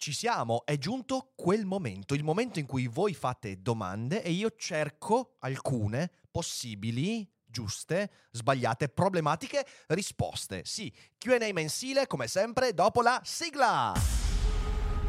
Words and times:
Ci 0.00 0.14
siamo, 0.14 0.64
è 0.64 0.78
giunto 0.78 1.32
quel 1.34 1.66
momento, 1.66 2.14
il 2.14 2.24
momento 2.24 2.58
in 2.58 2.64
cui 2.64 2.86
voi 2.86 3.12
fate 3.12 3.60
domande 3.60 4.22
e 4.22 4.30
io 4.30 4.54
cerco 4.56 5.36
alcune 5.40 6.10
possibili 6.30 7.30
giuste, 7.44 8.10
sbagliate, 8.30 8.88
problematiche, 8.88 9.66
risposte. 9.88 10.62
Sì, 10.64 10.90
QA 11.18 11.36
mensile 11.52 12.06
come 12.06 12.28
sempre 12.28 12.72
dopo 12.72 13.02
la 13.02 13.20
sigla. 13.22 13.92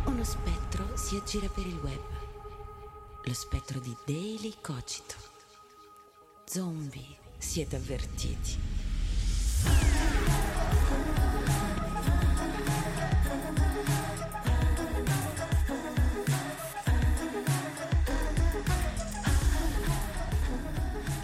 Uno 0.07 0.23
spettro 0.25 0.97
si 0.97 1.15
aggira 1.15 1.47
per 1.47 1.65
il 1.65 1.77
web. 1.77 2.03
Lo 3.23 3.33
spettro 3.33 3.79
di 3.79 3.95
Daily 4.05 4.55
Cogito. 4.59 5.15
Zombie, 6.43 7.15
siete 7.37 7.77
avvertiti. 7.77 8.59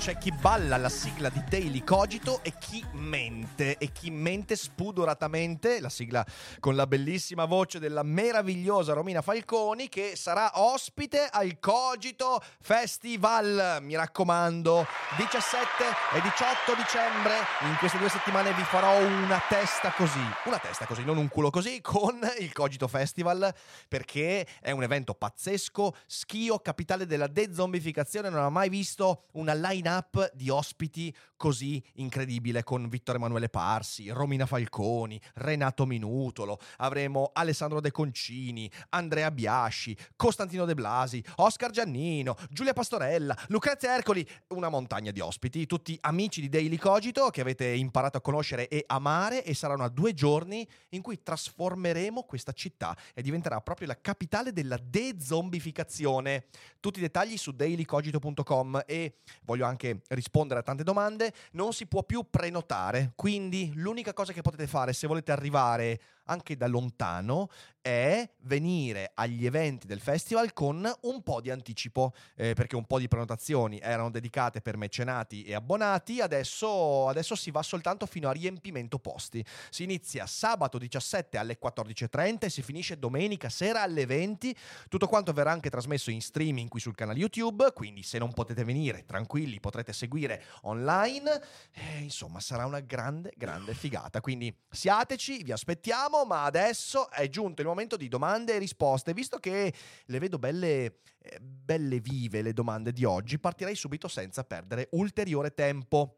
C'è 0.07 0.17
chi 0.17 0.31
balla 0.31 0.77
la 0.77 0.87
sigla 0.87 1.27
di 1.27 1.43
Daily 1.49 1.83
Cogito 1.83 2.39
e 2.41 2.53
chi 2.57 2.81
mente, 2.93 3.77
e 3.77 3.91
chi 3.91 4.09
mente 4.09 4.55
spudoratamente, 4.55 5.81
la 5.81 5.89
sigla 5.89 6.25
con 6.61 6.77
la 6.77 6.87
bellissima 6.87 7.43
voce 7.43 7.77
della 7.77 8.03
meravigliosa 8.03 8.93
Romina 8.93 9.21
Falconi 9.21 9.89
che 9.89 10.13
sarà 10.15 10.61
ospite 10.61 11.27
al 11.29 11.59
Cogito 11.59 12.41
Festival. 12.61 13.79
Mi 13.81 13.97
raccomando, 13.97 14.87
17 15.17 15.83
e 16.13 16.21
18 16.21 16.73
dicembre, 16.77 17.33
in 17.63 17.75
queste 17.77 17.97
due 17.97 18.07
settimane 18.07 18.53
vi 18.53 18.63
farò 18.63 18.97
una 19.05 19.41
testa 19.49 19.91
così, 19.91 20.23
una 20.45 20.59
testa 20.59 20.85
così, 20.85 21.03
non 21.03 21.17
un 21.17 21.27
culo 21.27 21.49
così, 21.49 21.81
con 21.81 22.17
il 22.39 22.53
Cogito 22.53 22.87
Festival, 22.87 23.53
perché 23.89 24.47
è 24.61 24.71
un 24.71 24.83
evento 24.83 25.15
pazzesco, 25.15 25.93
Schio, 26.05 26.59
capitale 26.59 27.05
della 27.05 27.27
dezombificazione, 27.27 28.29
non 28.29 28.41
ha 28.41 28.49
mai 28.49 28.69
visto 28.69 29.23
una 29.33 29.53
line-up 29.53 29.95
line-up 29.97 30.31
di 30.33 30.49
ospiti 30.49 31.13
così 31.35 31.81
incredibile 31.95 32.63
con 32.63 32.87
Vittorio 32.89 33.21
Emanuele 33.21 33.49
Parsi, 33.49 34.09
Romina 34.09 34.45
Falconi, 34.45 35.19
Renato 35.35 35.85
Minutolo, 35.85 36.59
avremo 36.77 37.31
Alessandro 37.33 37.79
De 37.79 37.91
Concini, 37.91 38.69
Andrea 38.89 39.29
Biasci, 39.31 39.95
Costantino 40.15 40.65
De 40.65 40.73
Blasi, 40.73 41.23
Oscar 41.35 41.71
Giannino, 41.71 42.35
Giulia 42.49 42.73
Pastorella, 42.73 43.37
Lucrezia 43.47 43.93
Ercoli, 43.93 44.27
una 44.49 44.69
montagna 44.69 45.11
di 45.11 45.19
ospiti, 45.19 45.65
tutti 45.65 45.97
amici 46.01 46.41
di 46.41 46.49
Daily 46.49 46.77
Cogito 46.77 47.29
che 47.29 47.41
avete 47.41 47.67
imparato 47.67 48.17
a 48.17 48.21
conoscere 48.21 48.67
e 48.67 48.83
amare 48.87 49.43
e 49.43 49.53
saranno 49.53 49.87
due 49.89 50.13
giorni 50.13 50.67
in 50.89 51.01
cui 51.01 51.21
trasformeremo 51.21 52.23
questa 52.23 52.51
città 52.51 52.97
e 53.13 53.21
diventerà 53.21 53.61
proprio 53.61 53.87
la 53.87 53.99
capitale 53.99 54.51
della 54.51 54.79
dezombificazione. 54.81 56.45
Tutti 56.79 56.99
i 56.99 57.01
dettagli 57.01 57.37
su 57.37 57.51
dailycogito.com 57.51 58.83
e 58.85 59.17
voglio 59.43 59.65
anche 59.65 59.86
anche 59.87 60.01
rispondere 60.09 60.59
a 60.59 60.63
tante 60.63 60.83
domande, 60.83 61.33
non 61.51 61.73
si 61.73 61.85
può 61.87 62.03
più 62.03 62.25
prenotare, 62.29 63.13
quindi 63.15 63.71
l'unica 63.75 64.13
cosa 64.13 64.33
che 64.33 64.41
potete 64.41 64.67
fare 64.67 64.93
se 64.93 65.07
volete 65.07 65.31
arrivare 65.31 65.99
anche 66.27 66.55
da 66.55 66.67
lontano 66.67 67.49
è 67.87 68.29
venire 68.39 69.11
agli 69.13 69.45
eventi 69.45 69.87
del 69.87 70.01
festival 70.01 70.51
con 70.51 70.89
un 71.01 71.23
po' 71.23 71.39
di 71.39 71.49
anticipo, 71.49 72.13
eh, 72.35 72.53
perché 72.53 72.75
un 72.75 72.85
po' 72.85 72.99
di 72.99 73.07
prenotazioni 73.07 73.79
erano 73.79 74.11
dedicate 74.11 74.59
per 74.59 74.75
mecenati 74.75 75.43
e 75.43 75.53
abbonati, 75.53 76.19
adesso, 76.19 77.07
adesso 77.07 77.35
si 77.35 77.49
va 77.49 77.63
soltanto 77.63 78.05
fino 78.05 78.27
a 78.27 78.33
riempimento 78.33 78.99
posti. 78.99 79.43
Si 79.69 79.83
inizia 79.83 80.25
sabato 80.25 80.77
17 80.77 81.37
alle 81.37 81.57
14.30 81.61 82.39
e 82.41 82.49
si 82.49 82.61
finisce 82.61 82.99
domenica 82.99 83.47
sera 83.47 83.83
alle 83.83 84.05
20. 84.05 84.53
Tutto 84.89 85.07
quanto 85.07 85.31
verrà 85.31 85.51
anche 85.51 85.69
trasmesso 85.69 86.11
in 86.11 86.21
streaming 86.21 86.67
qui 86.67 86.81
sul 86.81 86.95
canale 86.95 87.19
YouTube, 87.19 87.71
quindi 87.73 88.03
se 88.03 88.17
non 88.17 88.33
potete 88.33 88.65
venire, 88.65 89.05
tranquilli, 89.05 89.61
potrete 89.61 89.93
seguire 89.93 90.43
online. 90.63 91.41
Eh, 91.71 91.99
insomma, 92.01 92.41
sarà 92.41 92.65
una 92.65 92.81
grande, 92.81 93.31
grande 93.37 93.73
figata. 93.73 94.19
Quindi 94.19 94.53
siateci, 94.69 95.43
vi 95.43 95.53
aspettiamo 95.53 96.16
ma 96.25 96.43
adesso 96.43 97.09
è 97.09 97.27
giunto 97.29 97.61
il 97.61 97.67
momento 97.67 97.97
di 97.97 98.07
domande 98.07 98.55
e 98.55 98.57
risposte. 98.57 99.13
Visto 99.13 99.37
che 99.37 99.73
le 100.05 100.19
vedo 100.19 100.37
belle, 100.37 100.99
eh, 101.19 101.39
belle 101.39 101.99
vive 101.99 102.41
le 102.41 102.53
domande 102.53 102.91
di 102.91 103.03
oggi, 103.03 103.39
partirei 103.39 103.75
subito 103.75 104.07
senza 104.07 104.43
perdere 104.43 104.87
ulteriore 104.91 105.53
tempo. 105.53 106.17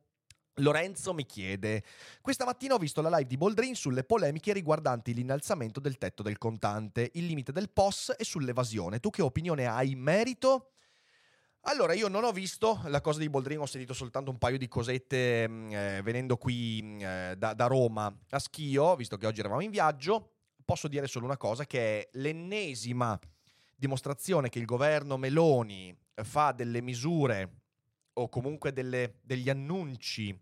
Lorenzo 0.56 1.14
mi 1.14 1.26
chiede: 1.26 1.84
Questa 2.22 2.46
mattina 2.46 2.76
ho 2.76 2.78
visto 2.78 3.02
la 3.02 3.10
live 3.10 3.28
di 3.28 3.38
Boldrin 3.38 3.76
sulle 3.76 4.04
polemiche 4.04 4.54
riguardanti 4.54 5.14
l'innalzamento 5.14 5.80
del 5.80 5.98
tetto 5.98 6.24
del 6.24 6.38
contante, 6.38 7.12
il 7.14 7.26
limite 7.26 7.52
del 7.52 7.70
POS 7.70 8.16
e 8.18 8.24
sull'evasione. 8.24 9.00
Tu 9.00 9.10
che 9.10 9.22
opinione 9.22 9.68
hai 9.68 9.92
in 9.92 10.00
merito? 10.00 10.72
Allora, 11.64 11.94
io 11.94 12.08
non 12.08 12.24
ho 12.24 12.31
visto 12.31 12.80
la 12.86 13.02
cosa 13.02 13.20
di 13.20 13.30
Boldrin, 13.30 13.59
ho 13.59 13.66
sentito 13.66 13.94
soltanto 13.94 14.31
un 14.31 14.38
paio 14.38 14.58
di 14.58 14.70
cosette 14.70 15.47
mm, 15.47 15.72
eh, 15.72 16.02
venendo 16.02 16.38
qui 16.38 16.80
mm, 16.81 17.00
eh, 17.02 17.36
da, 17.38 17.53
da, 17.53 17.68
Roma 17.68 18.16
a 18.30 18.40
Schio, 18.40 18.96
visto 18.96 19.18
che 19.18 19.28
oggi 19.28 19.42
eravamo 19.42 19.62
in 19.62 19.69
viaggio. 19.69 20.36
Posso 20.64 20.88
dire 20.88 21.08
solo 21.08 21.25
una 21.25 21.38
cosa, 21.38 21.66
che 21.66 21.80
è 21.80 22.09
l'ennesima 22.14 23.19
dimostrazione 23.75 24.50
che 24.50 24.59
il 24.59 24.66
governo 24.66 25.18
Meloni 25.18 25.96
fa 26.24 26.53
delle 26.53 26.81
misure 26.81 27.62
o 28.14 28.30
comunque 28.30 28.72
delle, 28.72 29.19
degli 29.22 29.50
annunci 29.50 30.38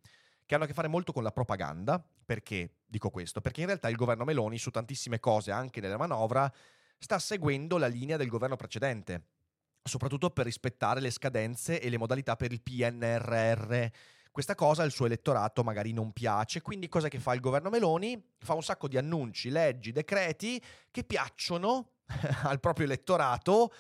che 0.46 0.56
hanno 0.56 0.66
a 0.66 0.68
che 0.68 0.74
fare 0.74 0.88
molto 0.88 1.14
con 1.14 1.24
la 1.24 1.32
propaganda. 1.32 2.04
Perché 2.26 2.76
dico 2.86 3.10
questo? 3.10 3.42
Perché 3.42 3.62
in 3.62 3.68
realtà 3.68 3.90
il 3.90 3.96
governo 3.96 4.24
Meloni 4.24 4.60
su 4.60 4.70
tantissime 4.70 5.20
cose, 5.20 5.52
anche 5.52 5.82
nella 5.82 5.98
manovra, 5.98 6.52
sta 7.00 7.18
seguendo 7.18 7.78
la 7.78 7.88
linea 7.88 8.18
del 8.18 8.28
governo 8.28 8.56
precedente 8.56 9.37
soprattutto 9.84 10.30
per 10.30 10.46
rispettare 10.46 11.00
le 11.00 11.12
scadenze 11.12 11.80
e 11.82 11.90
le 11.90 11.98
modalità 11.98 12.36
per 12.36 12.52
il 12.52 12.62
PNRR. 12.62 13.86
Questa 14.32 14.54
cosa 14.54 14.84
al 14.84 14.92
suo 14.92 15.08
elettorato 15.08 15.64
magari 15.64 15.94
non 15.94 16.12
piace, 16.12 16.62
quindi 16.62 16.88
cosa 16.88 17.08
che 17.08 17.20
fa 17.20 17.34
il 17.34 17.40
governo 17.40 17.70
Meloni? 17.70 18.22
Fa 18.38 18.54
un 18.54 18.62
sacco 18.62 18.88
di 18.88 18.98
annunci, 18.98 19.50
leggi, 19.50 19.92
decreti 19.92 20.62
che 20.92 21.04
piacciono 21.04 21.94
al 22.44 22.60
proprio 22.60 22.86
elettorato, 22.86 23.74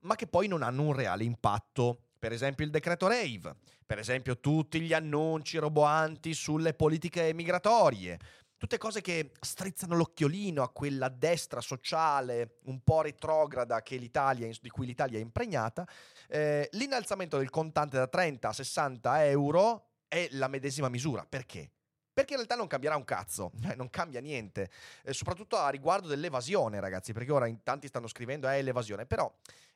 ma 0.00 0.14
che 0.14 0.26
poi 0.26 0.46
non 0.46 0.62
hanno 0.62 0.82
un 0.82 0.92
reale 0.92 1.24
impatto. 1.24 1.98
Per 2.18 2.32
esempio 2.32 2.64
il 2.64 2.70
decreto 2.70 3.08
Rave, 3.08 3.56
per 3.84 3.98
esempio 3.98 4.38
tutti 4.38 4.80
gli 4.80 4.92
annunci 4.92 5.58
roboanti 5.58 6.32
sulle 6.32 6.74
politiche 6.74 7.34
migratorie, 7.34 8.18
tutte 8.64 8.78
cose 8.78 9.02
che 9.02 9.32
strizzano 9.40 9.94
l'occhiolino 9.94 10.62
a 10.62 10.70
quella 10.70 11.10
destra 11.10 11.60
sociale 11.60 12.60
un 12.64 12.82
po' 12.82 13.02
retrograda 13.02 13.82
di 13.84 14.70
cui 14.70 14.86
l'Italia 14.86 15.18
è 15.18 15.20
impregnata. 15.20 15.86
Eh, 16.28 16.70
l'innalzamento 16.72 17.36
del 17.36 17.50
contante 17.50 17.98
da 17.98 18.06
30 18.06 18.48
a 18.48 18.52
60 18.54 19.26
euro 19.26 19.88
è 20.08 20.28
la 20.30 20.48
medesima 20.48 20.88
misura. 20.88 21.26
Perché? 21.28 21.70
Perché 22.10 22.30
in 22.32 22.36
realtà 22.36 22.54
non 22.54 22.66
cambierà 22.66 22.96
un 22.96 23.04
cazzo, 23.04 23.52
eh, 23.70 23.74
non 23.74 23.90
cambia 23.90 24.20
niente, 24.20 24.70
eh, 25.02 25.12
soprattutto 25.12 25.58
a 25.58 25.68
riguardo 25.68 26.08
dell'evasione, 26.08 26.80
ragazzi, 26.80 27.12
perché 27.12 27.32
ora 27.32 27.46
in 27.46 27.62
tanti 27.62 27.88
stanno 27.88 28.06
scrivendo 28.06 28.48
è 28.48 28.56
eh, 28.56 28.62
l'evasione, 28.62 29.04
però 29.04 29.30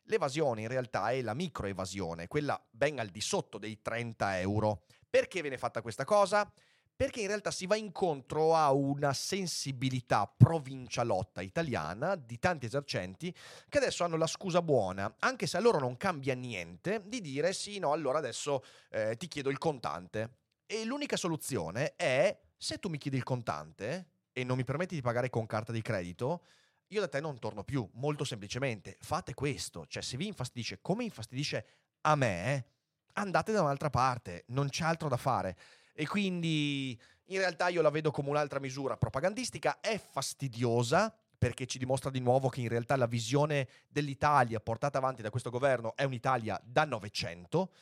l'evasione 0.05 0.63
in 0.63 0.69
realtà 0.69 1.11
è 1.11 1.21
la 1.21 1.35
microevasione, 1.35 2.27
quella 2.27 2.59
ben 2.71 3.01
al 3.01 3.09
di 3.09 3.21
sotto 3.21 3.59
dei 3.59 3.83
30 3.83 4.41
euro. 4.41 4.85
Perché 5.11 5.43
viene 5.43 5.59
fatta 5.59 5.83
questa 5.83 6.05
cosa? 6.05 6.51
Perché 6.99 7.21
in 7.21 7.29
realtà 7.29 7.53
si 7.53 7.67
va 7.67 7.77
incontro 7.77 8.57
a 8.57 8.73
una 8.73 9.13
sensibilità 9.13 10.27
provincialotta 10.27 11.43
italiana 11.43 12.17
di 12.17 12.41
tanti 12.41 12.67
esercenti 12.67 13.33
che 13.69 13.79
adesso 13.79 14.03
hanno 14.03 14.17
la 14.17 14.27
scusa 14.27 14.63
buona, 14.63 15.15
anche 15.21 15.47
se 15.47 15.59
a 15.59 15.61
loro 15.61 15.79
non 15.79 15.97
cambia 15.97 16.35
niente, 16.35 17.01
di 17.07 17.21
dire 17.21 17.53
sì, 17.53 17.79
no, 17.79 17.93
allora 17.93 18.19
adesso 18.19 18.65
eh, 18.91 19.17
ti 19.17 19.29
chiedo 19.29 19.49
il 19.49 19.59
contante. 19.59 20.39
E 20.67 20.85
l'unica 20.85 21.17
soluzione 21.17 21.95
è, 21.95 22.37
se 22.57 22.81
tu 22.81 22.89
mi 22.89 22.99
chiedi 22.99 23.17
il 23.17 23.23
contante 23.23 24.09
e 24.33 24.43
non 24.43 24.57
mi 24.57 24.65
permetti 24.65 24.97
di 24.97 25.01
pagare 25.01 25.31
con 25.31 25.47
carta 25.47 25.71
di 25.71 25.83
credito, 25.83 26.43
io 26.89 27.01
da 27.01 27.07
te 27.07 27.21
non 27.21 27.39
torno 27.39 27.63
più, 27.63 27.89
molto 27.93 28.25
semplicemente. 28.25 28.97
Fate 28.99 29.35
questo, 29.35 29.87
cioè 29.87 30.03
se 30.03 30.17
vi 30.17 30.27
infastidisce 30.27 30.81
come 30.81 31.05
infastidisce 31.05 31.65
a 32.01 32.17
me, 32.17 32.67
andate 33.13 33.53
da 33.53 33.63
un'altra 33.63 33.89
parte, 33.89 34.43
non 34.49 34.69
c'è 34.69 34.83
altro 34.83 35.09
da 35.09 35.17
fare. 35.17 35.57
E 36.01 36.07
quindi 36.07 36.97
in 37.25 37.39
realtà 37.39 37.67
io 37.67 37.83
la 37.83 37.91
vedo 37.91 38.13
come 38.13 38.29
un'altra 38.29 38.61
misura 38.61 38.97
propagandistica, 38.97 39.81
è 39.81 39.99
fastidiosa 39.99 41.13
perché 41.37 41.67
ci 41.67 41.77
dimostra 41.77 42.09
di 42.09 42.21
nuovo 42.21 42.49
che 42.49 42.61
in 42.61 42.69
realtà 42.69 42.95
la 42.95 43.07
visione 43.07 43.67
dell'Italia 43.89 44.61
portata 44.61 44.99
avanti 44.99 45.23
da 45.23 45.31
questo 45.31 45.51
governo 45.51 45.97
è 45.97 46.05
un'Italia 46.05 46.61
da 46.65 46.85
Novecento. 46.85 47.73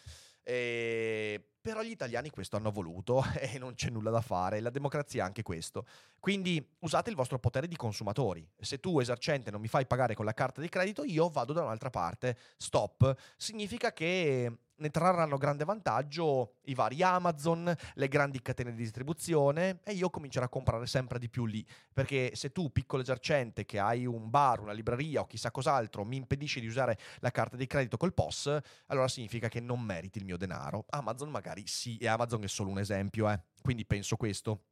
Eh, 0.43 1.45
però 1.61 1.83
gli 1.83 1.91
italiani 1.91 2.31
questo 2.31 2.57
hanno 2.57 2.71
voluto 2.71 3.23
e 3.39 3.59
non 3.59 3.75
c'è 3.75 3.91
nulla 3.91 4.11
da 4.11 4.23
fare, 4.23 4.61
la 4.61 4.71
democrazia 4.71 5.23
è 5.23 5.27
anche 5.27 5.43
questo. 5.43 5.87
Quindi 6.19 6.67
usate 6.79 7.11
il 7.11 7.17
vostro 7.17 7.39
potere 7.39 7.69
di 7.69 7.77
consumatori. 7.77 8.49
Se 8.59 8.81
tu 8.81 8.99
esercente 8.99 9.51
non 9.51 9.61
mi 9.61 9.69
fai 9.69 9.85
pagare 9.85 10.15
con 10.15 10.25
la 10.25 10.33
carta 10.33 10.63
di 10.63 10.71
credito, 10.71 11.05
io 11.05 11.29
vado 11.29 11.53
da 11.53 11.65
un'altra 11.65 11.91
parte. 11.91 12.39
Stop. 12.57 13.15
Significa 13.37 13.93
che 13.93 14.61
ne 14.79 14.91
trarranno 14.91 15.37
grande 15.39 15.65
vantaggio 15.65 16.57
i 16.65 16.75
vari 16.75 17.03
Amazon, 17.03 17.75
le 17.95 18.09
grandi 18.09 18.41
catene 18.43 18.71
di 18.71 18.83
distribuzione 18.83 19.81
e 19.85 19.93
io 19.93 20.11
comincerò 20.11 20.45
a 20.45 20.49
comprare 20.49 20.87
sempre 20.87 21.19
di 21.19 21.29
più 21.29 21.47
lì, 21.47 21.65
perché 21.93 22.33
se 22.35 22.53
tu 22.53 22.71
piccolo 22.71 23.03
esercente 23.03 23.65
che 23.65 23.79
hai 23.79 24.07
un 24.07 24.31
bar, 24.31 24.61
una 24.61 24.73
libreria 24.73 25.21
o 25.21 25.27
chissà 25.27 25.51
cos'altro 25.51 26.05
mi 26.05 26.17
impedisci 26.17 26.61
di 26.61 26.67
usare 26.67 26.99
la 27.21 27.31
carta 27.31 27.57
di 27.57 27.67
credito 27.67 27.97
col 27.97 28.15
POS, 28.15 28.59
allora 28.87 29.09
significa 29.09 29.49
che 29.49 29.61
non 29.61 29.81
meriti 29.81 30.19
il 30.19 30.25
mio 30.25 30.37
denaro. 30.37 30.85
Amazon 30.91 31.31
magari 31.31 31.67
sì, 31.67 31.97
e 31.97 32.07
Amazon 32.07 32.43
è 32.43 32.49
solo 32.49 32.71
un 32.71 32.79
esempio, 32.79 33.31
eh. 33.31 33.41
quindi 33.63 33.85
penso 33.87 34.17
questo 34.17 34.63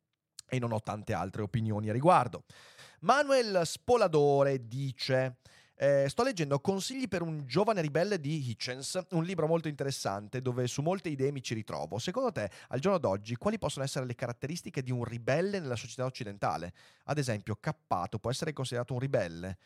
e 0.49 0.59
non 0.59 0.73
ho 0.73 0.81
tante 0.81 1.13
altre 1.13 1.43
opinioni 1.43 1.89
a 1.89 1.93
riguardo. 1.93 2.45
Manuel 3.01 3.63
Spoladore 3.65 4.67
dice 4.67 5.39
eh, 5.77 6.07
sto 6.09 6.23
leggendo 6.23 6.61
Consigli 6.61 7.09
per 7.09 7.23
un 7.23 7.47
giovane 7.47 7.81
ribelle 7.81 8.21
di 8.21 8.49
Hitchens, 8.49 9.07
un 9.11 9.25
libro 9.25 9.47
molto 9.47 9.69
interessante 9.69 10.41
dove 10.41 10.67
su 10.67 10.83
molte 10.83 11.09
idee 11.09 11.33
mi 11.33 11.43
ci 11.43 11.55
ritrovo. 11.55 11.99
Secondo 11.99 12.31
te, 12.33 12.51
al 12.69 12.79
giorno 12.79 12.99
d'oggi, 12.99 13.37
quali 13.37 13.59
possono 13.59 13.85
essere 13.85 14.07
le 14.07 14.15
caratteristiche 14.15 14.83
di 14.83 14.91
un 14.91 15.05
ribelle 15.05 15.59
nella 15.59 15.77
società 15.77 16.05
occidentale? 16.05 16.73
Ad 17.05 17.19
esempio, 17.19 17.57
Cappato 17.57 18.19
può 18.19 18.31
essere 18.31 18.53
considerato 18.53 18.93
un 18.93 19.01
ribelle? 19.01 19.59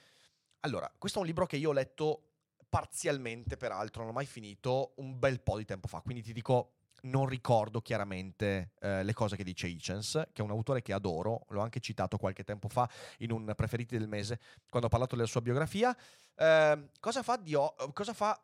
Allora, 0.60 0.90
questo 0.96 1.18
è 1.18 1.20
un 1.20 1.26
libro 1.26 1.46
che 1.46 1.56
io 1.56 1.70
ho 1.70 1.74
letto 1.74 2.22
parzialmente, 2.68 3.56
peraltro, 3.56 4.02
non 4.02 4.10
ho 4.10 4.14
mai 4.14 4.26
finito, 4.26 4.92
un 4.96 5.18
bel 5.18 5.40
po' 5.40 5.56
di 5.56 5.64
tempo 5.64 5.88
fa, 5.88 6.00
quindi 6.00 6.22
ti 6.22 6.32
dico 6.32 6.72
non 7.02 7.26
ricordo 7.26 7.80
chiaramente 7.80 8.72
eh, 8.80 9.02
le 9.02 9.12
cose 9.12 9.36
che 9.36 9.44
dice 9.44 9.68
Hitchens, 9.68 10.28
che 10.32 10.42
è 10.42 10.44
un 10.44 10.50
autore 10.50 10.82
che 10.82 10.92
adoro, 10.92 11.44
l'ho 11.50 11.60
anche 11.60 11.80
citato 11.80 12.16
qualche 12.16 12.44
tempo 12.44 12.68
fa 12.68 12.88
in 13.18 13.30
un 13.30 13.52
preferiti 13.54 13.96
del 13.96 14.08
mese, 14.08 14.40
quando 14.68 14.88
ho 14.88 14.90
parlato 14.90 15.14
della 15.14 15.28
sua 15.28 15.40
biografia. 15.40 15.96
Eh, 16.34 16.88
cosa 16.98 17.22
fa 17.22 17.36
Dio? 17.36 17.74
Cosa 17.92 18.14
fa? 18.14 18.40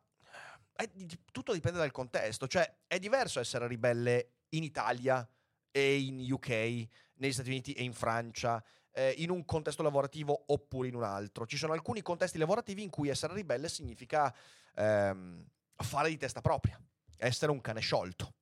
Eh, 0.77 0.91
tutto 1.31 1.53
dipende 1.53 1.79
dal 1.79 1.91
contesto, 1.91 2.47
cioè 2.47 2.79
è 2.87 2.99
diverso 2.99 3.41
essere 3.41 3.67
ribelle 3.67 4.31
in 4.51 4.63
Italia 4.63 5.27
e 5.71 5.99
in 5.99 6.31
UK, 6.31 6.49
negli 7.15 7.33
Stati 7.33 7.49
Uniti 7.49 7.73
e 7.73 7.83
in 7.83 7.93
Francia, 7.93 8.63
eh, 8.93 9.15
in 9.19 9.31
un 9.31 9.45
contesto 9.45 9.83
lavorativo 9.83 10.45
oppure 10.47 10.89
in 10.89 10.95
un 10.95 11.03
altro. 11.03 11.47
Ci 11.47 11.57
sono 11.57 11.73
alcuni 11.73 12.03
contesti 12.03 12.39
lavorativi 12.39 12.83
in 12.83 12.91
cui 12.91 13.09
essere 13.09 13.35
ribelle 13.35 13.69
significa 13.69 14.33
ehm, 14.77 15.45
fare 15.77 16.09
di 16.09 16.17
testa 16.17 16.41
propria, 16.41 16.81
essere 17.17 17.51
un 17.51 17.61
cane 17.61 17.81
sciolto 17.81 18.35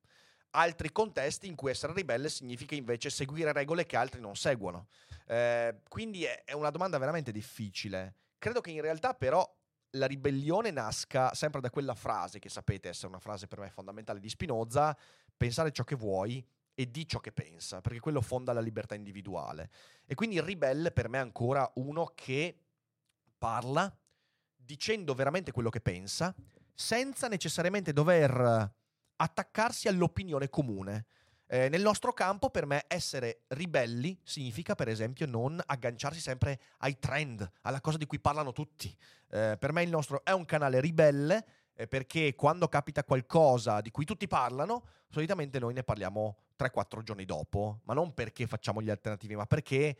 altri 0.55 0.91
contesti 0.91 1.47
in 1.47 1.55
cui 1.55 1.71
essere 1.71 1.93
ribelle 1.93 2.29
significa 2.29 2.75
invece 2.75 3.09
seguire 3.09 3.51
regole 3.51 3.85
che 3.85 3.97
altri 3.97 4.19
non 4.19 4.35
seguono. 4.35 4.87
Eh, 5.27 5.79
quindi 5.87 6.23
è, 6.23 6.43
è 6.43 6.53
una 6.53 6.69
domanda 6.69 6.97
veramente 6.97 7.31
difficile. 7.31 8.15
Credo 8.37 8.61
che 8.61 8.71
in 8.71 8.81
realtà 8.81 9.13
però 9.13 9.47
la 9.91 10.05
ribellione 10.05 10.71
nasca 10.71 11.33
sempre 11.33 11.61
da 11.61 11.69
quella 11.69 11.95
frase 11.95 12.39
che 12.39 12.49
sapete 12.49 12.89
essere 12.89 13.07
una 13.07 13.19
frase 13.19 13.47
per 13.47 13.59
me 13.59 13.69
fondamentale 13.69 14.19
di 14.19 14.29
Spinoza, 14.29 14.97
pensare 15.35 15.71
ciò 15.71 15.83
che 15.83 15.95
vuoi 15.95 16.45
e 16.75 16.89
di 16.89 17.07
ciò 17.07 17.19
che 17.19 17.31
pensa, 17.31 17.81
perché 17.81 17.99
quello 17.99 18.21
fonda 18.21 18.53
la 18.53 18.59
libertà 18.59 18.95
individuale. 18.95 19.69
E 20.05 20.15
quindi 20.15 20.37
il 20.37 20.41
ribelle 20.41 20.91
per 20.91 21.09
me 21.09 21.19
è 21.19 21.21
ancora 21.21 21.69
uno 21.75 22.11
che 22.15 22.57
parla 23.37 23.95
dicendo 24.55 25.13
veramente 25.13 25.51
quello 25.51 25.69
che 25.69 25.81
pensa, 25.81 26.33
senza 26.73 27.27
necessariamente 27.27 27.93
dover 27.93 28.71
attaccarsi 29.23 29.87
all'opinione 29.87 30.49
comune. 30.49 31.05
Eh, 31.47 31.69
nel 31.69 31.81
nostro 31.81 32.13
campo, 32.13 32.49
per 32.49 32.65
me, 32.65 32.85
essere 32.87 33.43
ribelli 33.49 34.17
significa, 34.23 34.75
per 34.75 34.87
esempio, 34.87 35.25
non 35.25 35.61
agganciarsi 35.65 36.19
sempre 36.19 36.59
ai 36.79 36.97
trend, 36.99 37.49
alla 37.61 37.79
cosa 37.79 37.97
di 37.97 38.05
cui 38.05 38.19
parlano 38.19 38.51
tutti. 38.51 38.93
Eh, 39.29 39.55
per 39.57 39.71
me 39.71 39.83
il 39.83 39.89
nostro 39.89 40.23
è 40.25 40.31
un 40.31 40.45
canale 40.45 40.79
ribelle 40.81 41.45
eh, 41.75 41.87
perché 41.87 42.35
quando 42.35 42.67
capita 42.67 43.03
qualcosa 43.03 43.81
di 43.81 43.91
cui 43.91 44.05
tutti 44.05 44.27
parlano, 44.27 44.85
solitamente 45.09 45.59
noi 45.59 45.73
ne 45.73 45.83
parliamo 45.83 46.37
3-4 46.57 47.01
giorni 47.01 47.25
dopo, 47.25 47.81
ma 47.83 47.93
non 47.93 48.13
perché 48.13 48.45
facciamo 48.47 48.81
gli 48.81 48.89
alternativi, 48.89 49.35
ma 49.35 49.45
perché 49.45 49.97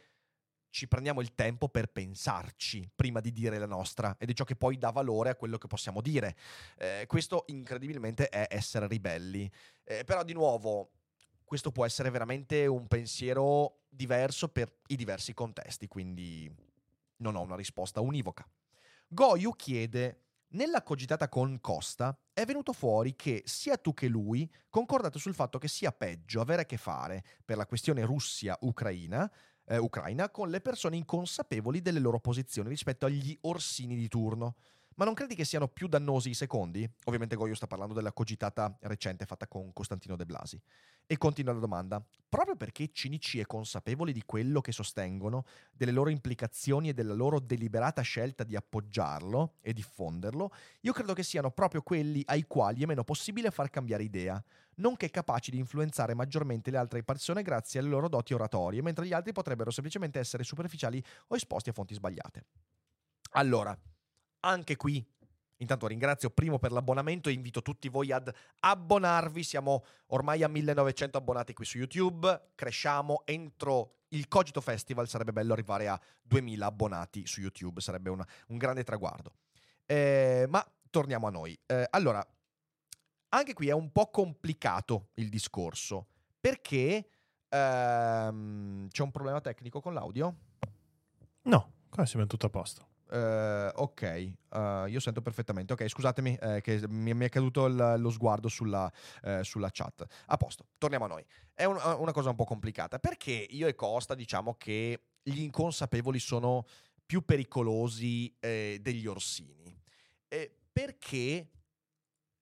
ci 0.73 0.87
prendiamo 0.87 1.21
il 1.21 1.35
tempo 1.35 1.69
per 1.69 1.91
pensarci 1.91 2.89
prima 2.95 3.19
di 3.19 3.31
dire 3.31 3.59
la 3.59 3.67
nostra 3.67 4.15
ed 4.17 4.31
è 4.31 4.33
ciò 4.33 4.43
che 4.43 4.55
poi 4.55 4.79
dà 4.79 4.89
valore 4.89 5.29
a 5.29 5.35
quello 5.35 5.59
che 5.59 5.67
possiamo 5.67 6.01
dire. 6.01 6.35
Eh, 6.77 7.05
questo 7.05 7.43
incredibilmente 7.47 8.27
è 8.27 8.47
essere 8.49 8.87
ribelli. 8.87 9.49
Eh, 9.83 10.03
però 10.03 10.23
di 10.23 10.33
nuovo, 10.33 10.93
questo 11.45 11.71
può 11.71 11.85
essere 11.85 12.09
veramente 12.09 12.65
un 12.65 12.87
pensiero 12.87 13.83
diverso 13.87 14.49
per 14.49 14.79
i 14.87 14.95
diversi 14.95 15.35
contesti, 15.35 15.87
quindi 15.87 16.51
non 17.17 17.35
ho 17.35 17.41
una 17.41 17.55
risposta 17.55 18.01
univoca. 18.01 18.43
Goyu 19.07 19.51
chiede 19.51 20.23
nella 20.53 20.81
cogitata 20.81 21.29
con 21.29 21.59
Costa 21.61 22.17
è 22.33 22.45
venuto 22.45 22.73
fuori 22.73 23.15
che 23.15 23.43
sia 23.45 23.77
tu 23.77 23.93
che 23.93 24.07
lui 24.07 24.51
concordate 24.69 25.19
sul 25.19 25.35
fatto 25.35 25.59
che 25.59 25.67
sia 25.67 25.91
peggio 25.91 26.41
avere 26.41 26.63
a 26.63 26.65
che 26.65 26.77
fare 26.77 27.23
per 27.45 27.57
la 27.57 27.67
questione 27.67 28.03
Russia-Ucraina 28.05 29.31
eh, 29.65 29.77
Ucraina 29.77 30.29
con 30.29 30.49
le 30.49 30.61
persone 30.61 30.97
inconsapevoli 30.97 31.81
delle 31.81 31.99
loro 31.99 32.19
posizioni 32.19 32.69
rispetto 32.69 33.05
agli 33.05 33.37
orsini 33.41 33.95
di 33.95 34.07
turno. 34.07 34.55
Ma 34.95 35.05
non 35.05 35.13
credi 35.13 35.33
che 35.33 35.45
siano 35.45 35.67
più 35.67 35.87
dannosi 35.87 36.29
i 36.29 36.33
secondi? 36.33 36.89
Ovviamente 37.05 37.35
Goyo 37.35 37.55
sta 37.55 37.67
parlando 37.67 37.93
della 37.93 38.13
cogitata 38.13 38.77
recente 38.81 39.25
fatta 39.25 39.47
con 39.47 39.73
Costantino 39.73 40.15
De 40.15 40.25
Blasi. 40.25 40.61
E 41.05 41.17
continua 41.17 41.53
la 41.53 41.59
domanda. 41.59 42.03
Proprio 42.29 42.55
perché 42.55 42.89
cinici 42.91 43.39
e 43.39 43.45
consapevoli 43.45 44.13
di 44.13 44.23
quello 44.25 44.61
che 44.61 44.71
sostengono, 44.71 45.45
delle 45.71 45.91
loro 45.91 46.09
implicazioni 46.09 46.89
e 46.89 46.93
della 46.93 47.13
loro 47.13 47.39
deliberata 47.39 48.01
scelta 48.01 48.43
di 48.43 48.55
appoggiarlo 48.55 49.55
e 49.61 49.73
diffonderlo, 49.73 50.51
io 50.81 50.93
credo 50.93 51.13
che 51.13 51.23
siano 51.23 51.51
proprio 51.51 51.81
quelli 51.81 52.21
ai 52.25 52.43
quali 52.43 52.83
è 52.83 52.85
meno 52.85 53.03
possibile 53.03 53.51
far 53.51 53.69
cambiare 53.69 54.03
idea, 54.03 54.41
nonché 54.75 55.09
capaci 55.09 55.51
di 55.51 55.57
influenzare 55.57 56.13
maggiormente 56.13 56.71
le 56.71 56.77
altre 56.77 57.03
persone 57.03 57.41
grazie 57.41 57.79
alle 57.79 57.89
loro 57.89 58.07
doti 58.07 58.33
oratorie, 58.33 58.81
mentre 58.81 59.05
gli 59.05 59.13
altri 59.13 59.31
potrebbero 59.31 59.71
semplicemente 59.71 60.19
essere 60.19 60.43
superficiali 60.43 61.03
o 61.27 61.35
esposti 61.35 61.69
a 61.69 61.73
fonti 61.73 61.93
sbagliate. 61.93 62.45
Allora, 63.35 63.77
anche 64.43 64.75
qui 64.75 65.05
Intanto 65.63 65.87
ringrazio 65.87 66.29
primo 66.29 66.59
per 66.59 66.71
l'abbonamento 66.71 67.29
e 67.29 67.31
invito 67.31 67.61
tutti 67.61 67.87
voi 67.87 68.11
ad 68.11 68.31
abbonarvi. 68.59 69.43
Siamo 69.43 69.85
ormai 70.07 70.43
a 70.43 70.49
1900 70.49 71.17
abbonati 71.17 71.53
qui 71.53 71.63
su 71.63 71.77
YouTube. 71.77 72.49
Cresciamo 72.53 73.21
entro 73.25 73.99
il 74.09 74.27
Cogito 74.27 74.59
Festival. 74.59 75.07
Sarebbe 75.07 75.31
bello 75.31 75.53
arrivare 75.53 75.87
a 75.87 75.99
2000 76.21 76.65
abbonati 76.65 77.25
su 77.25 77.39
YouTube. 77.39 77.79
Sarebbe 77.79 78.09
una, 78.09 78.27
un 78.47 78.57
grande 78.57 78.83
traguardo. 78.83 79.35
Eh, 79.85 80.45
ma 80.49 80.69
torniamo 80.89 81.27
a 81.27 81.31
noi. 81.31 81.57
Eh, 81.65 81.87
allora, 81.91 82.25
anche 83.29 83.53
qui 83.53 83.69
è 83.69 83.73
un 83.73 83.91
po' 83.91 84.09
complicato 84.09 85.11
il 85.15 85.29
discorso 85.29 86.07
perché 86.39 87.07
ehm, 87.47 88.89
c'è 88.89 89.01
un 89.01 89.11
problema 89.11 89.39
tecnico 89.39 89.79
con 89.79 89.93
l'audio? 89.93 90.35
No, 91.43 91.71
qua 91.89 92.05
siamo 92.05 92.27
tutto 92.27 92.47
a 92.47 92.49
posto. 92.49 92.91
Uh, 93.13 93.69
ok, 93.75 94.31
uh, 94.49 94.87
io 94.87 94.99
sento 94.99 95.21
perfettamente. 95.21 95.73
Ok, 95.73 95.87
scusatemi 95.87 96.35
eh, 96.41 96.61
che 96.61 96.81
mi, 96.87 97.13
mi, 97.13 97.25
è 97.25 97.29
caduto 97.29 97.67
il, 97.67 97.95
lo 97.99 98.09
sguardo 98.09 98.47
sulla, 98.47 98.91
eh, 99.21 99.43
sulla, 99.43 99.69
chat. 99.71 100.03
A 100.25 100.35
posto, 100.37 100.65
torniamo 100.79 101.05
a 101.05 101.09
noi. 101.09 101.23
È 101.53 101.63
un, 101.65 101.79
una 101.99 102.11
cosa 102.11 102.29
un 102.31 102.35
po' 102.35 102.45
complicata 102.45 102.97
perché 102.97 103.45
io 103.51 103.67
e 103.67 103.75
Costa 103.75 104.15
diciamo 104.15 104.55
che 104.55 105.09
gli 105.21 105.41
inconsapevoli 105.41 106.17
sono 106.17 106.65
più 107.05 107.23
pericolosi 107.23 108.35
eh, 108.39 108.79
degli 108.81 109.05
orsini. 109.05 109.79
perché 110.71 111.49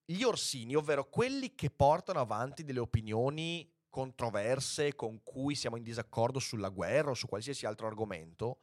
gli 0.05 0.23
orsini, 0.23 0.75
ovvero 0.75 1.09
quelli 1.09 1.53
che 1.53 1.69
portano 1.69 2.21
avanti 2.21 2.63
delle 2.63 2.79
opinioni 2.79 3.69
controverse 3.89 4.95
con 4.95 5.21
cui 5.21 5.53
siamo 5.53 5.75
in 5.75 5.83
disaccordo 5.83 6.39
sulla 6.39 6.69
guerra 6.69 7.09
o 7.09 7.13
su 7.13 7.27
qualsiasi 7.27 7.65
altro 7.65 7.87
argomento, 7.87 8.59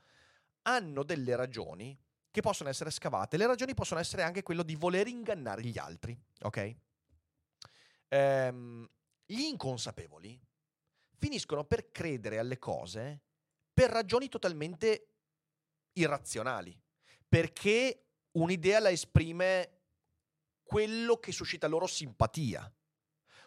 hanno 0.69 1.03
delle 1.03 1.35
ragioni 1.35 1.99
che 2.31 2.41
possono 2.43 2.69
essere 2.69 2.91
scavate. 2.91 3.37
Le 3.37 3.47
ragioni 3.47 3.75
possono 3.75 4.01
essere 4.01 4.23
anche 4.23 4.43
quello 4.43 4.63
di 4.63 4.77
voler 4.77 5.07
ingannare 5.07 5.63
gli 5.63 5.79
altri, 5.79 6.17
ok? 6.43 6.77
Ehm, 8.09 8.89
gli 9.25 9.41
inconsapevoli 9.41 10.39
finiscono 11.17 11.65
per 11.65 11.91
credere 11.91 12.39
alle 12.39 12.59
cose 12.59 13.23
per 13.73 13.91
ragioni 13.91 14.29
totalmente 14.29 15.09
irrazionali, 15.95 16.79
perché 17.29 18.07
un'idea 18.33 18.81
la 18.81 18.91
esprime 18.91 19.81
quello 20.63 21.17
che 21.19 21.33
suscita 21.33 21.67
loro 21.67 21.87
simpatia, 21.87 22.71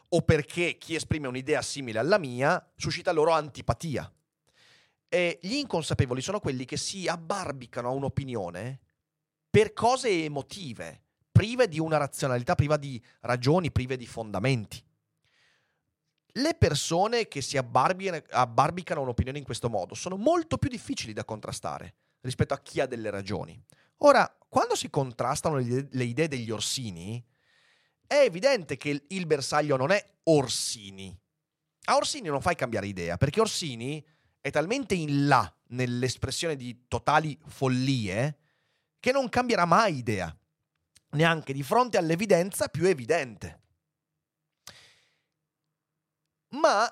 o 0.10 0.22
perché 0.22 0.78
chi 0.78 0.96
esprime 0.96 1.28
un'idea 1.28 1.62
simile 1.62 2.00
alla 2.00 2.18
mia 2.18 2.72
suscita 2.76 3.12
loro 3.12 3.32
antipatia. 3.32 4.12
E 5.14 5.40
gli 5.42 5.56
inconsapevoli 5.56 6.22
sono 6.22 6.40
quelli 6.40 6.64
che 6.64 6.78
si 6.78 7.06
abbarbicano 7.06 7.90
a 7.90 7.92
un'opinione 7.92 8.80
per 9.50 9.74
cose 9.74 10.24
emotive, 10.24 11.04
prive 11.30 11.68
di 11.68 11.82
una 11.82 11.98
razionalità, 11.98 12.56
priva 12.56 12.78
di 12.78 13.04
ragioni, 13.20 13.74
prive 13.74 13.98
di 13.98 14.08
fondamenti. 14.08 14.82
Le 16.36 16.54
persone 16.54 17.28
che 17.28 17.42
si 17.42 17.58
abbarbicano 17.58 19.02
a 19.02 19.04
un'opinione 19.04 19.38
in 19.38 19.44
questo 19.44 19.70
modo 19.70 19.96
sono 19.96 20.16
molto 20.16 20.58
più 20.58 20.70
difficili 20.70 21.12
da 21.12 21.26
contrastare 21.26 21.96
rispetto 22.22 22.54
a 22.54 22.62
chi 22.62 22.80
ha 22.80 22.86
delle 22.86 23.10
ragioni. 23.10 23.62
Ora, 24.04 24.34
quando 24.48 24.76
si 24.76 24.90
contrastano 24.90 25.58
le 25.58 26.04
idee 26.06 26.30
degli 26.30 26.52
Orsini, 26.52 27.22
è 28.08 28.22
evidente 28.22 28.78
che 28.78 29.04
il 29.06 29.26
bersaglio 29.26 29.76
non 29.76 29.92
è 29.92 30.02
Orsini. 30.24 31.14
A 31.86 31.98
Orsini 31.98 32.30
non 32.30 32.40
fai 32.40 32.56
cambiare 32.56 32.88
idea, 32.88 33.18
perché 33.18 33.42
Orsini 33.42 34.02
è 34.42 34.50
talmente 34.50 34.96
in 34.96 35.28
là 35.28 35.56
nell'espressione 35.68 36.56
di 36.56 36.86
totali 36.88 37.38
follie 37.46 38.38
che 39.00 39.12
non 39.12 39.30
cambierà 39.30 39.66
mai 39.66 39.98
idea, 39.98 40.36
neanche 41.12 41.54
di 41.54 41.64
fronte 41.64 41.98
all'evidenza 41.98 42.68
più 42.68 42.86
evidente. 42.86 43.60
Ma 46.50 46.92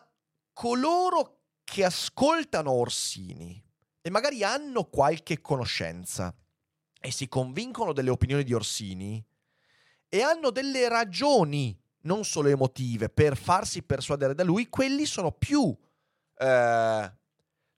coloro 0.53 1.41
che 1.63 1.83
ascoltano 1.83 2.71
Orsini 2.71 3.61
e 4.01 4.09
magari 4.09 4.43
hanno 4.43 4.85
qualche 4.85 5.41
conoscenza 5.41 6.33
e 6.99 7.11
si 7.11 7.27
convincono 7.27 7.93
delle 7.93 8.09
opinioni 8.09 8.43
di 8.43 8.53
Orsini 8.53 9.23
e 10.07 10.21
hanno 10.21 10.49
delle 10.49 10.87
ragioni, 10.89 11.77
non 12.01 12.23
solo 12.23 12.49
emotive, 12.49 13.09
per 13.09 13.37
farsi 13.37 13.83
persuadere 13.83 14.33
da 14.33 14.43
lui, 14.43 14.69
quelli 14.69 15.05
sono 15.05 15.31
più 15.31 15.75
eh, 16.37 17.11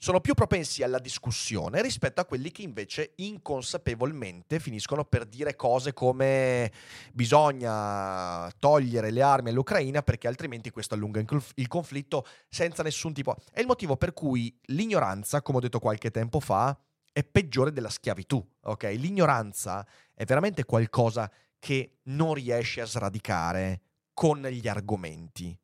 sono 0.03 0.19
più 0.19 0.33
propensi 0.33 0.81
alla 0.81 0.97
discussione 0.97 1.79
rispetto 1.79 2.21
a 2.21 2.25
quelli 2.25 2.49
che 2.49 2.63
invece 2.63 3.11
inconsapevolmente 3.17 4.59
finiscono 4.59 5.05
per 5.05 5.25
dire 5.25 5.55
cose 5.55 5.93
come 5.93 6.71
bisogna 7.13 8.51
togliere 8.57 9.11
le 9.11 9.21
armi 9.21 9.49
all'Ucraina 9.49 10.01
perché 10.01 10.27
altrimenti 10.27 10.71
questo 10.71 10.95
allunga 10.95 11.23
il 11.53 11.67
conflitto 11.67 12.25
senza 12.49 12.81
nessun 12.81 13.13
tipo. 13.13 13.35
È 13.51 13.59
il 13.59 13.67
motivo 13.67 13.95
per 13.95 14.13
cui 14.13 14.51
l'ignoranza, 14.69 15.43
come 15.43 15.59
ho 15.59 15.61
detto 15.61 15.77
qualche 15.77 16.09
tempo 16.09 16.39
fa, 16.39 16.75
è 17.11 17.23
peggiore 17.23 17.71
della 17.71 17.91
schiavitù. 17.91 18.43
Ok? 18.61 18.85
L'ignoranza 18.97 19.85
è 20.15 20.25
veramente 20.25 20.65
qualcosa 20.65 21.31
che 21.59 21.99
non 22.05 22.33
riesce 22.33 22.81
a 22.81 22.87
sradicare 22.87 23.81
con 24.15 24.41
gli 24.41 24.67
argomenti. 24.67 25.55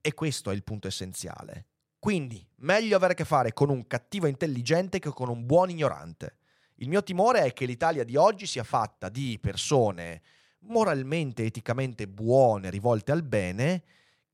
E 0.00 0.12
questo 0.12 0.50
è 0.50 0.54
il 0.54 0.64
punto 0.64 0.88
essenziale. 0.88 1.66
Quindi, 2.04 2.46
meglio 2.56 2.96
avere 2.96 3.14
a 3.14 3.16
che 3.16 3.24
fare 3.24 3.54
con 3.54 3.70
un 3.70 3.86
cattivo 3.86 4.26
intelligente 4.26 4.98
che 4.98 5.08
con 5.08 5.30
un 5.30 5.46
buon 5.46 5.70
ignorante. 5.70 6.36
Il 6.74 6.88
mio 6.90 7.02
timore 7.02 7.44
è 7.44 7.54
che 7.54 7.64
l'Italia 7.64 8.04
di 8.04 8.14
oggi 8.14 8.44
sia 8.44 8.62
fatta 8.62 9.08
di 9.08 9.38
persone 9.40 10.20
moralmente, 10.66 11.44
eticamente 11.44 12.06
buone, 12.06 12.68
rivolte 12.68 13.10
al 13.10 13.22
bene, 13.22 13.84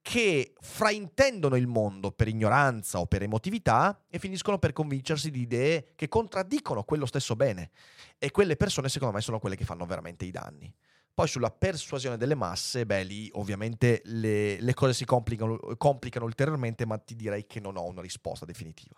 che 0.02 0.52
fraintendono 0.58 1.54
il 1.54 1.68
mondo 1.68 2.10
per 2.10 2.26
ignoranza 2.26 2.98
o 2.98 3.06
per 3.06 3.22
emotività 3.22 4.04
e 4.08 4.18
finiscono 4.18 4.58
per 4.58 4.72
convincersi 4.72 5.30
di 5.30 5.42
idee 5.42 5.92
che 5.94 6.08
contraddicono 6.08 6.82
quello 6.82 7.06
stesso 7.06 7.36
bene. 7.36 7.70
E 8.18 8.32
quelle 8.32 8.56
persone, 8.56 8.88
secondo 8.88 9.14
me, 9.14 9.20
sono 9.20 9.38
quelle 9.38 9.54
che 9.54 9.64
fanno 9.64 9.86
veramente 9.86 10.24
i 10.24 10.32
danni. 10.32 10.74
Poi 11.12 11.28
sulla 11.28 11.50
persuasione 11.50 12.16
delle 12.16 12.34
masse, 12.34 12.86
beh, 12.86 13.02
lì 13.02 13.28
ovviamente 13.34 14.00
le, 14.04 14.60
le 14.60 14.74
cose 14.74 14.94
si 14.94 15.04
complicano, 15.04 15.58
complicano 15.76 16.24
ulteriormente, 16.24 16.86
ma 16.86 16.96
ti 16.98 17.14
direi 17.14 17.46
che 17.46 17.60
non 17.60 17.76
ho 17.76 17.84
una 17.84 18.00
risposta 18.00 18.46
definitiva. 18.46 18.94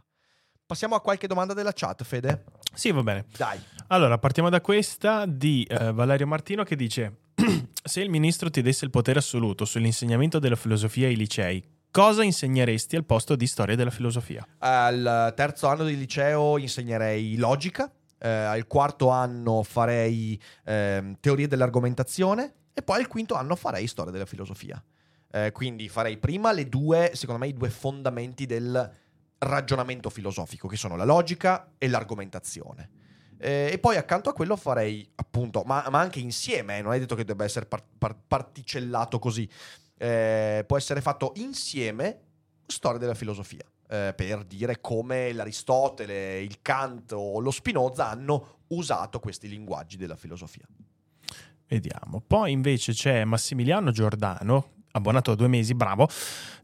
Passiamo 0.65 0.95
a 0.95 1.01
qualche 1.01 1.27
domanda 1.27 1.53
della 1.53 1.73
chat, 1.75 2.03
Fede? 2.03 2.45
Sì, 2.73 2.91
va 2.93 3.03
bene. 3.03 3.27
Dai. 3.37 3.61
Allora, 3.89 4.17
partiamo 4.19 4.49
da 4.49 4.61
questa 4.61 5.27
di 5.27 5.67
eh, 5.69 5.93
Valerio 5.93 6.27
Martino 6.27 6.63
che 6.63 6.77
dice: 6.77 7.17
Se 7.85 8.01
il 8.01 8.09
ministro 8.09 8.49
ti 8.49 8.63
desse 8.63 8.87
il 8.87 8.91
potere 8.91 9.19
assoluto 9.19 9.67
sull'insegnamento 9.67 10.39
della 10.39 10.57
filosofia 10.57 11.09
ai 11.09 11.17
licei, 11.17 11.63
cosa 11.91 12.23
insegneresti 12.25 12.97
al 12.97 13.05
posto 13.05 13.37
di 13.37 13.47
storia 13.47 13.77
della 13.77 13.91
filosofia? 13.91 14.47
Al 14.59 15.35
terzo 15.37 15.67
anno 15.67 15.85
di 15.85 15.97
liceo 15.97 16.57
insegnerei 16.57 17.37
logica, 17.37 17.93
eh, 18.23 18.29
al 18.29 18.67
quarto 18.69 19.09
anno 19.09 19.63
farei 19.65 20.41
eh, 20.65 21.17
teorie 21.19 21.49
dell'argomentazione 21.49 22.55
e 22.73 22.83
poi 22.83 23.01
al 23.01 23.09
quinto 23.09 23.35
anno 23.35 23.57
farei 23.57 23.87
storia 23.87 24.13
della 24.13 24.27
filosofia. 24.27 24.83
Eh, 25.31 25.51
quindi 25.51 25.89
farei 25.89 26.19
prima 26.19 26.53
le 26.53 26.69
due, 26.69 27.11
secondo 27.15 27.41
me, 27.41 27.49
i 27.49 27.53
due 27.53 27.69
fondamenti 27.69 28.47
del 28.47 28.91
ragionamento 29.39 30.09
filosofico, 30.09 30.69
che 30.69 30.77
sono 30.77 30.95
la 30.95 31.05
logica 31.05 31.73
e 31.79 31.89
l'argomentazione. 31.89 32.91
Eh, 33.39 33.71
e 33.73 33.79
poi 33.79 33.97
accanto 33.97 34.29
a 34.29 34.35
quello 34.35 34.55
farei, 34.55 35.11
appunto, 35.17 35.63
ma, 35.63 35.85
ma 35.91 35.99
anche 35.99 36.21
insieme, 36.21 36.79
eh, 36.79 36.83
non 36.83 36.93
è 36.93 36.99
detto 37.01 37.17
che 37.17 37.25
debba 37.25 37.43
essere 37.43 37.67
par- 37.67 37.85
par- 37.99 38.17
particellato 38.29 39.19
così, 39.19 39.49
eh, 39.99 40.65
può 40.67 40.77
essere 40.77 41.01
fatto 41.01 41.33
insieme 41.37 42.21
storia 42.67 43.01
della 43.01 43.15
filosofia 43.15 43.65
eh, 43.93 44.15
per 44.17 44.45
dire 44.45 44.81
come 44.81 45.35
l'Aristotele, 45.35 46.41
il 46.41 46.63
Kant 46.63 47.13
o 47.13 47.39
lo 47.41 47.51
Spinoza 47.51 48.09
hanno 48.09 48.61
usato 48.69 49.21
questi 49.21 49.49
linguaggi 49.49 49.99
della 49.99 50.17
filosofia. 50.17 50.65
Vediamo. 51.69 52.23
Poi 52.27 52.53
invece 52.53 52.95
c'è 52.95 53.25
Massimiliano 53.25 53.91
Giordano, 53.91 54.71
abbonato 54.93 55.33
a 55.33 55.35
due 55.35 55.49
mesi, 55.49 55.75
bravo, 55.75 56.09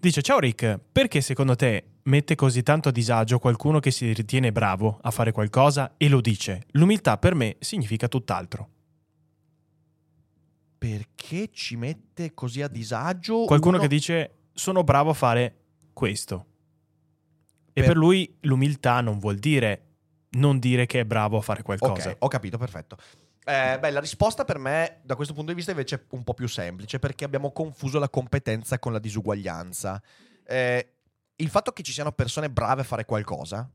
dice 0.01 0.23
ciao 0.23 0.39
Rick, 0.39 0.81
perché 0.91 1.21
secondo 1.21 1.55
te 1.55 1.85
mette 2.05 2.35
così 2.35 2.63
tanto 2.63 2.89
a 2.89 2.93
disagio 2.93 3.39
qualcuno 3.39 3.79
che 3.79 3.91
si 3.91 4.11
ritiene 4.15 4.51
bravo 4.51 4.99
a 5.03 5.11
fare 5.11 5.31
qualcosa 5.31 5.95
e 5.99 6.09
lo 6.09 6.23
dice? 6.23 6.65
L'umiltà 6.73 7.19
per 7.19 7.35
me 7.35 7.57
significa 7.61 8.09
tutt'altro. 8.09 8.71
Perché 10.79 11.51
ci 11.53 11.77
mette 11.77 12.33
così 12.33 12.63
a 12.63 12.69
disagio? 12.69 13.45
Qualcuno 13.45 13.77
uno... 13.77 13.83
che 13.83 13.89
dice 13.89 14.35
sono 14.55 14.83
bravo 14.83 15.11
a 15.11 15.15
fare 15.15 15.57
questo. 15.93 16.47
E 17.79 17.87
per... 17.87 17.97
lui 17.97 18.37
l'umiltà 18.43 19.01
non 19.01 19.19
vuol 19.19 19.37
dire 19.37 19.83
non 20.31 20.59
dire 20.59 20.87
che 20.87 21.01
è 21.01 21.05
bravo 21.05 21.39
a 21.39 21.41
fare 21.41 21.63
qualcosa. 21.63 22.11
Ok, 22.11 22.17
ho 22.19 22.29
capito, 22.29 22.59
perfetto. 22.59 22.97
Eh, 23.45 23.79
beh, 23.79 23.91
la 23.91 24.01
risposta 24.01 24.45
per 24.45 24.59
me, 24.59 25.01
da 25.03 25.15
questo 25.15 25.33
punto 25.33 25.51
di 25.51 25.57
vista, 25.57 25.71
invece 25.71 25.97
è 25.97 26.01
un 26.11 26.23
po' 26.23 26.35
più 26.35 26.47
semplice, 26.47 26.99
perché 26.99 27.25
abbiamo 27.25 27.51
confuso 27.51 27.99
la 27.99 28.11
competenza 28.11 28.79
con 28.79 28.93
la 28.93 28.99
disuguaglianza. 28.99 30.03
Eh, 30.45 30.93
il 31.37 31.49
fatto 31.49 31.73
che 31.73 31.83
ci 31.83 31.93
siano 31.93 32.13
persone 32.13 32.51
brave 32.51 32.83
a 32.83 32.85
fare 32.85 33.05
qualcosa 33.05 33.71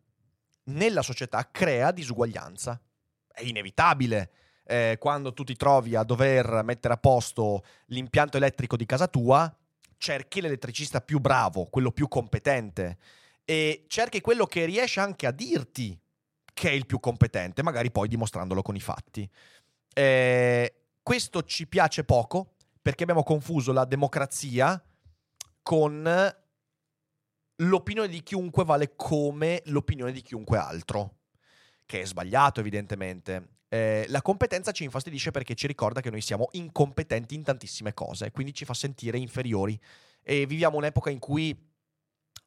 nella 0.65 1.01
società 1.01 1.49
crea 1.51 1.91
disuguaglianza. 1.91 2.79
È 3.27 3.41
inevitabile. 3.41 4.31
Eh, 4.65 4.97
quando 4.99 5.33
tu 5.33 5.43
ti 5.43 5.55
trovi 5.55 5.95
a 5.95 6.03
dover 6.03 6.61
mettere 6.63 6.93
a 6.93 6.97
posto 6.97 7.63
l'impianto 7.87 8.37
elettrico 8.37 8.77
di 8.77 8.85
casa 8.85 9.07
tua, 9.07 9.53
cerchi 9.97 10.39
l'elettricista 10.39 11.01
più 11.01 11.19
bravo, 11.19 11.65
quello 11.65 11.91
più 11.91 12.07
competente 12.07 12.97
e 13.45 13.85
cerchi 13.87 14.21
quello 14.21 14.45
che 14.45 14.65
riesce 14.65 14.99
anche 14.99 15.27
a 15.27 15.31
dirti 15.31 15.99
che 16.53 16.69
è 16.69 16.73
il 16.73 16.85
più 16.85 16.99
competente, 16.99 17.63
magari 17.63 17.91
poi 17.91 18.07
dimostrandolo 18.07 18.61
con 18.61 18.75
i 18.75 18.79
fatti. 18.79 19.29
Eh, 19.93 20.73
questo 21.01 21.43
ci 21.43 21.67
piace 21.67 22.03
poco 22.03 22.55
perché 22.81 23.03
abbiamo 23.03 23.23
confuso 23.23 23.71
la 23.71 23.85
democrazia 23.85 24.81
con 25.61 26.35
l'opinione 27.57 28.09
di 28.09 28.23
chiunque 28.23 28.63
vale 28.63 28.95
come 28.95 29.61
l'opinione 29.65 30.11
di 30.11 30.21
chiunque 30.21 30.57
altro, 30.57 31.19
che 31.85 32.01
è 32.01 32.05
sbagliato 32.05 32.59
evidentemente. 32.59 33.49
Eh, 33.69 34.05
la 34.09 34.21
competenza 34.21 34.71
ci 34.71 34.83
infastidisce 34.83 35.31
perché 35.31 35.55
ci 35.55 35.65
ricorda 35.65 36.01
che 36.01 36.11
noi 36.11 36.21
siamo 36.21 36.49
incompetenti 36.51 37.35
in 37.35 37.43
tantissime 37.43 37.93
cose, 37.93 38.31
quindi 38.31 38.53
ci 38.53 38.65
fa 38.65 38.73
sentire 38.73 39.17
inferiori. 39.17 39.79
E 40.21 40.45
viviamo 40.45 40.77
un'epoca 40.77 41.09
in 41.09 41.19
cui 41.19 41.72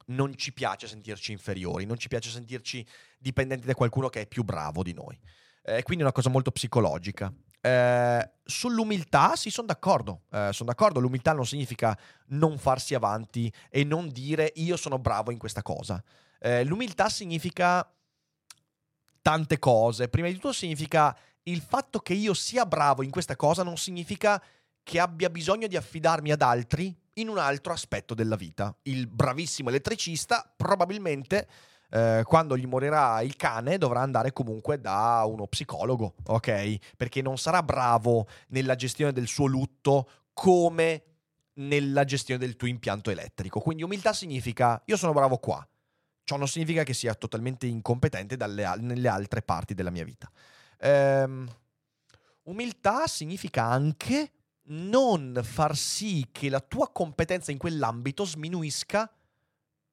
non 0.06 0.36
ci 0.36 0.52
piace 0.52 0.86
sentirci 0.86 1.32
inferiori, 1.32 1.84
non 1.84 1.98
ci 1.98 2.08
piace 2.08 2.30
sentirci 2.30 2.86
dipendenti 3.18 3.66
da 3.66 3.74
qualcuno 3.74 4.08
che 4.08 4.22
è 4.22 4.26
più 4.26 4.44
bravo 4.44 4.82
di 4.82 4.92
noi. 4.92 5.18
Eh, 5.62 5.82
quindi 5.82 6.02
è 6.02 6.06
una 6.06 6.12
cosa 6.12 6.30
molto 6.30 6.50
psicologica. 6.50 7.32
Eh, 7.60 8.30
sull'umiltà 8.44 9.34
sì, 9.34 9.50
sono 9.50 9.66
d'accordo. 9.66 10.22
Eh, 10.30 10.50
sono 10.52 10.68
d'accordo, 10.68 11.00
l'umiltà 11.00 11.32
non 11.32 11.46
significa 11.46 11.98
non 12.28 12.58
farsi 12.58 12.94
avanti 12.94 13.52
e 13.68 13.82
non 13.82 14.08
dire 14.08 14.52
io 14.56 14.76
sono 14.76 14.98
bravo 14.98 15.32
in 15.32 15.38
questa 15.38 15.62
cosa. 15.62 16.02
Eh, 16.38 16.64
l'umiltà 16.64 17.08
significa 17.08 17.90
tante 19.20 19.58
cose. 19.58 20.08
Prima 20.08 20.28
di 20.28 20.34
tutto 20.34 20.52
significa 20.52 21.16
il 21.44 21.60
fatto 21.60 21.98
che 21.98 22.14
io 22.14 22.34
sia 22.34 22.64
bravo 22.64 23.02
in 23.02 23.10
questa 23.10 23.34
cosa 23.34 23.64
non 23.64 23.76
significa 23.76 24.40
che 24.84 25.00
abbia 25.00 25.30
bisogno 25.30 25.66
di 25.66 25.76
affidarmi 25.76 26.30
ad 26.30 26.42
altri 26.42 26.96
in 27.18 27.28
un 27.28 27.38
altro 27.38 27.72
aspetto 27.72 28.14
della 28.14 28.36
vita. 28.36 28.74
Il 28.82 29.06
bravissimo 29.06 29.68
elettricista 29.68 30.50
probabilmente 30.56 31.48
eh, 31.90 32.22
quando 32.24 32.56
gli 32.56 32.66
morirà 32.66 33.20
il 33.22 33.36
cane 33.36 33.78
dovrà 33.78 34.00
andare 34.00 34.32
comunque 34.32 34.80
da 34.80 35.24
uno 35.26 35.46
psicologo, 35.46 36.14
ok? 36.26 36.94
Perché 36.96 37.22
non 37.22 37.38
sarà 37.38 37.62
bravo 37.62 38.26
nella 38.48 38.74
gestione 38.74 39.12
del 39.12 39.26
suo 39.28 39.46
lutto 39.46 40.10
come 40.32 41.02
nella 41.54 42.04
gestione 42.04 42.40
del 42.40 42.56
tuo 42.56 42.68
impianto 42.68 43.10
elettrico. 43.10 43.60
Quindi 43.60 43.82
umiltà 43.82 44.12
significa 44.12 44.82
io 44.84 44.96
sono 44.96 45.12
bravo 45.12 45.38
qua, 45.38 45.66
ciò 46.24 46.36
non 46.36 46.48
significa 46.48 46.82
che 46.82 46.92
sia 46.92 47.14
totalmente 47.14 47.66
incompetente 47.66 48.36
dalle 48.36 48.64
al- 48.64 48.82
nelle 48.82 49.08
altre 49.08 49.42
parti 49.42 49.74
della 49.74 49.90
mia 49.90 50.04
vita. 50.04 50.30
Ehm, 50.80 51.48
umiltà 52.42 53.06
significa 53.06 53.64
anche 53.64 54.32
non 54.68 55.40
far 55.42 55.76
sì 55.76 56.26
che 56.32 56.48
la 56.48 56.60
tua 56.60 56.90
competenza 56.90 57.52
in 57.52 57.58
quell'ambito 57.58 58.24
sminuisca 58.24 59.10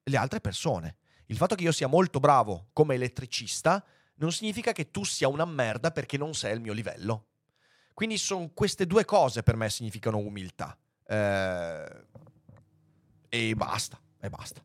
le 0.02 0.16
altre 0.16 0.40
persone. 0.40 0.96
Il 1.26 1.36
fatto 1.36 1.54
che 1.54 1.64
io 1.64 1.72
sia 1.72 1.86
molto 1.86 2.20
bravo 2.20 2.68
come 2.72 2.94
elettricista 2.94 3.84
non 4.16 4.32
significa 4.32 4.72
che 4.72 4.90
tu 4.90 5.04
sia 5.04 5.28
una 5.28 5.44
merda 5.44 5.90
perché 5.90 6.16
non 6.16 6.34
sei 6.34 6.52
al 6.52 6.60
mio 6.60 6.72
livello. 6.72 7.26
Quindi 7.94 8.18
sono 8.18 8.50
queste 8.52 8.86
due 8.86 9.04
cose 9.04 9.42
per 9.42 9.56
me 9.56 9.70
significano 9.70 10.18
umiltà. 10.18 10.76
Eh, 11.06 12.04
e 13.28 13.54
basta, 13.54 13.98
e 14.20 14.28
basta. 14.28 14.62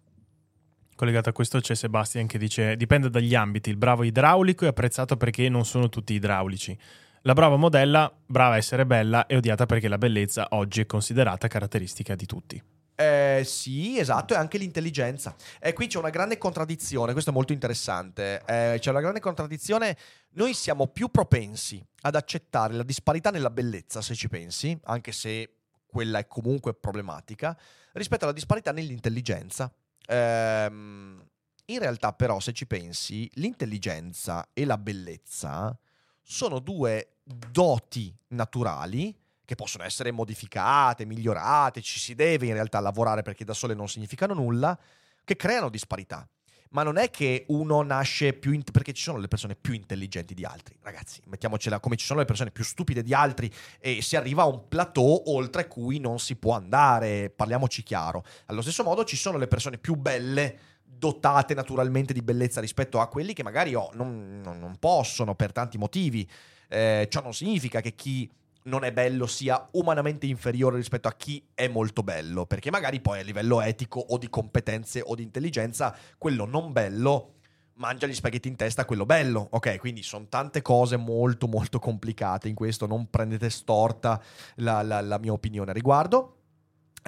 Collegato 0.96 1.30
a 1.30 1.32
questo 1.32 1.62
c'è 1.62 1.75
Sebastian 1.75 2.28
che 2.28 2.38
dice 2.38 2.75
dipende 2.75 3.10
dagli 3.10 3.34
ambiti, 3.34 3.70
il 3.70 3.78
bravo 3.78 4.04
idraulico 4.04 4.66
è 4.66 4.68
apprezzato 4.68 5.16
perché 5.16 5.48
non 5.48 5.66
sono 5.66 5.88
tutti 5.88 6.13
idraulici. 6.13 6.78
La 7.24 7.34
brava 7.34 7.58
modella, 7.58 8.12
brava 8.26 8.54
a 8.54 8.58
essere 8.58 8.86
bella, 8.86 9.26
è 9.26 9.36
odiata 9.36 9.66
perché 9.66 9.90
la 9.90 9.98
bellezza 9.98 10.48
oggi 10.52 10.82
è 10.82 10.86
considerata 10.86 11.48
caratteristica 11.48 12.16
di 12.16 12.26
tutti. 12.26 12.64
Eh, 12.96 13.44
sì, 13.46 13.98
esatto, 13.98 14.34
e 14.34 14.38
anche 14.38 14.58
l'intelligenza. 14.58 15.36
E 15.60 15.74
qui 15.74 15.88
c'è 15.88 15.98
una 15.98 16.10
grande 16.10 16.38
contraddizione, 16.38 17.12
questo 17.12 17.32
è 17.32 17.34
molto 17.34 17.52
interessante. 17.52 18.42
Eh, 18.46 18.78
c'è 18.80 18.90
una 18.90 19.02
grande 19.02 19.20
contraddizione. 19.20 19.98
Noi 20.32 20.54
siamo 20.54 20.88
più 20.88 21.10
propensi 21.10 21.86
ad 22.02 22.16
accettare 22.16 22.74
la 22.74 22.84
disparità 22.84 23.32
nella 23.32 23.50
bellezza, 23.50 24.02
se 24.02 24.16
ci 24.16 24.30
pensi, 24.30 24.78
anche 24.84 25.12
se 25.12 25.56
quella 25.86 26.20
è 26.20 26.28
comunque 26.28 26.74
problematica, 26.74 27.58
rispetto 27.94 28.24
alla 28.24 28.34
disparità 28.34 28.72
nell'intelligenza. 28.72 29.72
Ehm, 30.08 31.26
in 31.66 31.80
realtà, 31.80 32.14
però, 32.14 32.40
se 32.40 32.54
ci 32.54 32.66
pensi, 32.66 33.30
l'intelligenza 33.36 34.50
e 34.54 34.66
la 34.66 34.78
bellezza 34.78 35.78
sono 36.32 36.60
due 36.60 37.16
doti 37.24 38.16
naturali 38.30 39.18
che 39.44 39.56
possono 39.56 39.84
essere 39.84 40.12
modificate, 40.12 41.04
migliorate, 41.06 41.82
ci 41.82 41.98
si 41.98 42.14
deve 42.14 42.46
in 42.46 42.54
realtà 42.54 42.80
lavorare 42.80 43.24
perché 43.24 43.44
da 43.44 43.56
sole 43.56 43.74
non 43.74 43.90
significano 43.90 44.36
nulla, 44.36 44.78
che 45.24 45.36
creano 45.36 45.70
disparità. 45.70 46.30
Ma 46.72 46.84
non 46.84 46.98
è 46.98 47.10
che 47.10 47.46
uno 47.48 47.82
nasce 47.82 48.34
più... 48.34 48.52
In- 48.52 48.62
perché 48.62 48.94
ci 48.94 49.02
sono 49.02 49.18
le 49.18 49.28
persone 49.28 49.56
più 49.56 49.74
intelligenti 49.74 50.36
di 50.36 50.46
altri. 50.46 50.78
Ragazzi, 50.84 51.20
mettiamocela 51.26 51.80
come 51.80 51.96
ci 51.96 52.06
sono 52.06 52.20
le 52.20 52.26
persone 52.26 52.52
più 52.52 52.64
stupide 52.64 53.02
di 53.02 53.12
altri 53.12 53.52
e 53.80 54.04
si 54.04 54.16
arriva 54.16 54.44
a 54.44 54.46
un 54.46 54.68
plateau 54.68 55.24
oltre 55.26 55.68
cui 55.68 55.98
non 55.98 56.20
si 56.20 56.36
può 56.36 56.54
andare, 56.54 57.32
parliamoci 57.32 57.82
chiaro. 57.82 58.24
Allo 58.46 58.62
stesso 58.62 58.84
modo 58.84 59.04
ci 59.04 59.16
sono 59.16 59.40
le 59.40 59.48
persone 59.48 59.80
più 59.80 59.96
belle 59.96 60.69
dotate 61.00 61.53
naturalmente 61.53 62.12
di 62.13 62.22
bellezza 62.22 62.60
rispetto 62.60 63.00
a 63.00 63.08
quelli 63.08 63.34
che 63.34 63.41
magari 63.41 63.74
oh, 63.74 63.89
non, 63.94 64.41
non- 64.44 64.75
possono 64.79 65.34
per 65.34 65.51
tanti 65.53 65.77
motivi. 65.77 66.29
Eh, 66.68 67.08
ciò 67.10 67.22
non 67.22 67.34
significa 67.34 67.82
che 67.82 67.96
chi 67.96 68.29
non 68.63 68.84
è 68.84 68.91
bello 68.91 69.25
sia 69.25 69.68
umanamente 69.72 70.25
inferiore 70.27 70.75
rispetto 70.75 71.08
a 71.08 71.13
chi 71.13 71.44
è 71.56 71.68
molto 71.68 72.03
bello, 72.03 72.46
perché 72.46 72.70
magari 72.70 73.00
poi 73.00 73.22
a 73.22 73.24
livello 73.24 73.62
etico 73.62 74.00
o 74.00 74.18
di 74.18 74.29
competenze 74.29 75.01
o 75.03 75.15
di 75.15 75.24
intelligenza, 75.24 75.96
quello 76.18 76.46
non 76.46 76.72
bello 76.74 77.36
mangia 77.79 78.08
gli 78.08 78.13
spaghetti 78.13 78.50
in 78.50 78.58
testa 78.58 78.82
a 78.82 78.86
quello 78.86 79.06
bello. 79.06 79.48
Ok, 79.51 79.77
quindi 79.79 80.03
sono 80.03 80.27
tante 80.27 80.62
cose 80.62 80.98
molto 80.98 81.48
molto 81.48 81.79
complicate 81.79 82.50
in 82.50 82.56
questo, 82.56 82.86
non 82.86 83.10
prendete 83.10 83.50
storta 83.50 84.22
la, 84.56 84.82
la- 84.84 85.01
la 85.01 85.18
mia 85.18 85.32
opinione 85.32 85.72
a 85.72 85.74
riguardo. 85.74 86.38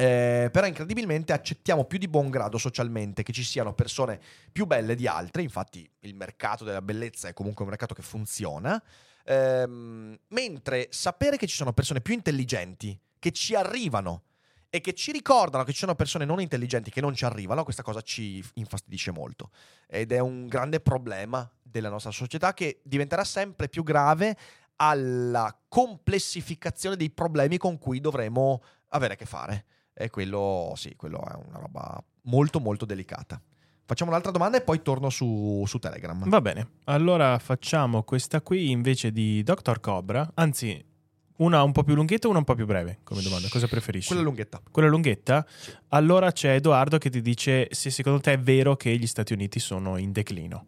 Eh, 0.02 0.50
però 0.52 0.66
incredibilmente 0.66 1.32
accettiamo 1.32 1.86
più 1.86 2.00
di 2.00 2.08
buon 2.08 2.30
grado 2.30 2.58
socialmente 2.58 3.22
che 3.22 3.32
ci 3.32 3.44
siano 3.44 3.74
persone 3.74 4.20
più 4.52 4.66
belle 4.66 4.96
di 4.96 5.06
altre, 5.06 5.44
infatti 5.44 5.88
il 6.00 6.16
mercato 6.16 6.64
della 6.64 6.82
bellezza 6.82 7.28
è 7.28 7.34
comunque 7.34 7.64
un 7.64 7.70
mercato 7.70 7.94
che 7.94 8.02
funziona, 8.02 8.82
Ehm, 9.26 10.18
mentre 10.30 10.88
sapere 10.90 11.38
che 11.38 11.48
ci 11.48 11.56
sono 11.56 11.74
persone 11.74 12.02
più 12.02 12.14
intelligenti 12.14 12.98
che 13.20 13.32
ci 13.32 13.54
arrivano 13.54 14.24
e 14.70 14.82
che 14.82 14.94
ci 14.94 15.12
ricordano 15.12 15.64
che 15.64 15.74
ci 15.74 15.80
sono 15.80 15.96
persone 15.96 16.26
non 16.26 16.40
intelligenti 16.40 16.90
che 16.90 17.02
non 17.02 17.14
ci 17.14 17.26
arrivano, 17.26 17.64
questa 17.64 17.84
cosa 17.84 18.02
ci 18.02 18.44
infastidisce 18.54 19.12
molto. 19.12 19.52
Ed 19.88 20.12
è 20.12 20.20
un 20.20 20.48
grande 20.48 20.80
problema 20.80 21.50
della 21.62 21.90
nostra 21.90 22.12
società 22.12 22.54
che 22.54 22.80
diventerà 22.84 23.24
sempre 23.24 23.68
più 23.68 23.84
grave 23.84 24.38
alla 24.78 25.56
complessificazione 25.68 26.96
dei 26.96 27.12
problemi 27.12 27.58
con 27.58 27.78
cui 27.78 28.00
dovremo 28.00 28.64
avere 28.90 29.14
a 29.14 29.18
che 29.18 29.26
fare. 29.26 29.66
E 29.94 30.10
quello, 30.10 30.74
sì, 30.76 30.96
quello 30.96 31.20
è 31.20 31.36
una 31.48 31.60
roba 31.60 32.04
molto 32.24 32.60
molto 32.60 32.86
delicata. 32.86 33.42
Facciamo 33.86 34.12
un'altra 34.12 34.32
domanda 34.32 34.58
e 34.58 34.62
poi 34.62 34.82
torno 34.82 35.10
su, 35.10 35.64
su 35.68 35.78
Telegram. 35.78 36.30
Va 36.30 36.42
bene, 36.42 36.70
allora 36.86 37.38
facciamo 37.40 38.04
questa 38.04 38.42
qui 38.42 38.72
invece 38.72 39.12
di 39.12 39.44
Dr. 39.44 39.80
Cobra, 39.82 40.32
anzi 40.36 40.82
una 41.38 41.64
un 41.64 41.72
po' 41.72 41.84
più 41.84 41.96
lunghetta 41.96 42.28
o 42.28 42.30
una 42.30 42.40
un 42.40 42.46
po' 42.46 42.56
più 42.56 42.66
breve 42.66 43.00
come 43.04 43.22
domanda, 43.22 43.48
cosa 43.50 43.68
preferisci? 43.68 44.08
Quella 44.08 44.22
lunghetta. 44.22 44.62
Quella 44.72 44.88
lunghetta? 44.88 45.46
Allora 45.90 46.32
c'è 46.32 46.54
Edoardo 46.54 46.98
che 46.98 47.10
ti 47.10 47.22
dice 47.22 47.68
se 47.72 47.90
secondo 47.90 48.20
te 48.20 48.34
è 48.34 48.40
vero 48.40 48.76
che 48.76 48.96
gli 48.96 49.08
Stati 49.08 49.34
Uniti 49.34 49.60
sono 49.60 49.98
in 49.98 50.12
declino. 50.12 50.68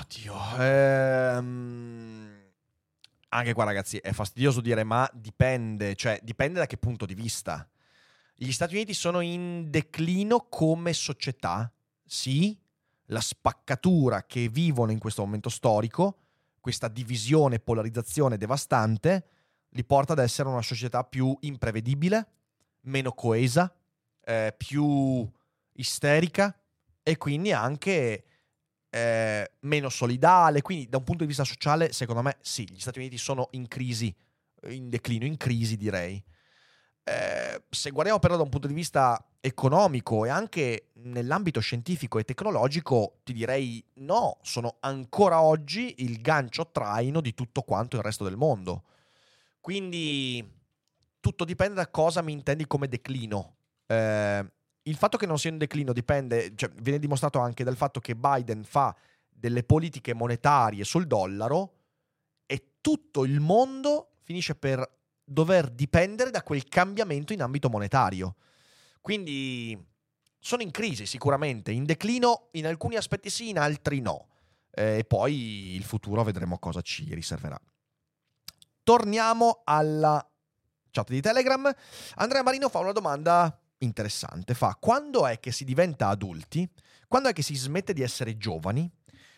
Oddio. 0.00 0.34
Ehm, 0.58 2.20
Anche 3.32 3.52
qua, 3.52 3.62
ragazzi, 3.64 3.98
è 3.98 4.12
fastidioso 4.12 4.60
dire 4.60 4.82
ma 4.82 5.08
dipende, 5.14 5.94
cioè 5.94 6.18
dipende 6.22 6.58
da 6.58 6.66
che 6.66 6.76
punto 6.76 7.06
di 7.06 7.14
vista. 7.14 7.68
Gli 8.34 8.50
Stati 8.50 8.74
Uniti 8.74 8.92
sono 8.92 9.20
in 9.20 9.70
declino 9.70 10.46
come 10.48 10.92
società? 10.92 11.70
Sì. 12.04 12.58
La 13.06 13.20
spaccatura 13.20 14.24
che 14.24 14.48
vivono 14.48 14.90
in 14.90 14.98
questo 14.98 15.24
momento 15.24 15.48
storico, 15.48 16.18
questa 16.60 16.88
divisione 16.88 17.60
polarizzazione 17.60 18.36
devastante, 18.36 19.26
li 19.70 19.84
porta 19.84 20.12
ad 20.12 20.18
essere 20.20 20.48
una 20.48 20.62
società 20.62 21.04
più 21.04 21.36
imprevedibile, 21.40 22.26
meno 22.82 23.12
coesa, 23.12 23.72
eh, 24.24 24.54
più 24.56 25.28
isterica 25.74 26.56
e 27.02 27.16
quindi 27.16 27.52
anche 27.52 28.24
eh, 28.90 29.50
meno 29.60 29.88
solidale. 29.88 30.62
Quindi, 30.62 30.88
da 30.88 30.98
un 30.98 31.04
punto 31.04 31.22
di 31.22 31.28
vista 31.28 31.44
sociale, 31.44 31.92
secondo 31.92 32.22
me, 32.22 32.36
sì, 32.40 32.68
gli 32.70 32.80
Stati 32.80 32.98
Uniti 32.98 33.16
sono 33.16 33.48
in 33.52 33.66
crisi, 33.68 34.14
in 34.68 34.90
declino, 34.90 35.24
in 35.24 35.36
crisi, 35.36 35.76
direi. 35.76 36.22
Eh, 37.02 37.62
se 37.70 37.90
guardiamo 37.90 38.20
però 38.20 38.36
da 38.36 38.42
un 38.42 38.50
punto 38.50 38.66
di 38.66 38.74
vista 38.74 39.24
economico 39.40 40.26
e 40.26 40.28
anche 40.28 40.90
nell'ambito 40.94 41.58
scientifico 41.60 42.18
e 42.18 42.24
tecnologico, 42.24 43.20
ti 43.24 43.32
direi 43.32 43.82
no, 43.94 44.38
sono 44.42 44.76
ancora 44.80 45.40
oggi 45.40 45.94
il 45.98 46.20
gancio 46.20 46.70
traino 46.70 47.20
di 47.20 47.34
tutto 47.34 47.62
quanto 47.62 47.96
il 47.96 48.02
resto 48.02 48.24
del 48.24 48.36
mondo. 48.36 48.84
Quindi 49.60 50.58
tutto 51.20 51.44
dipende 51.44 51.74
da 51.74 51.88
cosa 51.88 52.22
mi 52.22 52.32
intendi 52.32 52.66
come 52.66 52.86
declino. 52.86 53.56
Eh, 53.86 54.52
il 54.90 54.96
fatto 54.96 55.16
che 55.16 55.26
non 55.26 55.38
sia 55.38 55.50
in 55.50 55.58
declino 55.58 55.92
dipende, 55.92 56.52
cioè, 56.56 56.68
viene 56.80 56.98
dimostrato 56.98 57.38
anche 57.38 57.64
dal 57.64 57.76
fatto 57.76 58.00
che 58.00 58.16
Biden 58.16 58.64
fa 58.64 58.94
delle 59.28 59.62
politiche 59.62 60.12
monetarie 60.12 60.84
sul 60.84 61.06
dollaro 61.06 61.74
e 62.44 62.72
tutto 62.80 63.24
il 63.24 63.40
mondo 63.40 64.16
finisce 64.22 64.56
per 64.56 64.98
dover 65.24 65.70
dipendere 65.70 66.30
da 66.30 66.42
quel 66.42 66.64
cambiamento 66.64 67.32
in 67.32 67.40
ambito 67.40 67.70
monetario. 67.70 68.34
Quindi 69.00 69.78
sono 70.38 70.62
in 70.62 70.72
crisi 70.72 71.06
sicuramente, 71.06 71.70
in 71.70 71.84
declino 71.84 72.48
in 72.52 72.66
alcuni 72.66 72.96
aspetti 72.96 73.30
sì, 73.30 73.48
in 73.48 73.58
altri 73.58 74.00
no. 74.00 74.26
Eh, 74.72 74.98
e 74.98 75.04
poi 75.04 75.74
il 75.74 75.84
futuro 75.84 76.24
vedremo 76.24 76.58
cosa 76.58 76.80
ci 76.80 77.14
riserverà. 77.14 77.58
Torniamo 78.82 79.62
alla 79.64 80.24
chat 80.90 81.08
di 81.08 81.20
Telegram. 81.20 81.72
Andrea 82.16 82.42
Marino 82.42 82.68
fa 82.68 82.80
una 82.80 82.92
domanda 82.92 83.56
interessante. 83.80 84.54
Fa, 84.54 84.76
quando 84.78 85.26
è 85.26 85.38
che 85.40 85.52
si 85.52 85.64
diventa 85.64 86.08
adulti? 86.08 86.68
Quando 87.06 87.28
è 87.28 87.32
che 87.32 87.42
si 87.42 87.54
smette 87.54 87.92
di 87.92 88.02
essere 88.02 88.36
giovani? 88.36 88.90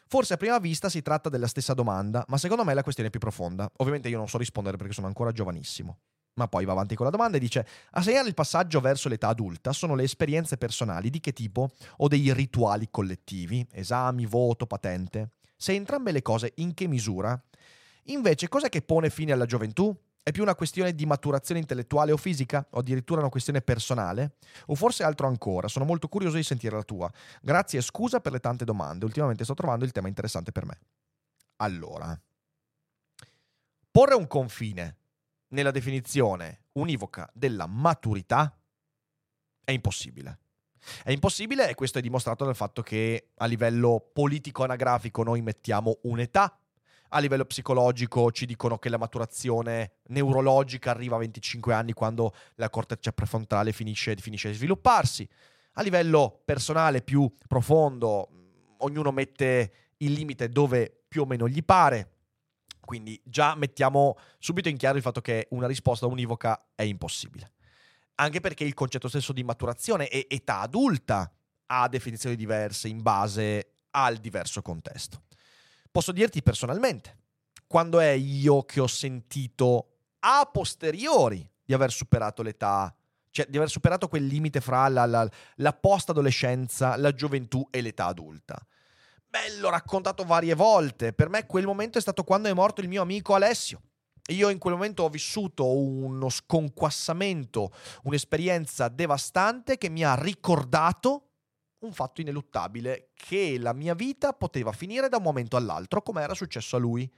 Forse 0.06 0.34
a 0.34 0.36
prima 0.36 0.58
vista 0.58 0.88
si 0.88 1.00
tratta 1.00 1.28
della 1.28 1.46
stessa 1.46 1.72
domanda, 1.72 2.24
ma 2.28 2.36
secondo 2.36 2.64
me 2.64 2.74
la 2.74 2.82
questione 2.82 3.08
è 3.08 3.12
più 3.12 3.20
profonda. 3.20 3.70
Ovviamente 3.78 4.08
io 4.08 4.18
non 4.18 4.28
so 4.28 4.36
rispondere 4.36 4.76
perché 4.76 4.92
sono 4.92 5.06
ancora 5.06 5.32
giovanissimo. 5.32 5.98
Ma 6.34 6.48
poi 6.48 6.64
va 6.64 6.72
avanti 6.72 6.94
con 6.94 7.06
la 7.06 7.12
domanda 7.12 7.36
e 7.36 7.40
dice: 7.40 7.66
A 7.92 8.02
segnare 8.02 8.28
il 8.28 8.34
passaggio 8.34 8.80
verso 8.80 9.08
l'età 9.08 9.28
adulta 9.28 9.72
sono 9.72 9.94
le 9.94 10.04
esperienze 10.04 10.56
personali 10.56 11.10
di 11.10 11.20
che 11.20 11.32
tipo 11.32 11.70
o 11.98 12.08
dei 12.08 12.32
rituali 12.32 12.88
collettivi, 12.90 13.66
esami, 13.72 14.26
voto, 14.26 14.66
patente? 14.66 15.32
Se 15.56 15.72
entrambe 15.72 16.12
le 16.12 16.22
cose, 16.22 16.52
in 16.56 16.74
che 16.74 16.86
misura? 16.86 17.40
Invece, 18.06 18.48
cos'è 18.48 18.68
che 18.68 18.82
pone 18.82 19.10
fine 19.10 19.32
alla 19.32 19.46
gioventù? 19.46 19.94
È 20.24 20.30
più 20.30 20.42
una 20.42 20.54
questione 20.54 20.94
di 20.94 21.04
maturazione 21.04 21.60
intellettuale 21.60 22.12
o 22.12 22.16
fisica? 22.16 22.64
O 22.70 22.78
addirittura 22.78 23.20
una 23.20 23.28
questione 23.28 23.60
personale? 23.60 24.36
O 24.66 24.76
forse 24.76 25.02
altro 25.02 25.26
ancora? 25.26 25.66
Sono 25.66 25.84
molto 25.84 26.06
curioso 26.06 26.36
di 26.36 26.44
sentire 26.44 26.76
la 26.76 26.84
tua. 26.84 27.10
Grazie 27.40 27.80
e 27.80 27.82
scusa 27.82 28.20
per 28.20 28.30
le 28.30 28.38
tante 28.38 28.64
domande. 28.64 29.04
Ultimamente 29.04 29.42
sto 29.42 29.54
trovando 29.54 29.84
il 29.84 29.90
tema 29.90 30.06
interessante 30.06 30.52
per 30.52 30.64
me. 30.64 30.78
Allora, 31.56 32.20
porre 33.90 34.14
un 34.14 34.28
confine 34.28 34.96
nella 35.48 35.72
definizione 35.72 36.66
univoca 36.72 37.28
della 37.34 37.66
maturità 37.66 38.56
è 39.64 39.72
impossibile. 39.72 40.38
È 41.02 41.10
impossibile 41.10 41.68
e 41.68 41.74
questo 41.74 41.98
è 41.98 42.02
dimostrato 42.02 42.44
dal 42.44 42.56
fatto 42.56 42.82
che 42.82 43.30
a 43.36 43.46
livello 43.46 44.10
politico-anagrafico 44.12 45.22
noi 45.22 45.42
mettiamo 45.42 45.98
un'età, 46.02 46.56
a 47.14 47.18
livello 47.18 47.44
psicologico 47.44 48.32
ci 48.32 48.46
dicono 48.46 48.78
che 48.78 48.88
la 48.88 48.96
maturazione 48.96 49.96
neurologica 50.08 50.90
arriva 50.90 51.16
a 51.16 51.20
25 51.20 51.74
anni 51.74 51.92
quando 51.92 52.34
la 52.54 52.70
corteccia 52.70 53.12
prefrontale 53.12 53.72
finisce, 53.72 54.16
finisce 54.16 54.48
di 54.48 54.54
svilupparsi. 54.54 55.28
A 55.74 55.82
livello 55.82 56.40
personale 56.44 57.02
più 57.02 57.30
profondo, 57.46 58.28
ognuno 58.78 59.10
mette 59.12 59.72
il 59.98 60.12
limite 60.12 60.48
dove 60.48 61.04
più 61.06 61.22
o 61.22 61.26
meno 61.26 61.46
gli 61.48 61.62
pare. 61.62 62.10
Quindi 62.80 63.20
già 63.24 63.54
mettiamo 63.54 64.16
subito 64.38 64.68
in 64.68 64.76
chiaro 64.76 64.96
il 64.96 65.02
fatto 65.02 65.20
che 65.20 65.48
una 65.50 65.66
risposta 65.66 66.06
univoca 66.06 66.70
è 66.74 66.82
impossibile. 66.82 67.52
Anche 68.16 68.40
perché 68.40 68.64
il 68.64 68.74
concetto 68.74 69.08
stesso 69.08 69.32
di 69.32 69.44
maturazione 69.44 70.08
e 70.08 70.26
età 70.28 70.60
adulta 70.60 71.30
ha 71.66 71.88
definizioni 71.88 72.36
diverse 72.36 72.88
in 72.88 73.02
base 73.02 73.74
al 73.90 74.16
diverso 74.16 74.62
contesto. 74.62 75.22
Posso 75.92 76.10
dirti 76.10 76.42
personalmente, 76.42 77.18
quando 77.66 78.00
è 78.00 78.08
io 78.08 78.64
che 78.64 78.80
ho 78.80 78.86
sentito 78.86 79.88
a 80.20 80.48
posteriori 80.50 81.46
di 81.62 81.74
aver 81.74 81.92
superato 81.92 82.42
l'età, 82.42 82.94
cioè 83.30 83.46
di 83.46 83.58
aver 83.58 83.68
superato 83.68 84.08
quel 84.08 84.24
limite 84.24 84.62
fra 84.62 84.88
la, 84.88 85.04
la, 85.04 85.28
la 85.56 85.72
post-adolescenza, 85.74 86.96
la 86.96 87.12
gioventù 87.12 87.68
e 87.70 87.82
l'età 87.82 88.06
adulta? 88.06 88.58
Beh, 89.28 89.58
l'ho 89.58 89.68
raccontato 89.68 90.24
varie 90.24 90.54
volte. 90.54 91.12
Per 91.12 91.28
me 91.28 91.44
quel 91.44 91.66
momento 91.66 91.98
è 91.98 92.00
stato 92.00 92.24
quando 92.24 92.48
è 92.48 92.54
morto 92.54 92.80
il 92.80 92.88
mio 92.88 93.02
amico 93.02 93.34
Alessio. 93.34 93.82
Io 94.28 94.48
in 94.48 94.58
quel 94.58 94.72
momento 94.72 95.02
ho 95.02 95.10
vissuto 95.10 95.76
uno 95.76 96.30
sconquassamento, 96.30 97.70
un'esperienza 98.04 98.88
devastante 98.88 99.76
che 99.76 99.90
mi 99.90 100.04
ha 100.04 100.14
ricordato 100.14 101.31
un 101.82 101.92
fatto 101.92 102.20
ineluttabile, 102.20 103.10
che 103.14 103.58
la 103.58 103.72
mia 103.72 103.94
vita 103.94 104.32
poteva 104.32 104.72
finire 104.72 105.08
da 105.08 105.18
un 105.18 105.22
momento 105.22 105.56
all'altro, 105.56 106.02
come 106.02 106.22
era 106.22 106.34
successo 106.34 106.76
a 106.76 106.78
lui. 106.78 107.10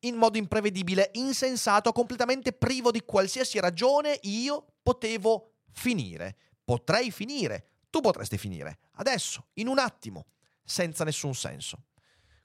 In 0.00 0.16
modo 0.16 0.38
imprevedibile, 0.38 1.10
insensato, 1.14 1.92
completamente 1.92 2.52
privo 2.52 2.90
di 2.90 3.02
qualsiasi 3.04 3.58
ragione, 3.60 4.18
io 4.22 4.74
potevo 4.82 5.54
finire. 5.72 6.36
Potrei 6.64 7.10
finire. 7.10 7.70
Tu 7.90 8.00
potresti 8.00 8.36
finire. 8.36 8.78
Adesso, 8.96 9.46
in 9.54 9.68
un 9.68 9.78
attimo 9.78 10.26
senza 10.64 11.04
nessun 11.04 11.34
senso. 11.34 11.84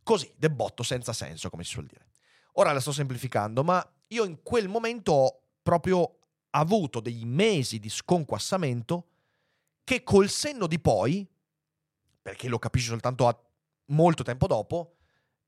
Così, 0.03 0.31
debotto 0.37 0.83
senza 0.83 1.13
senso, 1.13 1.49
come 1.49 1.63
si 1.63 1.71
suol 1.71 1.85
dire. 1.85 2.07
Ora 2.53 2.71
la 2.71 2.79
sto 2.79 2.91
semplificando, 2.91 3.63
ma 3.63 3.85
io 4.07 4.23
in 4.23 4.41
quel 4.43 4.67
momento 4.67 5.11
ho 5.11 5.41
proprio 5.61 6.19
avuto 6.51 6.99
dei 6.99 7.23
mesi 7.25 7.79
di 7.79 7.89
sconquassamento 7.89 9.07
che 9.83 10.03
col 10.03 10.29
senno 10.29 10.67
di 10.67 10.79
poi, 10.79 11.27
perché 12.21 12.47
lo 12.47 12.59
capisci 12.59 12.87
soltanto 12.87 13.27
a 13.27 13.39
molto 13.87 14.23
tempo 14.23 14.47
dopo, 14.47 14.97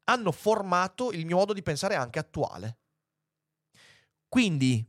hanno 0.05 0.31
formato 0.31 1.11
il 1.11 1.25
mio 1.25 1.37
modo 1.37 1.53
di 1.53 1.61
pensare 1.61 1.95
anche 1.95 2.19
attuale. 2.19 2.77
Quindi 4.27 4.85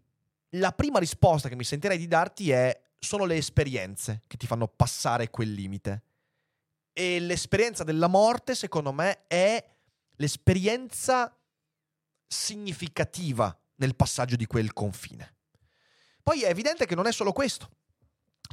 la 0.51 0.73
prima 0.73 0.99
risposta 0.99 1.49
che 1.49 1.57
mi 1.57 1.64
sentirei 1.64 1.99
di 1.99 2.09
darti 2.09 2.51
è 2.51 2.83
sono 2.99 3.25
le 3.25 3.37
esperienze 3.37 4.23
che 4.27 4.37
ti 4.37 4.47
fanno 4.47 4.66
passare 4.66 5.31
quel 5.31 5.53
limite. 5.53 6.05
E 6.92 7.20
l'esperienza 7.20 7.85
della 7.85 8.07
morte, 8.07 8.55
secondo 8.55 8.92
me, 8.92 9.27
è 9.27 9.62
l'esperienza 10.16 11.37
significativa 12.27 13.57
nel 13.77 13.94
passaggio 13.94 14.37
di 14.37 14.47
quel 14.47 14.73
confine. 14.73 15.37
Poi 16.23 16.42
è 16.42 16.49
evidente 16.49 16.87
che 16.87 16.94
non 16.94 17.07
è 17.07 17.12
solo 17.12 17.33
questo. 17.33 17.70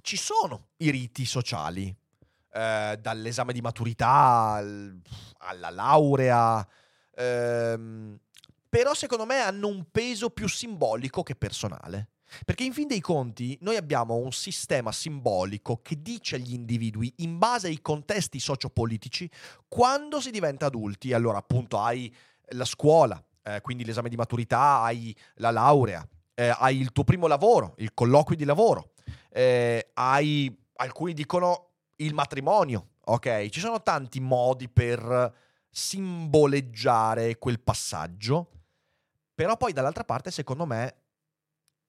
Ci 0.02 0.18
sono 0.18 0.72
i 0.78 0.90
riti 0.90 1.26
sociali, 1.26 1.96
eh, 2.54 2.98
dall'esame 3.00 3.54
di 3.54 3.62
maturità 3.62 4.64
alla 5.38 5.70
laurea, 5.70 6.68
ehm, 7.16 8.20
però 8.70 8.94
secondo 8.94 9.26
me 9.26 9.40
hanno 9.40 9.68
un 9.68 9.86
peso 9.92 10.30
più 10.30 10.48
simbolico 10.48 11.24
che 11.24 11.36
personale. 11.36 12.10
Perché 12.46 12.64
in 12.64 12.72
fin 12.72 12.88
dei 12.88 13.02
conti 13.02 13.58
noi 13.60 13.76
abbiamo 13.76 14.16
un 14.16 14.32
sistema 14.32 14.94
simbolico 14.94 15.82
che 15.82 16.02
dice 16.02 16.38
agli 16.38 16.54
individui, 16.54 17.14
in 17.18 17.38
base 17.38 17.68
ai 17.68 17.82
contesti 17.82 18.40
sociopolitici, 18.40 19.30
quando 19.68 20.22
si 20.22 20.32
diventa 20.32 20.68
adulti. 20.68 21.12
Allora 21.12 21.40
appunto 21.40 21.80
hai 21.80 22.14
la 22.54 22.64
scuola, 22.64 23.22
eh, 23.44 23.60
quindi 23.60 23.84
l'esame 23.84 24.08
di 24.08 24.16
maturità, 24.16 24.82
hai 24.82 25.14
la 25.36 25.52
laurea, 25.52 26.08
eh, 26.34 26.54
hai 26.58 26.80
il 26.80 26.94
tuo 26.94 27.04
primo 27.04 27.28
lavoro, 27.28 27.74
il 27.80 27.94
colloquio 27.94 28.38
di 28.38 28.46
lavoro, 28.46 28.94
eh, 29.30 29.90
hai, 29.96 30.56
alcuni 30.76 31.14
dicono, 31.14 31.71
il 32.06 32.14
matrimonio, 32.14 32.92
ok? 33.06 33.50
Ci 33.50 33.60
sono 33.60 33.82
tanti 33.82 34.20
modi 34.20 34.70
per 34.70 35.36
simboleggiare 35.70 37.38
quel 37.38 37.60
passaggio, 37.60 38.52
però 39.34 39.58
poi 39.58 39.74
dall'altra 39.74 40.04
parte, 40.04 40.32
secondo 40.32 40.66
me, 40.66 40.96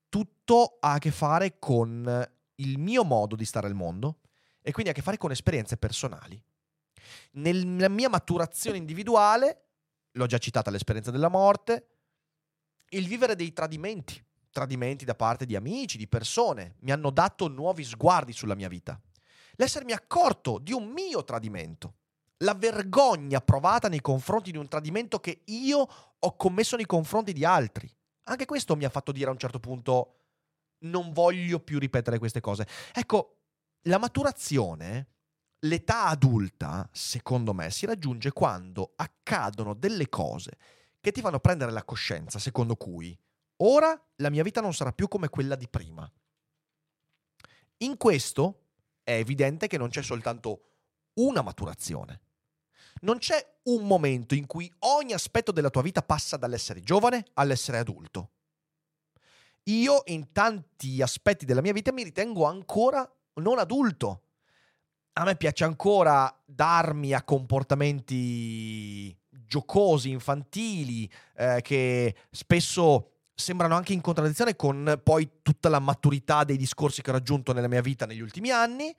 tutto 0.09 0.77
ha 0.81 0.93
a 0.93 0.99
che 0.99 1.11
fare 1.11 1.59
con 1.59 2.31
il 2.57 2.79
mio 2.79 3.05
modo 3.05 3.35
di 3.35 3.45
stare 3.45 3.67
al 3.67 3.75
mondo 3.75 4.21
e 4.61 4.71
quindi 4.71 4.91
ha 4.91 4.93
a 4.93 4.97
che 4.97 5.03
fare 5.03 5.19
con 5.19 5.31
esperienze 5.31 5.77
personali. 5.77 6.41
Nella 7.33 7.89
mia 7.89 8.09
maturazione 8.09 8.77
individuale, 8.77 9.65
l'ho 10.13 10.27
già 10.27 10.39
citata 10.39 10.71
l'esperienza 10.71 11.11
della 11.11 11.29
morte, 11.29 11.89
il 12.91 13.09
vivere 13.09 13.35
dei 13.35 13.53
tradimenti, 13.53 14.23
tradimenti 14.51 15.07
da 15.07 15.15
parte 15.15 15.47
di 15.47 15.57
amici, 15.57 15.97
di 15.97 16.07
persone, 16.07 16.77
mi 16.81 16.93
hanno 16.93 17.11
dato 17.11 17.49
nuovi 17.49 17.83
sguardi 17.83 18.33
sulla 18.33 18.55
mia 18.55 18.69
vita. 18.69 19.01
L'essermi 19.57 19.93
accorto 19.93 20.59
di 20.59 20.73
un 20.73 20.89
mio 20.89 21.25
tradimento, 21.25 21.95
la 22.39 22.55
vergogna 22.55 23.41
provata 23.41 23.89
nei 23.89 24.01
confronti 24.01 24.51
di 24.51 24.59
un 24.59 24.69
tradimento 24.69 25.21
che 25.21 25.43
io 25.47 25.87
ho 26.19 26.37
commesso 26.37 26.77
nei 26.77 26.87
confronti 26.87 27.33
di 27.33 27.45
altri. 27.45 27.91
Anche 28.25 28.47
questo 28.47 28.77
mi 28.77 28.85
ha 28.85 28.91
fatto 28.91 29.13
dire 29.13 29.29
a 29.29 29.33
un 29.33 29.39
certo 29.39 29.59
punto 29.59 30.17
non 30.81 31.13
voglio 31.13 31.61
più 31.61 31.79
ripetere 31.79 32.19
queste 32.19 32.41
cose. 32.41 32.67
Ecco, 32.93 33.39
la 33.83 33.99
maturazione, 33.99 35.09
l'età 35.61 36.07
adulta, 36.07 36.89
secondo 36.93 37.53
me, 37.53 37.71
si 37.71 37.87
raggiunge 37.87 38.33
quando 38.33 38.93
accadono 38.97 39.75
delle 39.75 40.09
cose 40.09 40.57
che 41.01 41.13
ti 41.13 41.21
fanno 41.21 41.41
prendere 41.41 41.73
la 41.73 41.85
coscienza, 41.85 42.39
secondo 42.39 42.77
cui 42.77 43.17
ora 43.57 44.01
la 44.17 44.31
mia 44.31 44.43
vita 44.43 44.61
non 44.61 44.73
sarà 44.73 44.93
più 44.93 45.09
come 45.09 45.29
quella 45.29 45.57
di 45.57 45.69
prima. 45.69 46.11
In 47.79 47.97
questo 47.97 48.62
è 49.03 49.13
evidente 49.13 49.67
che 49.67 49.79
non 49.79 49.89
c'è 49.89 50.03
soltanto 50.03 50.63
una 51.15 51.43
maturazione, 51.43 52.21
non 53.03 53.19
c'è 53.19 53.59
un 53.65 53.87
momento 53.87 54.35
in 54.35 54.47
cui 54.47 54.73
ogni 54.81 55.13
aspetto 55.13 55.53
della 55.53 55.71
tua 55.71 55.83
vita 55.83 56.03
passa 56.03 56.37
dall'essere 56.37 56.81
giovane 56.81 57.25
all'essere 57.35 57.79
adulto. 57.79 58.31
Io 59.65 60.03
in 60.07 60.33
tanti 60.33 61.01
aspetti 61.03 61.45
della 61.45 61.61
mia 61.61 61.73
vita 61.73 61.93
mi 61.93 62.03
ritengo 62.03 62.45
ancora 62.47 63.09
non 63.35 63.59
adulto. 63.59 64.23
A 65.15 65.25
me 65.25 65.37
piace 65.37 65.65
ancora 65.65 66.35
darmi 66.45 67.13
a 67.13 67.23
comportamenti 67.23 69.17
giocosi, 69.29 70.11
infantili, 70.11 71.11
eh, 71.37 71.61
che 71.63 72.17
spesso 72.31 73.12
sembrano 73.43 73.75
anche 73.75 73.93
in 73.93 74.01
contraddizione 74.01 74.57
con 74.57 75.01
poi 75.03 75.29
tutta 75.43 75.69
la 75.69 75.81
maturità 75.81 76.45
dei 76.45 76.57
discorsi 76.57 77.03
che 77.03 77.11
ho 77.11 77.15
raggiunto 77.15 77.53
nella 77.53 77.69
mia 77.69 77.83
vita 77.83 78.07
negli 78.07 78.21
ultimi 78.21 78.51
anni 78.51 78.95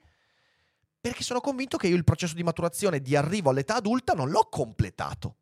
perché 1.04 1.22
sono 1.22 1.42
convinto 1.42 1.76
che 1.76 1.86
io 1.86 1.96
il 1.96 2.02
processo 2.02 2.34
di 2.34 2.42
maturazione 2.42 3.02
di 3.02 3.14
arrivo 3.14 3.50
all'età 3.50 3.74
adulta 3.74 4.14
non 4.14 4.30
l'ho 4.30 4.48
completato. 4.48 5.36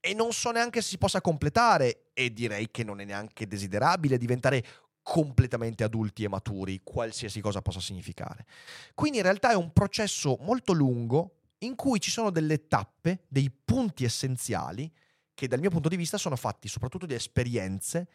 E 0.00 0.14
non 0.14 0.32
so 0.32 0.50
neanche 0.52 0.80
se 0.80 0.88
si 0.88 0.96
possa 0.96 1.20
completare, 1.20 2.12
e 2.14 2.32
direi 2.32 2.70
che 2.70 2.82
non 2.82 3.00
è 3.00 3.04
neanche 3.04 3.46
desiderabile 3.46 4.16
diventare 4.16 4.64
completamente 5.02 5.84
adulti 5.84 6.24
e 6.24 6.28
maturi, 6.28 6.80
qualsiasi 6.82 7.42
cosa 7.42 7.60
possa 7.60 7.78
significare. 7.78 8.46
Quindi 8.94 9.18
in 9.18 9.24
realtà 9.24 9.50
è 9.50 9.54
un 9.54 9.70
processo 9.74 10.38
molto 10.40 10.72
lungo 10.72 11.40
in 11.58 11.74
cui 11.74 12.00
ci 12.00 12.10
sono 12.10 12.30
delle 12.30 12.66
tappe, 12.66 13.24
dei 13.28 13.50
punti 13.50 14.02
essenziali, 14.04 14.90
che 15.34 15.46
dal 15.46 15.60
mio 15.60 15.68
punto 15.68 15.90
di 15.90 15.96
vista 15.96 16.16
sono 16.16 16.36
fatti 16.36 16.68
soprattutto 16.68 17.04
di 17.04 17.12
esperienze 17.12 18.08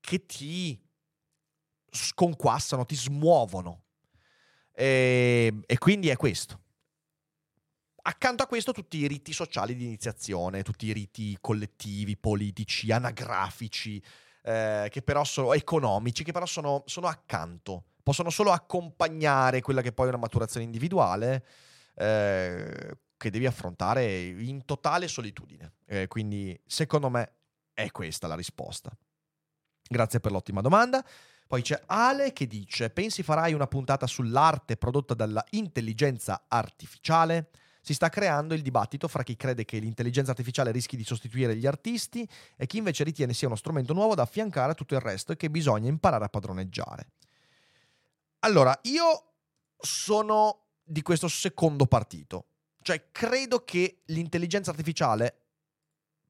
che 0.00 0.26
ti 0.26 0.80
sconquassano, 1.90 2.84
ti 2.84 2.96
smuovono. 2.96 3.84
E, 4.72 5.52
e 5.66 5.78
quindi 5.78 6.08
è 6.08 6.16
questo. 6.16 6.60
Accanto 8.02 8.42
a 8.42 8.46
questo 8.46 8.72
tutti 8.72 8.98
i 8.98 9.06
riti 9.06 9.32
sociali 9.32 9.74
di 9.74 9.84
iniziazione, 9.84 10.62
tutti 10.62 10.86
i 10.86 10.92
riti 10.92 11.36
collettivi, 11.40 12.16
politici, 12.16 12.90
anagrafici, 12.90 14.02
eh, 14.42 14.88
che 14.90 15.02
però 15.02 15.24
sono 15.24 15.52
economici, 15.52 16.24
che 16.24 16.32
però 16.32 16.46
sono, 16.46 16.84
sono, 16.86 17.06
accanto, 17.06 17.84
possono 18.02 18.30
solo 18.30 18.52
accompagnare 18.52 19.60
quella 19.60 19.82
che 19.82 19.92
poi 19.92 20.06
è 20.06 20.08
una 20.08 20.18
maturazione 20.18 20.64
individuale 20.64 21.44
eh, 21.96 22.98
che 23.16 23.30
devi 23.30 23.44
affrontare 23.44 24.20
in 24.22 24.64
totale 24.64 25.06
solitudine. 25.06 25.74
Eh, 25.84 26.06
quindi 26.06 26.58
secondo 26.64 27.10
me 27.10 27.32
è 27.74 27.90
questa 27.90 28.26
la 28.26 28.36
risposta. 28.36 28.90
Grazie 29.88 30.20
per 30.20 30.30
l'ottima 30.32 30.60
domanda. 30.60 31.04
Poi 31.46 31.62
c'è 31.62 31.82
Ale 31.86 32.32
che 32.34 32.46
dice: 32.46 32.90
Pensi 32.90 33.22
farai 33.22 33.54
una 33.54 33.66
puntata 33.66 34.06
sull'arte 34.06 34.76
prodotta 34.76 35.14
dalla 35.14 35.44
intelligenza 35.50 36.44
artificiale? 36.46 37.48
Si 37.80 37.94
sta 37.94 38.10
creando 38.10 38.52
il 38.52 38.60
dibattito 38.60 39.08
fra 39.08 39.22
chi 39.22 39.34
crede 39.34 39.64
che 39.64 39.78
l'intelligenza 39.78 40.32
artificiale 40.32 40.72
rischi 40.72 40.94
di 40.94 41.04
sostituire 41.04 41.56
gli 41.56 41.66
artisti 41.66 42.28
e 42.54 42.66
chi 42.66 42.76
invece 42.76 43.02
ritiene 43.02 43.32
sia 43.32 43.46
uno 43.46 43.56
strumento 43.56 43.94
nuovo 43.94 44.14
da 44.14 44.22
affiancare 44.22 44.72
a 44.72 44.74
tutto 44.74 44.94
il 44.94 45.00
resto 45.00 45.32
e 45.32 45.36
che 45.36 45.48
bisogna 45.48 45.88
imparare 45.88 46.26
a 46.26 46.28
padroneggiare. 46.28 47.12
Allora, 48.40 48.78
io 48.82 49.32
sono 49.78 50.66
di 50.84 51.00
questo 51.00 51.28
secondo 51.28 51.86
partito. 51.86 52.46
Cioè, 52.82 53.10
credo 53.10 53.64
che 53.64 54.02
l'intelligenza 54.06 54.70
artificiale, 54.70 55.46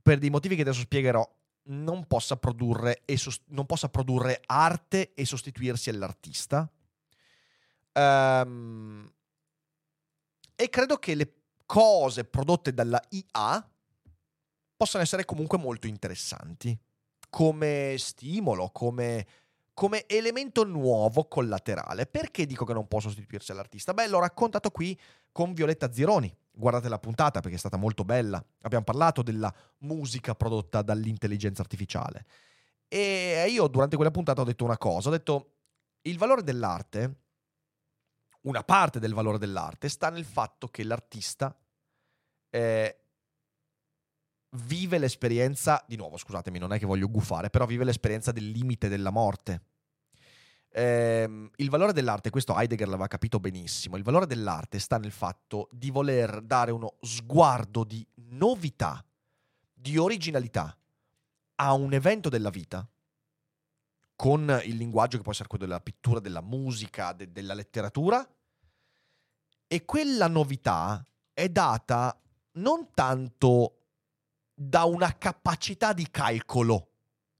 per 0.00 0.18
dei 0.18 0.30
motivi 0.30 0.54
che 0.54 0.62
adesso 0.62 0.80
spiegherò, 0.80 1.37
non 1.68 2.06
possa 2.06 2.36
produrre, 2.36 3.02
e 3.04 3.16
sost- 3.16 3.44
non 3.48 3.66
possa 3.66 3.88
produrre 3.88 4.42
arte 4.46 5.14
e 5.14 5.24
sostituirsi 5.24 5.90
all'artista. 5.90 6.70
Um, 7.92 9.10
e 10.54 10.68
credo 10.68 10.96
che 10.98 11.14
le 11.14 11.32
cose 11.66 12.24
prodotte 12.24 12.72
dalla 12.72 13.02
IA 13.10 13.70
possano 14.76 15.02
essere 15.02 15.24
comunque 15.24 15.58
molto 15.58 15.86
interessanti 15.86 16.78
come 17.30 17.96
stimolo, 17.98 18.70
come, 18.70 19.26
come, 19.78 20.06
elemento 20.08 20.64
nuovo 20.64 21.28
collaterale. 21.28 22.06
Perché 22.06 22.46
dico 22.46 22.64
che 22.64 22.72
non 22.72 22.88
può 22.88 22.98
sostituirsi 22.98 23.52
all'artista? 23.52 23.94
Beh, 23.94 24.08
l'ho 24.08 24.18
raccontato 24.18 24.70
qui 24.72 24.98
con 25.30 25.52
Violetta 25.52 25.92
Zironi. 25.92 26.36
Guardate 26.50 26.88
la 26.88 26.98
puntata 26.98 27.38
perché 27.38 27.54
è 27.54 27.60
stata 27.60 27.76
molto 27.76 28.04
bella. 28.04 28.44
Abbiamo 28.62 28.82
parlato 28.82 29.22
della 29.22 29.54
musica 29.78 30.34
prodotta 30.34 30.82
dall'intelligenza 30.82 31.62
artificiale. 31.62 32.26
E 32.88 33.46
io 33.48 33.68
durante 33.68 33.94
quella 33.94 34.10
puntata 34.10 34.40
ho 34.40 34.44
detto 34.44 34.64
una 34.64 34.78
cosa, 34.78 35.10
ho 35.10 35.12
detto 35.12 35.52
il 36.02 36.18
valore 36.18 36.42
dell'arte 36.42 37.20
una 38.40 38.64
parte 38.64 38.98
del 38.98 39.14
valore 39.14 39.38
dell'arte 39.38 39.88
sta 39.88 40.10
nel 40.10 40.24
fatto 40.24 40.68
che 40.68 40.82
l'artista 40.82 41.56
eh, 42.50 42.98
vive 44.56 44.98
l'esperienza, 44.98 45.84
di 45.86 45.96
nuovo 45.96 46.16
scusatemi, 46.16 46.58
non 46.58 46.72
è 46.72 46.78
che 46.78 46.86
voglio 46.86 47.08
gufare, 47.08 47.50
però 47.50 47.66
vive 47.66 47.84
l'esperienza 47.84 48.32
del 48.32 48.48
limite 48.48 48.88
della 48.88 49.10
morte. 49.10 49.67
Eh, 50.70 51.50
il 51.56 51.70
valore 51.70 51.92
dell'arte, 51.92 52.30
questo 52.30 52.56
Heidegger 52.56 52.88
l'aveva 52.88 53.08
capito 53.08 53.40
benissimo, 53.40 53.96
il 53.96 54.02
valore 54.02 54.26
dell'arte 54.26 54.78
sta 54.78 54.98
nel 54.98 55.12
fatto 55.12 55.68
di 55.72 55.90
voler 55.90 56.42
dare 56.42 56.70
uno 56.70 56.96
sguardo 57.00 57.84
di 57.84 58.06
novità, 58.30 59.04
di 59.72 59.96
originalità 59.96 60.76
a 61.56 61.72
un 61.72 61.92
evento 61.92 62.28
della 62.28 62.50
vita 62.50 62.88
con 64.14 64.60
il 64.64 64.76
linguaggio 64.76 65.16
che 65.16 65.22
può 65.22 65.30
essere 65.30 65.48
quello 65.48 65.64
della 65.64 65.80
pittura, 65.80 66.18
della 66.18 66.40
musica, 66.40 67.12
de- 67.12 67.30
della 67.30 67.54
letteratura. 67.54 68.28
E 69.68 69.84
quella 69.84 70.26
novità 70.26 71.06
è 71.32 71.48
data 71.48 72.20
non 72.54 72.88
tanto 72.94 73.74
da 74.52 74.84
una 74.84 75.16
capacità 75.16 75.92
di 75.92 76.10
calcolo, 76.10 76.88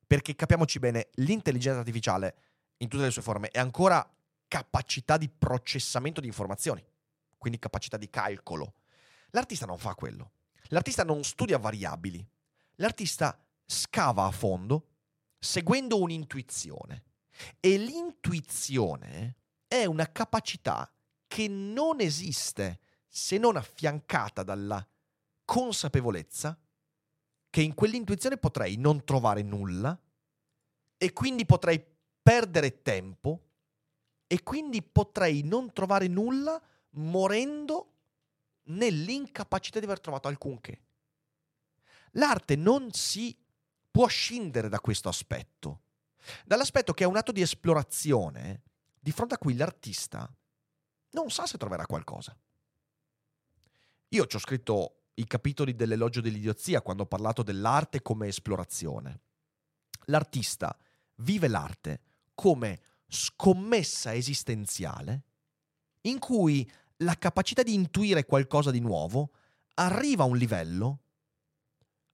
perché 0.07 0.37
capiamoci 0.37 0.79
bene, 0.79 1.09
l'intelligenza 1.15 1.81
artificiale 1.81 2.37
in 2.79 2.89
tutte 2.89 3.05
le 3.05 3.11
sue 3.11 3.23
forme 3.23 3.49
è 3.51 3.59
ancora 3.59 4.09
capacità 4.47 5.17
di 5.17 5.29
processamento 5.29 6.21
di 6.21 6.27
informazioni, 6.27 6.85
quindi 7.37 7.59
capacità 7.59 7.97
di 7.97 8.09
calcolo. 8.09 8.75
L'artista 9.31 9.67
non 9.67 9.79
fa 9.79 9.95
quello. 9.95 10.33
L'artista 10.69 11.05
non 11.05 11.23
studia 11.23 11.59
variabili. 11.59 12.27
L'artista 12.77 13.39
scava 13.65 14.25
a 14.25 14.31
fondo 14.31 14.89
seguendo 15.39 16.01
un'intuizione. 16.01 17.05
E 17.61 17.77
l'intuizione 17.77 19.37
è 19.69 19.85
una 19.85 20.11
capacità 20.11 20.91
che 21.27 21.47
non 21.47 22.01
esiste 22.01 22.81
se 23.07 23.39
non 23.39 23.57
affiancata 23.57 24.43
dalla 24.43 24.85
consapevolezza 25.45 26.59
che 27.51 27.63
in 27.63 27.75
quell'intuizione 27.75 28.39
potrei 28.39 28.77
non 28.77 29.05
trovare 29.05 29.43
nulla 29.43 29.99
e 30.97 31.13
quindi 31.13 31.47
potrei 31.47 31.83
perdere 32.29 32.83
tempo 32.83 33.41
e 34.27 34.43
quindi 34.43 34.83
potrei 34.83 35.41
non 35.45 35.73
trovare 35.73 36.09
nulla 36.09 36.61
morendo 36.91 37.95
nell'incapacità 38.65 39.79
di 39.79 39.87
aver 39.87 39.99
trovato 39.99 40.29
alcunché. 40.29 40.83
L'arte 42.13 42.55
non 42.55 42.93
si 42.93 43.35
può 43.91 44.07
scindere 44.09 44.69
da 44.69 44.79
questo 44.79 45.09
aspetto, 45.09 45.81
dall'aspetto 46.45 46.93
che 46.93 47.05
è 47.05 47.07
un 47.07 47.17
atto 47.17 47.33
di 47.33 47.41
esplorazione 47.41 48.61
di 49.01 49.11
fronte 49.11 49.33
a 49.33 49.39
cui 49.39 49.57
l'artista 49.57 50.31
non 51.13 51.31
sa 51.31 51.47
se 51.47 51.57
troverà 51.57 51.87
qualcosa. 51.87 52.39
Io 54.09 54.27
ci 54.27 54.37
ho 54.37 54.41
scritto 54.41 55.05
i 55.15 55.27
capitoli 55.27 55.75
dell'elogio 55.75 56.21
dell'idiozia 56.21 56.83
quando 56.83 57.05
ho 57.05 57.07
parlato 57.07 57.43
dell'arte 57.43 58.03
come 58.03 58.27
esplorazione. 58.27 59.21
L'artista 60.05 60.77
vive 61.15 61.49
l'arte 61.49 62.03
come 62.39 62.81
scommessa 63.09 64.15
esistenziale 64.15 65.25
in 66.03 66.21
cui 66.21 66.71
la 66.99 67.19
capacità 67.19 67.65
di 67.65 67.75
intuire 67.75 68.25
qualcosa 68.27 68.71
di 68.71 68.79
nuovo 68.79 69.33
arriva 69.75 70.23
a 70.23 70.27
un 70.27 70.37
livello 70.37 71.01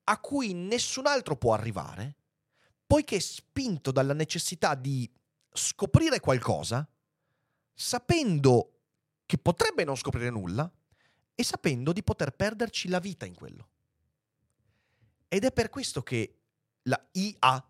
a 0.04 0.18
cui 0.20 0.54
nessun 0.54 1.06
altro 1.06 1.36
può 1.36 1.52
arrivare, 1.52 2.16
poiché 2.86 3.20
spinto 3.20 3.90
dalla 3.90 4.14
necessità 4.14 4.74
di 4.74 5.10
scoprire 5.52 6.20
qualcosa, 6.20 6.88
sapendo 7.74 8.80
che 9.26 9.36
potrebbe 9.36 9.84
non 9.84 9.96
scoprire 9.96 10.30
nulla 10.30 10.70
e 11.34 11.44
sapendo 11.44 11.92
di 11.92 12.02
poter 12.02 12.30
perderci 12.30 12.88
la 12.88 12.98
vita 12.98 13.26
in 13.26 13.34
quello. 13.34 13.68
Ed 15.28 15.44
è 15.44 15.52
per 15.52 15.68
questo 15.68 16.02
che 16.02 16.38
la 16.82 17.08
IA, 17.12 17.68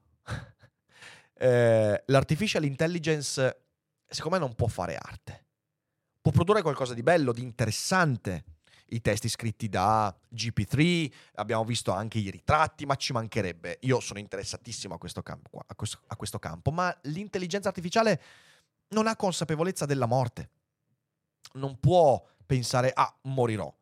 eh, 1.35 2.03
l'artificial 2.07 2.65
intelligence, 2.65 3.65
secondo 4.07 4.37
me 4.39 4.45
non 4.45 4.55
può 4.55 4.67
fare 4.67 4.97
arte. 4.97 5.45
Può 6.21 6.33
produrre 6.33 6.63
qualcosa 6.63 6.95
di 6.95 7.03
bello, 7.03 7.33
di 7.33 7.43
interessante, 7.43 8.45
i 8.89 9.01
testi 9.01 9.29
scritti 9.29 9.69
da 9.69 10.15
GP3, 10.33 11.13
abbiamo 11.35 11.65
visto 11.65 11.93
anche 11.93 12.19
i 12.19 12.31
ritratti, 12.31 12.87
ma 12.87 12.97
ci 12.97 13.13
mancherebbe. 13.13 13.79
Io 13.83 14.01
sono 14.01 14.19
interessatissimo 14.19 14.95
a 14.95 14.99
questo 14.99 15.23
campo, 15.23 15.63
a 15.67 15.75
questo, 15.75 16.01
a 16.07 16.17
questo 16.17 16.39
campo 16.39 16.71
ma 16.71 16.97
l'intelligenza 17.03 17.69
artificiale 17.69 18.23
non 18.89 19.07
ha 19.07 19.17
consapevolezza 19.17 19.87
della 19.87 20.07
morte. 20.07 20.51
Non 21.55 21.79
può 21.79 22.23
pensare, 22.47 22.93
ah, 22.95 23.15
morirò. 23.23 23.73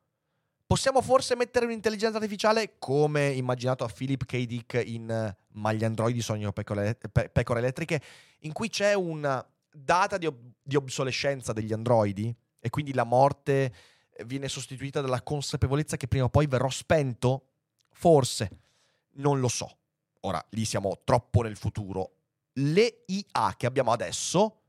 Possiamo 0.72 1.02
forse 1.02 1.37
mettere 1.37 1.66
un'intelligenza 1.66 2.16
artificiale 2.16 2.78
come 2.78 3.28
immaginato 3.28 3.85
a 3.85 3.88
Philip 3.88 4.24
K. 4.24 4.46
Dick 4.46 4.82
in 4.87 5.35
uh, 5.37 5.58
Ma 5.58 5.70
gli 5.74 5.85
androidi 5.85 6.22
sognano 6.22 6.50
pecore, 6.54 6.94
pe- 7.12 7.28
pecore 7.28 7.58
elettriche, 7.58 8.00
in 8.38 8.54
cui 8.54 8.70
c'è 8.70 8.94
una 8.94 9.46
data 9.70 10.16
di, 10.16 10.24
ob- 10.24 10.52
di 10.62 10.74
obsolescenza 10.74 11.52
degli 11.52 11.74
androidi 11.74 12.35
e 12.58 12.70
quindi 12.70 12.94
la 12.94 13.04
morte 13.04 13.74
viene 14.24 14.48
sostituita 14.48 15.02
dalla 15.02 15.20
consapevolezza 15.20 15.98
che 15.98 16.08
prima 16.08 16.24
o 16.24 16.30
poi 16.30 16.46
verrò 16.46 16.70
spento? 16.70 17.48
Forse, 17.90 18.50
non 19.16 19.40
lo 19.40 19.48
so. 19.48 19.76
Ora, 20.20 20.42
lì 20.52 20.64
siamo 20.64 21.00
troppo 21.04 21.42
nel 21.42 21.58
futuro. 21.58 22.12
Le 22.54 23.04
IA 23.08 23.56
che 23.58 23.66
abbiamo 23.66 23.92
adesso 23.92 24.61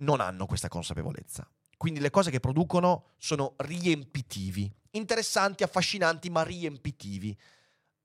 non 0.00 0.20
hanno 0.20 0.44
questa 0.44 0.68
consapevolezza. 0.68 1.50
Quindi 1.78 2.00
le 2.00 2.10
cose 2.10 2.30
che 2.30 2.40
producono 2.40 3.12
sono 3.16 3.54
riempitivi, 3.56 4.70
interessanti, 4.92 5.62
affascinanti, 5.62 6.30
ma 6.30 6.42
riempitivi. 6.42 7.36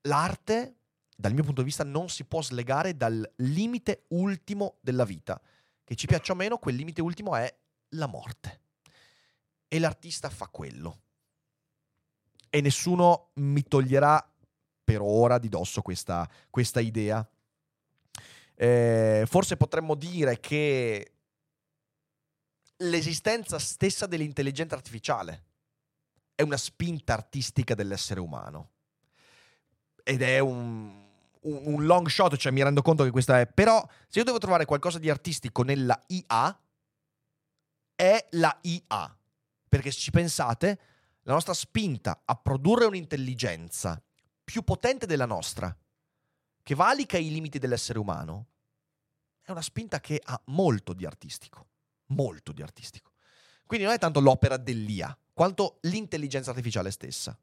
L'arte, 0.02 0.76
dal 1.16 1.32
mio 1.32 1.44
punto 1.44 1.60
di 1.60 1.68
vista, 1.68 1.84
non 1.84 2.08
si 2.08 2.24
può 2.24 2.42
slegare 2.42 2.96
dal 2.96 3.28
limite 3.36 4.04
ultimo 4.08 4.78
della 4.80 5.04
vita. 5.04 5.40
Che 5.84 5.94
ci 5.94 6.06
piaccia 6.06 6.32
o 6.32 6.36
meno, 6.36 6.58
quel 6.58 6.74
limite 6.74 7.00
ultimo 7.02 7.36
è 7.36 7.54
la 7.90 8.06
morte 8.06 8.60
e 9.68 9.78
l'artista 9.78 10.30
fa 10.30 10.46
quello. 10.48 11.00
E 12.48 12.60
nessuno 12.60 13.30
mi 13.34 13.62
toglierà 13.62 14.32
per 14.84 15.00
ora 15.00 15.38
di 15.38 15.48
dosso 15.48 15.82
questa, 15.82 16.28
questa 16.50 16.80
idea. 16.80 17.26
Eh, 18.54 19.24
forse 19.26 19.56
potremmo 19.56 19.96
dire 19.96 20.38
che 20.38 21.14
l'esistenza 22.76 23.58
stessa 23.58 24.06
dell'intelligenza 24.06 24.74
artificiale. 24.74 25.44
È 26.34 26.42
una 26.42 26.56
spinta 26.56 27.12
artistica 27.12 27.74
dell'essere 27.74 28.20
umano. 28.20 28.70
Ed 30.02 30.22
è 30.22 30.38
un, 30.38 31.04
un, 31.40 31.60
un 31.64 31.86
long 31.86 32.06
shot, 32.08 32.36
cioè 32.36 32.52
mi 32.52 32.62
rendo 32.62 32.82
conto 32.82 33.04
che 33.04 33.10
questa 33.10 33.40
è... 33.40 33.46
Però 33.46 33.86
se 34.08 34.18
io 34.18 34.24
devo 34.24 34.38
trovare 34.38 34.64
qualcosa 34.64 34.98
di 34.98 35.10
artistico 35.10 35.62
nella 35.62 36.00
IA, 36.08 36.60
è 37.94 38.28
la 38.32 38.58
IA. 38.62 39.16
Perché 39.68 39.90
se 39.90 39.98
ci 39.98 40.10
pensate, 40.10 40.78
la 41.22 41.32
nostra 41.32 41.54
spinta 41.54 42.22
a 42.24 42.36
produrre 42.36 42.84
un'intelligenza 42.84 44.02
più 44.44 44.62
potente 44.62 45.06
della 45.06 45.26
nostra, 45.26 45.74
che 46.62 46.74
valica 46.74 47.18
i 47.18 47.30
limiti 47.30 47.58
dell'essere 47.58 47.98
umano, 47.98 48.46
è 49.42 49.50
una 49.50 49.62
spinta 49.62 50.00
che 50.00 50.20
ha 50.22 50.40
molto 50.46 50.92
di 50.92 51.04
artistico. 51.04 51.68
Molto 52.06 52.52
di 52.52 52.62
artistico. 52.62 53.12
Quindi 53.66 53.86
non 53.86 53.94
è 53.94 53.98
tanto 53.98 54.20
l'opera 54.20 54.56
dell'IA, 54.56 55.16
quanto 55.34 55.78
l'intelligenza 55.82 56.50
artificiale 56.50 56.90
stessa. 56.90 57.36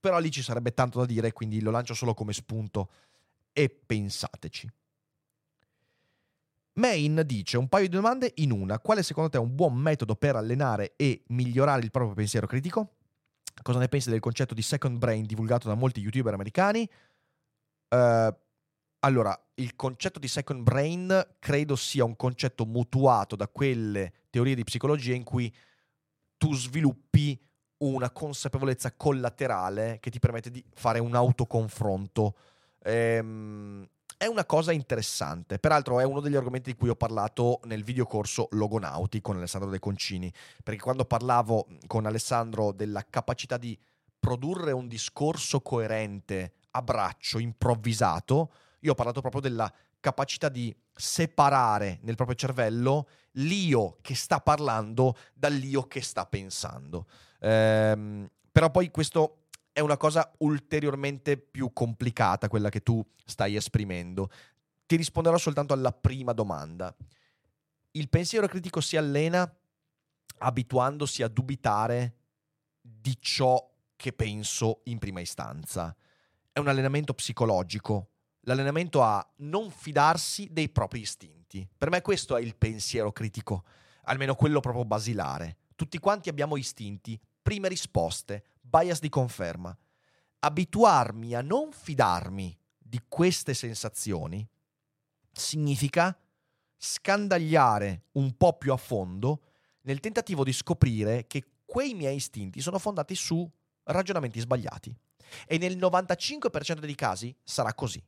Però 0.00 0.18
lì 0.18 0.30
ci 0.30 0.42
sarebbe 0.42 0.72
tanto 0.72 1.00
da 1.00 1.04
dire, 1.04 1.32
quindi 1.32 1.60
lo 1.60 1.72
lancio 1.72 1.92
solo 1.92 2.14
come 2.14 2.32
spunto 2.32 2.88
e 3.52 3.68
pensateci. 3.68 4.70
Main 6.74 7.22
dice 7.26 7.58
un 7.58 7.68
paio 7.68 7.88
di 7.88 7.96
domande 7.96 8.32
in 8.36 8.52
una. 8.52 8.78
Quale 8.78 9.02
secondo 9.02 9.28
te 9.28 9.36
è 9.36 9.40
un 9.40 9.54
buon 9.54 9.74
metodo 9.74 10.14
per 10.14 10.36
allenare 10.36 10.94
e 10.94 11.24
migliorare 11.28 11.82
il 11.82 11.90
proprio 11.90 12.14
pensiero 12.14 12.46
critico? 12.46 12.94
Cosa 13.60 13.80
ne 13.80 13.88
pensi 13.88 14.10
del 14.10 14.20
concetto 14.20 14.54
di 14.54 14.62
second 14.62 14.96
brain 14.96 15.26
divulgato 15.26 15.66
da 15.66 15.74
molti 15.74 16.00
youtuber 16.00 16.32
americani? 16.32 16.88
Uh, 17.88 18.32
allora, 19.00 19.36
il 19.54 19.74
concetto 19.74 20.20
di 20.20 20.28
second 20.28 20.62
brain 20.62 21.36
credo 21.40 21.74
sia 21.74 22.04
un 22.04 22.14
concetto 22.14 22.64
mutuato 22.64 23.34
da 23.34 23.48
quelle 23.48 24.12
teorie 24.30 24.54
di 24.54 24.62
psicologia 24.62 25.14
in 25.14 25.24
cui 25.24 25.52
tu 26.38 26.54
sviluppi 26.54 27.38
una 27.78 28.10
consapevolezza 28.10 28.94
collaterale 28.96 29.98
che 30.00 30.10
ti 30.10 30.18
permette 30.18 30.50
di 30.50 30.64
fare 30.74 30.98
un 30.98 31.14
autoconfronto. 31.14 32.34
Ehm, 32.82 33.86
è 34.16 34.26
una 34.26 34.44
cosa 34.44 34.72
interessante. 34.72 35.58
Peraltro 35.58 36.00
è 36.00 36.04
uno 36.04 36.20
degli 36.20 36.34
argomenti 36.34 36.72
di 36.72 36.76
cui 36.76 36.88
ho 36.88 36.96
parlato 36.96 37.60
nel 37.64 37.84
videocorso 37.84 38.48
Logonauti 38.52 39.20
con 39.20 39.36
Alessandro 39.36 39.70
De 39.70 39.78
Concini, 39.78 40.32
perché 40.64 40.80
quando 40.80 41.04
parlavo 41.04 41.68
con 41.86 42.04
Alessandro 42.04 42.72
della 42.72 43.04
capacità 43.08 43.56
di 43.56 43.78
produrre 44.18 44.72
un 44.72 44.88
discorso 44.88 45.60
coerente 45.60 46.54
a 46.72 46.82
braccio, 46.82 47.38
improvvisato, 47.38 48.52
io 48.80 48.92
ho 48.92 48.96
parlato 48.96 49.20
proprio 49.20 49.40
della 49.40 49.72
capacità 50.00 50.48
di 50.48 50.74
separare 50.92 52.00
nel 52.02 52.16
proprio 52.16 52.36
cervello 52.36 53.08
l'io 53.38 53.98
che 54.00 54.14
sta 54.14 54.40
parlando 54.40 55.16
dall'io 55.34 55.86
che 55.86 56.00
sta 56.00 56.26
pensando. 56.26 57.06
Ehm, 57.40 58.28
però 58.50 58.70
poi 58.70 58.90
questo 58.90 59.46
è 59.72 59.80
una 59.80 59.96
cosa 59.96 60.32
ulteriormente 60.38 61.36
più 61.36 61.72
complicata, 61.72 62.48
quella 62.48 62.68
che 62.68 62.82
tu 62.82 63.04
stai 63.24 63.56
esprimendo. 63.56 64.30
Ti 64.86 64.96
risponderò 64.96 65.38
soltanto 65.38 65.72
alla 65.72 65.92
prima 65.92 66.32
domanda. 66.32 66.94
Il 67.92 68.08
pensiero 68.08 68.48
critico 68.48 68.80
si 68.80 68.96
allena 68.96 69.50
abituandosi 70.38 71.22
a 71.22 71.28
dubitare 71.28 72.16
di 72.80 73.16
ciò 73.20 73.70
che 73.94 74.12
penso 74.12 74.80
in 74.84 74.98
prima 74.98 75.20
istanza. 75.20 75.94
È 76.52 76.58
un 76.58 76.68
allenamento 76.68 77.14
psicologico, 77.14 78.10
l'allenamento 78.42 79.02
a 79.02 79.24
non 79.38 79.70
fidarsi 79.70 80.48
dei 80.50 80.68
propri 80.70 81.00
istinti. 81.00 81.37
Per 81.76 81.90
me 81.90 82.02
questo 82.02 82.36
è 82.36 82.40
il 82.40 82.56
pensiero 82.56 83.12
critico, 83.12 83.64
almeno 84.04 84.34
quello 84.34 84.60
proprio 84.60 84.84
basilare. 84.84 85.56
Tutti 85.74 85.98
quanti 85.98 86.28
abbiamo 86.28 86.56
istinti, 86.56 87.18
prime 87.40 87.68
risposte, 87.68 88.44
bias 88.60 89.00
di 89.00 89.08
conferma. 89.08 89.76
Abituarmi 90.40 91.34
a 91.34 91.40
non 91.40 91.72
fidarmi 91.72 92.56
di 92.78 93.00
queste 93.08 93.54
sensazioni 93.54 94.46
significa 95.32 96.16
scandagliare 96.76 98.04
un 98.12 98.36
po' 98.36 98.56
più 98.56 98.72
a 98.72 98.76
fondo 98.76 99.42
nel 99.82 100.00
tentativo 100.00 100.44
di 100.44 100.52
scoprire 100.52 101.26
che 101.26 101.44
quei 101.64 101.94
miei 101.94 102.16
istinti 102.16 102.60
sono 102.60 102.78
fondati 102.78 103.14
su 103.14 103.48
ragionamenti 103.84 104.40
sbagliati. 104.40 104.94
E 105.46 105.58
nel 105.58 105.76
95% 105.76 106.78
dei 106.78 106.94
casi 106.94 107.34
sarà 107.42 107.74
così. 107.74 108.02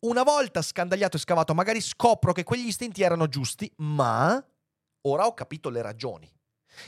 Una 0.00 0.22
volta 0.22 0.62
scandagliato 0.62 1.18
e 1.18 1.20
scavato, 1.20 1.52
magari 1.52 1.82
scopro 1.82 2.32
che 2.32 2.42
quegli 2.42 2.68
istinti 2.68 3.02
erano 3.02 3.28
giusti, 3.28 3.70
ma 3.78 4.42
ora 5.02 5.26
ho 5.26 5.34
capito 5.34 5.68
le 5.68 5.82
ragioni. 5.82 6.26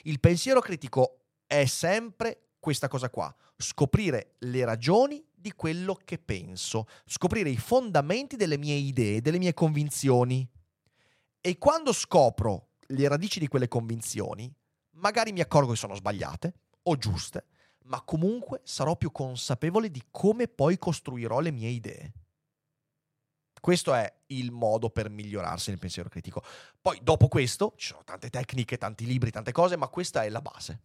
Il 0.05 0.19
pensiero 0.19 0.61
critico 0.61 1.19
è 1.47 1.67
sempre 1.67 2.53
questa 2.59 2.89
cosa 2.89 3.11
qua, 3.11 3.35
scoprire 3.59 4.37
le 4.39 4.65
ragioni 4.65 5.23
di 5.31 5.53
quello 5.53 5.99
che 6.03 6.17
penso, 6.17 6.87
scoprire 7.05 7.51
i 7.51 7.59
fondamenti 7.59 8.37
delle 8.37 8.57
mie 8.57 8.77
idee, 8.77 9.21
delle 9.21 9.37
mie 9.39 9.53
convinzioni. 9.53 10.49
E 11.39 11.59
quando 11.59 11.93
scopro 11.93 12.69
le 12.87 13.09
radici 13.09 13.39
di 13.39 13.49
quelle 13.49 13.69
convinzioni, 13.69 14.51
magari 14.93 15.33
mi 15.33 15.41
accorgo 15.41 15.73
che 15.73 15.79
sono 15.79 15.95
sbagliate 15.95 16.55
o 16.85 16.97
giuste, 16.97 17.45
ma 17.85 18.01
comunque 18.01 18.63
sarò 18.65 18.97
più 18.97 19.13
consapevole 19.13 19.91
di 19.91 20.03
come 20.11 20.49
poi 20.49 20.79
costruirò 20.79 21.41
le 21.41 21.51
mie 21.51 21.69
idee. 21.69 22.13
Questo 23.63 23.95
è 23.95 24.13
il 24.27 24.51
modo 24.51 24.91
per 24.91 25.09
migliorarsi 25.09 25.71
nel 25.71 25.79
pensiero 25.79 26.09
critico. 26.09 26.43
Poi 26.81 26.99
dopo 27.01 27.29
questo 27.29 27.75
ci 27.77 27.87
sono 27.87 28.03
tante 28.05 28.29
tecniche, 28.29 28.77
tanti 28.77 29.07
libri, 29.07 29.31
tante 29.31 29.53
cose, 29.53 29.77
ma 29.77 29.87
questa 29.87 30.25
è 30.25 30.29
la 30.31 30.41
base. 30.41 30.81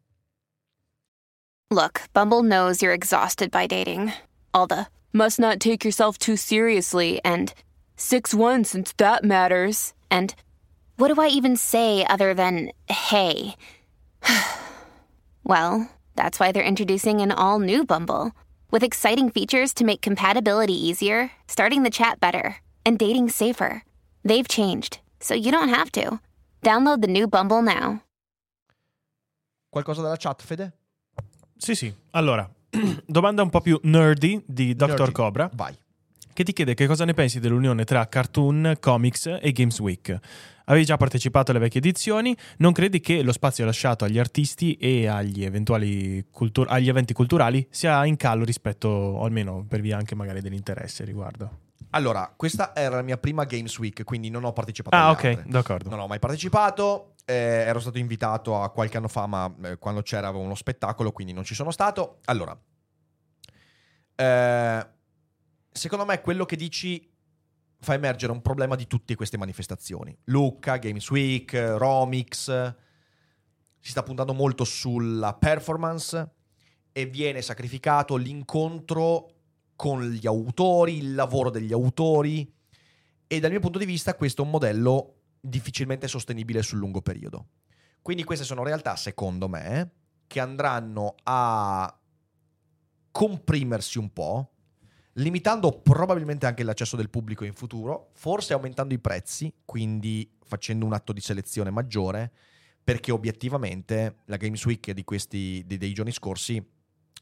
Look, 1.71 2.03
Bumble 2.13 2.43
knows 2.43 2.83
you're 2.83 2.93
exhausted 2.93 3.49
by 3.49 3.65
dating. 3.65 4.13
All 4.53 4.67
the 4.67 4.85
must 5.11 5.39
not 5.39 5.59
take 5.59 5.83
yourself 5.83 6.19
too 6.19 6.35
seriously 6.35 7.19
and 7.23 7.51
6 7.95 8.35
1 8.35 8.63
since 8.65 8.93
that 8.97 9.23
matters. 9.23 9.95
And 10.11 10.35
what 10.97 11.11
do 11.11 11.19
I 11.19 11.29
even 11.29 11.57
say 11.57 12.05
other 12.05 12.35
than 12.35 12.69
hey? 12.87 13.55
well, 15.43 15.89
that's 16.15 16.39
why 16.39 16.51
they're 16.51 16.61
introducing 16.61 17.21
an 17.21 17.31
all 17.31 17.57
new 17.57 17.83
Bumble 17.83 18.33
with 18.69 18.83
exciting 18.83 19.31
features 19.31 19.73
to 19.73 19.83
make 19.83 20.01
compatibility 20.01 20.75
easier, 20.75 21.31
starting 21.47 21.81
the 21.81 21.89
chat 21.89 22.19
better, 22.19 22.57
and 22.87 22.97
dating 22.97 23.29
safer. 23.29 23.83
They've 24.23 24.47
changed, 24.47 24.99
so 25.19 25.33
you 25.33 25.51
don't 25.51 25.73
have 25.73 25.91
to. 25.91 26.19
Download 26.61 27.01
the 27.01 27.07
new 27.07 27.27
Bumble 27.27 27.61
now. 27.61 28.01
Qualcosa 29.69 30.01
dalla 30.01 30.15
chat, 30.15 30.41
Fede? 30.41 30.71
Sì, 31.57 31.75
sì. 31.75 31.93
Allora, 32.11 32.49
domanda 33.05 33.41
un 33.41 33.49
po' 33.49 33.59
più 33.59 33.77
nerdy 33.83 34.41
di 34.47 34.73
Dr. 34.73 34.97
Nerdy. 34.99 35.11
Cobra, 35.11 35.49
Vai. 35.53 35.77
che 36.33 36.43
ti 36.43 36.53
chiede 36.53 36.73
che 36.73 36.87
cosa 36.87 37.03
ne 37.03 37.13
pensi 37.13 37.39
dell'unione 37.41 37.83
tra 37.83 38.07
cartoon, 38.07 38.77
comics 38.79 39.37
e 39.41 39.51
Games 39.51 39.79
Week. 39.79 40.17
Avevi 40.65 40.85
già 40.85 40.97
partecipato 40.97 41.51
alle 41.51 41.59
vecchie 41.59 41.79
edizioni, 41.79 42.35
non 42.57 42.71
credi 42.71 42.99
che 42.99 43.21
lo 43.21 43.31
spazio 43.33 43.65
lasciato 43.65 44.05
agli 44.05 44.19
artisti 44.19 44.75
e 44.75 45.07
agli 45.07 45.43
eventuali 45.43 46.25
cultur- 46.31 46.69
agli 46.69 46.89
eventi 46.89 47.13
culturali 47.13 47.67
sia 47.69 48.05
in 48.05 48.15
callo 48.15 48.45
rispetto, 48.45 48.87
o 48.87 49.23
almeno 49.25 49.65
per 49.67 49.81
via 49.81 49.97
anche 49.97 50.15
magari 50.15 50.41
dell'interesse 50.41 51.03
riguardo? 51.03 51.66
Allora, 51.91 52.33
questa 52.35 52.75
era 52.75 52.97
la 52.97 53.01
mia 53.01 53.17
prima 53.17 53.43
Games 53.45 53.77
Week, 53.79 54.03
quindi 54.03 54.29
non 54.29 54.43
ho 54.43 54.53
partecipato 54.53 54.95
Ah, 54.95 55.11
ok, 55.11 55.23
altre. 55.23 55.43
d'accordo. 55.47 55.89
Non 55.89 55.99
ho 55.99 56.07
mai 56.07 56.19
partecipato, 56.19 57.13
eh, 57.25 57.33
ero 57.33 57.79
stato 57.79 57.97
invitato 57.97 58.61
a 58.61 58.69
qualche 58.71 58.97
anno 58.97 59.07
fa, 59.07 59.25
ma 59.25 59.53
eh, 59.63 59.77
quando 59.77 60.01
c'era 60.01 60.29
uno 60.29 60.55
spettacolo, 60.55 61.11
quindi 61.11 61.33
non 61.33 61.43
ci 61.43 61.55
sono 61.55 61.71
stato. 61.71 62.19
Allora, 62.25 62.57
eh, 64.15 64.87
secondo 65.71 66.05
me 66.05 66.21
quello 66.21 66.45
che 66.45 66.55
dici 66.55 67.09
fa 67.79 67.93
emergere 67.93 68.31
un 68.31 68.41
problema 68.41 68.75
di 68.75 68.87
tutte 68.87 69.15
queste 69.15 69.37
manifestazioni. 69.37 70.17
Lucca, 70.25 70.77
Games 70.77 71.09
Week, 71.11 71.53
Romix, 71.77 72.45
si 73.79 73.91
sta 73.91 74.01
puntando 74.03 74.33
molto 74.33 74.63
sulla 74.63 75.33
performance 75.35 76.31
e 76.91 77.05
viene 77.05 77.41
sacrificato 77.43 78.15
l'incontro 78.15 79.33
con 79.77 80.03
gli 80.09 80.27
autori, 80.27 80.97
il 80.97 81.15
lavoro 81.15 81.49
degli 81.49 81.71
autori 81.71 82.51
e 83.27 83.39
dal 83.39 83.51
mio 83.51 83.59
punto 83.59 83.77
di 83.77 83.85
vista 83.85 84.15
questo 84.15 84.41
è 84.41 84.45
un 84.45 84.51
modello 84.51 85.13
difficilmente 85.39 86.07
sostenibile 86.07 86.63
sul 86.63 86.79
lungo 86.79 87.01
periodo. 87.01 87.47
Quindi 88.01 88.23
queste 88.23 88.43
sono 88.43 88.63
realtà, 88.63 88.95
secondo 88.95 89.47
me, 89.47 89.91
che 90.25 90.39
andranno 90.39 91.15
a 91.23 91.97
comprimersi 93.11 93.97
un 93.99 94.11
po', 94.11 94.51
limitando 95.13 95.71
probabilmente 95.81 96.45
anche 96.45 96.63
l'accesso 96.63 96.95
del 96.95 97.09
pubblico 97.09 97.45
in 97.45 97.53
futuro, 97.53 98.09
forse 98.13 98.53
aumentando 98.53 98.93
i 98.93 98.99
prezzi, 98.99 99.53
quindi 99.63 100.29
facendo 100.43 100.85
un 100.85 100.93
atto 100.93 101.13
di 101.13 101.21
selezione 101.21 101.69
maggiore, 101.69 102.31
perché 102.83 103.11
obiettivamente 103.11 104.19
la 104.25 104.37
Games 104.37 104.63
Week 104.65 104.91
di 104.91 105.03
questi, 105.03 105.63
dei, 105.65 105.77
dei 105.77 105.93
giorni 105.93 106.11
scorsi, 106.11 106.65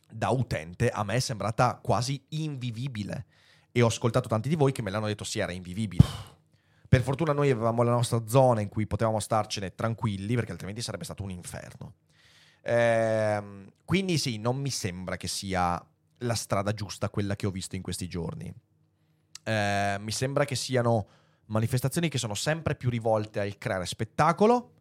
da 0.10 0.30
utente, 0.30 0.90
a 0.90 1.04
me 1.04 1.16
è 1.16 1.20
sembrata 1.20 1.80
quasi 1.82 2.24
invivibile. 2.30 3.26
E 3.72 3.82
ho 3.82 3.88
ascoltato 3.88 4.30
tanti 4.30 4.50
di 4.50 4.56
voi 4.56 4.72
che 4.72 4.82
me 4.82 4.90
l'hanno 4.90 5.08
detto 5.08 5.24
sì, 5.24 5.40
era 5.40 5.52
invivibile. 5.52 6.06
Per 6.88 7.02
fortuna 7.02 7.34
noi 7.34 7.50
avevamo 7.50 7.84
la 7.84 7.92
nostra 7.92 8.26
zona 8.26 8.62
in 8.62 8.70
cui 8.70 8.88
potevamo 8.88 9.20
starcene 9.20 9.76
tranquilli, 9.76 10.36
perché 10.36 10.52
altrimenti 10.52 10.82
sarebbe 10.82 11.04
stato 11.04 11.24
un 11.24 11.32
inferno. 11.32 11.96
Ehm, 12.62 13.72
quindi 13.84 14.18
sì, 14.18 14.38
non 14.38 14.58
mi 14.58 14.70
sembra 14.70 15.18
che 15.18 15.28
sia 15.28 15.84
la 16.20 16.36
strada 16.36 16.74
giusta 16.74 17.10
quella 17.10 17.36
che 17.36 17.48
ho 17.48 17.52
visto 17.52 17.76
in 17.76 17.82
questi 17.82 18.08
giorni. 18.08 18.54
Eh, 19.44 19.98
mi 20.00 20.12
sembra 20.12 20.46
che 20.46 20.56
siano 20.56 21.08
manifestazioni 21.48 22.10
che 22.10 22.18
sono 22.18 22.34
sempre 22.34 22.76
più 22.76 22.90
rivolte 22.90 23.40
al 23.40 23.58
creare 23.58 23.86
spettacolo, 23.86 24.72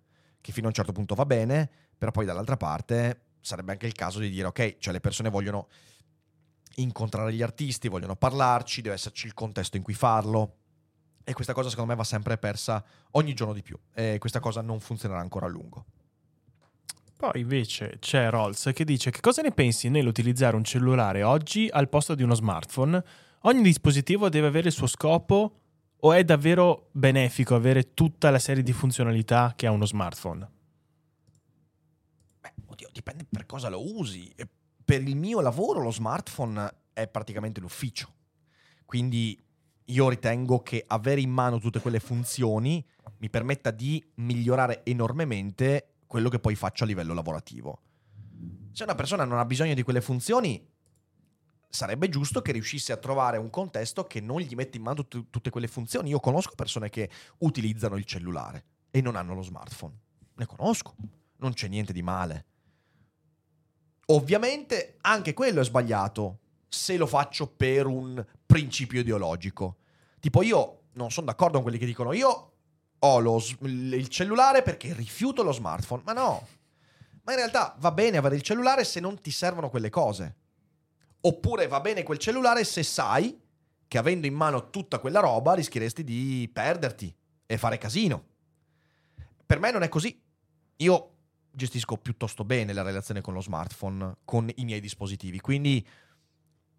che 0.41 0.53
fino 0.53 0.67
a 0.67 0.69
un 0.69 0.75
certo 0.75 0.93
punto 0.93 1.15
va 1.15 1.27
bene, 1.27 1.69
però 1.99 2.11
poi 2.11 2.25
dall'altra 2.25 2.57
parte 2.57 3.21
sarebbe 3.45 3.73
anche 3.73 3.87
il 3.87 3.93
caso 3.93 4.19
di 4.19 4.31
dire 4.31 4.47
ok, 4.47 4.79
cioè 4.79 4.93
le 4.93 5.01
persone 5.01 5.29
vogliono 5.29 5.69
incontrare 6.77 7.33
gli 7.33 7.43
artisti, 7.43 7.89
vogliono 7.89 8.17
parlarci, 8.17 8.81
deve 8.81 8.95
esserci 8.95 9.27
il 9.27 9.35
contesto 9.35 9.77
in 9.77 9.83
cui 9.83 9.95
farlo. 9.95 10.57
E 11.23 11.33
questa 11.33 11.53
cosa 11.53 11.69
secondo 11.69 11.91
me 11.91 11.97
va 11.97 12.05
sempre 12.05 12.37
persa 12.39 12.85
ogni 13.13 13.35
giorno 13.35 13.55
di 13.55 13.63
più 13.63 13.79
e 13.95 14.19
questa 14.19 14.41
cosa 14.41 14.61
non 14.61 14.81
funzionerà 14.81 15.21
ancora 15.21 15.47
a 15.47 15.49
lungo. 15.49 15.85
Poi 17.17 17.41
invece 17.41 17.97
c'è 18.01 18.29
Rolls 18.29 18.71
che 18.75 18.85
dice 18.85 19.11
che 19.11 19.21
cosa 19.21 19.41
ne 19.41 19.53
pensi 19.53 19.89
nell'utilizzare 19.89 20.57
un 20.57 20.65
cellulare 20.65 21.23
oggi 21.23 21.69
al 21.71 21.89
posto 21.89 22.15
di 22.15 22.23
uno 22.23 22.35
smartphone? 22.35 23.03
Ogni 23.43 23.63
dispositivo 23.63 24.29
deve 24.29 24.49
avere 24.49 24.69
il 24.69 24.75
suo 24.75 24.87
scopo 24.87 25.61
o 26.01 26.13
è 26.13 26.25
davvero 26.25 26.89
benefico 26.93 27.55
avere 27.55 27.95
tutta 27.95 28.31
la 28.31 28.39
serie 28.39 28.63
di 28.63 28.73
funzionalità 28.73 29.55
che 29.57 29.67
ha 29.67 29.71
uno 29.71 29.87
smartphone? 29.87 30.54
Oddio, 32.75 32.89
dipende 32.93 33.25
per 33.29 33.47
cosa 33.47 33.69
lo 33.69 33.97
usi. 33.99 34.35
Per 34.85 35.01
il 35.01 35.17
mio 35.17 35.41
lavoro 35.41 35.81
lo 35.81 35.93
smartphone 35.93 36.75
è 36.93 37.07
praticamente 37.07 37.61
l'ufficio. 37.61 38.13
Quindi 38.85 39.41
io 39.85 40.09
ritengo 40.09 40.61
che 40.61 40.83
avere 40.85 41.21
in 41.21 41.31
mano 41.31 41.61
tutte 41.61 41.79
quelle 41.79 42.01
funzioni 42.01 42.85
mi 43.19 43.31
permetta 43.31 43.71
di 43.71 44.05
migliorare 44.17 44.85
enormemente 44.85 45.99
quello 46.09 46.29
che 46.29 46.41
poi 46.41 46.57
faccio 46.57 46.83
a 46.83 46.87
livello 46.89 47.15
lavorativo. 47.15 47.81
Se 48.73 48.83
una 48.83 48.97
persona 48.97 49.25
non 49.25 49.39
ha 49.39 49.45
bisogno 49.45 49.75
di 49.75 49.83
quelle 49.83 50.01
funzioni, 50.01 50.61
sarebbe 51.69 52.09
giusto 52.09 52.43
che 52.43 52.51
riuscisse 52.51 52.93
a 52.93 52.97
trovare 52.97 53.37
un 53.37 53.51
contesto 53.51 54.05
che 54.05 54.21
non 54.21 54.41
gli 54.41 54.55
mette 54.55 54.79
in 54.79 54.83
mano 54.83 55.07
t- 55.07 55.27
tutte 55.31 55.51
quelle 55.51 55.69
funzioni. 55.69 56.11
Io 56.11 56.19
conosco 56.19 56.55
persone 56.57 56.89
che 56.89 57.09
utilizzano 57.39 57.97
il 57.97 58.05
cellulare 58.05 58.65
e 58.91 59.01
non 59.01 59.15
hanno 59.15 59.35
lo 59.35 59.43
smartphone. 59.43 59.95
Ne 60.35 60.47
conosco. 60.47 60.97
Non 61.37 61.53
c'è 61.53 61.69
niente 61.69 61.93
di 61.93 62.03
male. 62.03 62.47
Ovviamente 64.07 64.97
anche 65.01 65.33
quello 65.33 65.61
è 65.61 65.65
sbagliato 65.65 66.39
se 66.69 66.97
lo 66.97 67.07
faccio 67.07 67.47
per 67.47 67.87
un 67.87 68.25
principio 68.45 69.01
ideologico. 69.01 69.77
Tipo 70.21 70.43
io 70.43 70.81
non 70.93 71.11
sono 71.11 71.27
d'accordo 71.27 71.55
con 71.55 71.63
quelli 71.63 71.79
che 71.79 71.87
dicono 71.87 72.13
io 72.13 72.53
ho 72.99 73.19
lo, 73.19 73.43
il 73.61 74.09
cellulare 74.09 74.63
perché 74.63 74.93
rifiuto 74.93 75.43
lo 75.43 75.53
smartphone. 75.53 76.03
Ma 76.05 76.13
no. 76.13 76.47
Ma 77.23 77.33
in 77.33 77.39
realtà 77.39 77.75
va 77.79 77.93
bene 77.93 78.17
avere 78.17 78.37
il 78.37 78.43
cellulare 78.43 78.85
se 78.85 79.01
non 79.01 79.21
ti 79.21 79.31
servono 79.31 79.71
quelle 79.71 79.91
cose. 79.91 80.37
Oppure 81.21 81.67
va 81.67 81.81
bene 81.81 82.03
quel 82.03 82.19
cellulare 82.19 82.65
se 82.65 82.83
sai 82.83 83.41
che 83.87 83.99
avendo 83.99 84.27
in 84.27 84.35
mano 84.35 84.71
tutta 84.71 84.99
quella 84.99 85.21
roba 85.21 85.55
rischieresti 85.55 86.05
di 86.05 86.51
perderti 86.53 87.15
e 87.47 87.59
fare 87.59 87.79
casino. 87.79 88.25
Per 89.47 89.59
me 89.59 89.71
non 89.71 89.83
è 89.83 89.89
così. 89.89 90.21
Io 90.77 91.14
gestisco 91.55 91.97
piuttosto 91.97 92.45
bene 92.45 92.73
la 92.73 92.83
relazione 92.83 93.21
con 93.21 93.35
lo 93.35 93.41
smartphone, 93.41 94.17
con 94.25 94.51
i 94.55 94.65
miei 94.65 94.81
dispositivi, 94.81 95.41
quindi 95.41 95.87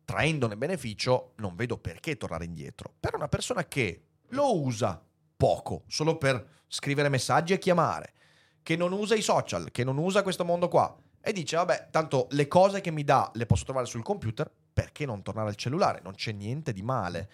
traendone 0.03 0.57
beneficio 0.57 1.33
non 1.37 1.55
vedo 1.55 1.77
perché 1.77 2.17
tornare 2.17 2.45
indietro. 2.45 2.93
Per 2.99 3.15
una 3.15 3.27
persona 3.27 3.65
che 3.65 4.03
lo 4.29 4.61
usa 4.61 5.03
poco, 5.35 5.83
solo 5.87 6.17
per 6.17 6.63
scrivere 6.67 7.09
messaggi 7.09 7.53
e 7.53 7.57
chiamare, 7.57 8.13
che 8.61 8.75
non 8.75 8.91
usa 8.91 9.15
i 9.15 9.21
social, 9.21 9.71
che 9.71 9.83
non 9.83 9.97
usa 9.97 10.23
questo 10.23 10.45
mondo 10.45 10.67
qua, 10.67 10.95
e 11.21 11.31
dice, 11.33 11.55
vabbè, 11.55 11.87
tanto 11.89 12.27
le 12.31 12.47
cose 12.47 12.81
che 12.81 12.91
mi 12.91 13.03
dà 13.03 13.31
le 13.33 13.45
posso 13.45 13.63
trovare 13.63 13.87
sul 13.87 14.03
computer, 14.03 14.51
perché 14.73 15.05
non 15.05 15.23
tornare 15.23 15.49
al 15.49 15.55
cellulare? 15.55 16.01
Non 16.03 16.13
c'è 16.13 16.31
niente 16.31 16.71
di 16.71 16.83
male. 16.83 17.29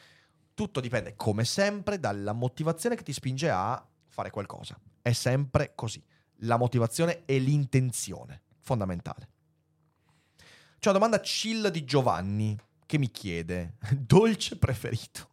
Tutto 0.53 0.79
dipende, 0.79 1.15
come 1.15 1.43
sempre, 1.43 1.99
dalla 1.99 2.33
motivazione 2.33 2.95
che 2.95 3.03
ti 3.03 3.13
spinge 3.13 3.49
a 3.49 3.85
fare 4.07 4.29
qualcosa. 4.29 4.79
È 5.01 5.11
sempre 5.11 5.73
così. 5.75 6.01
La 6.41 6.57
motivazione 6.57 7.23
e 7.25 7.39
l'intenzione, 7.39 8.41
fondamentale. 8.59 9.29
C'è 10.79 10.89
una 10.89 10.97
domanda 10.97 11.19
chill 11.19 11.67
di 11.67 11.83
Giovanni 11.83 12.57
che 12.85 12.97
mi 12.97 13.11
chiede, 13.11 13.75
dolce 13.95 14.57
preferito? 14.57 15.29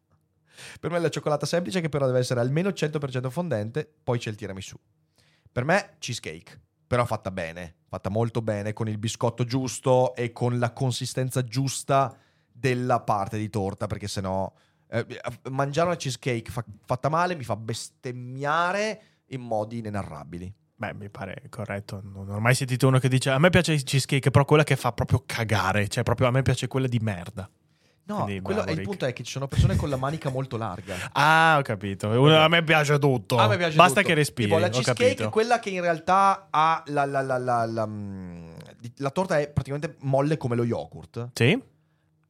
Per 0.81 0.91
me 0.91 0.97
è 0.99 1.01
la 1.01 1.09
cioccolata 1.09 1.47
semplice 1.47 1.81
che 1.81 1.89
però 1.89 2.07
deve 2.07 2.19
essere 2.19 2.41
almeno 2.41 2.71
100% 2.71 3.31
fondente, 3.31 3.91
poi 4.03 4.19
c'è 4.19 4.31
il 4.31 4.37
tiramisù. 4.37 4.77
Per 5.51 5.65
me 5.65 5.97
cheesecake, 5.99 6.61
però 6.87 7.05
fatta 7.05 7.31
bene, 7.31 7.77
fatta 7.87 8.11
molto 8.11 8.43
bene, 8.43 8.73
con 8.73 8.89
il 8.89 8.99
biscotto 8.99 9.45
giusto 9.45 10.15
e 10.15 10.33
con 10.33 10.59
la 10.59 10.73
consistenza 10.73 11.43
giusta 11.45 12.17
della 12.51 13.01
parte 13.01 13.39
di 13.39 13.49
torta, 13.49 13.87
perché 13.87 14.09
sennò 14.09 14.53
eh, 14.89 15.21
mangiare 15.51 15.89
una 15.89 15.97
cheesecake 15.97 16.51
fa- 16.51 16.65
fatta 16.85 17.09
male 17.09 17.37
mi 17.37 17.45
fa 17.45 17.57
bestemmiare 17.57 19.03
in 19.27 19.41
modi 19.41 19.79
inenarrabili. 19.79 20.53
Beh, 20.81 20.95
mi 20.95 21.09
pare 21.09 21.43
corretto. 21.51 22.01
Non 22.05 22.31
ho 22.31 22.39
mai 22.39 22.55
sentito 22.55 22.87
uno 22.87 23.01
che 23.01 23.09
dice 23.09 23.31
a 23.31 23.39
me 23.39 23.51
piace 23.51 23.73
il 23.73 23.83
cheesecake, 23.83 24.31
però 24.31 24.45
quella 24.45 24.63
che 24.63 24.77
fa 24.77 24.93
proprio 24.93 25.25
cagare. 25.27 25.89
Cioè, 25.89 26.05
proprio 26.05 26.29
a 26.29 26.31
me 26.31 26.43
piace 26.43 26.69
quella 26.69 26.87
di 26.87 27.01
merda. 27.01 27.51
No, 28.05 28.23
Quindi, 28.23 28.41
quello 28.41 28.63
il 28.69 28.81
punto 28.83 29.05
è 29.05 29.13
che 29.13 29.25
ci 29.25 29.33
sono 29.33 29.49
persone 29.49 29.75
con 29.75 29.91
la 29.91 29.97
manica 29.97 30.31
molto 30.31 30.57
larga. 30.57 30.95
Ah, 31.13 31.57
ho 31.59 31.63
capito. 31.63 32.09
Uno- 32.09 32.39
a 32.39 32.47
me 32.47 32.63
piace 32.63 32.97
tutto. 33.01 33.39
A 33.39 33.49
me 33.49 33.57
piace 33.57 33.75
Basta 33.77 33.97
tutto. 34.01 34.07
che 34.07 34.15
respiri. 34.15 34.49
Tipo, 34.49 34.61
la 34.61 34.69
cheesecake 34.69 35.25
è 35.25 35.29
quella 35.29 35.59
che 35.59 35.71
in 35.71 35.81
realtà 35.81 36.47
ha 36.49 36.81
la, 36.87 37.05
la, 37.05 37.23
la, 37.23 37.39
la, 37.39 37.67
la, 37.67 37.87
mm, 37.87 38.51
la 38.99 39.11
torta 39.11 39.41
è 39.41 39.49
praticamente 39.51 39.97
molle 40.03 40.37
come 40.37 40.55
lo 40.55 40.65
yogurt. 40.65 41.31
Sì? 41.35 41.61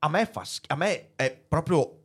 A 0.00 0.08
me 0.08 0.26
fa 0.26 0.42
a 0.68 0.74
me 0.74 1.10
è 1.16 1.38
proprio 1.48 1.97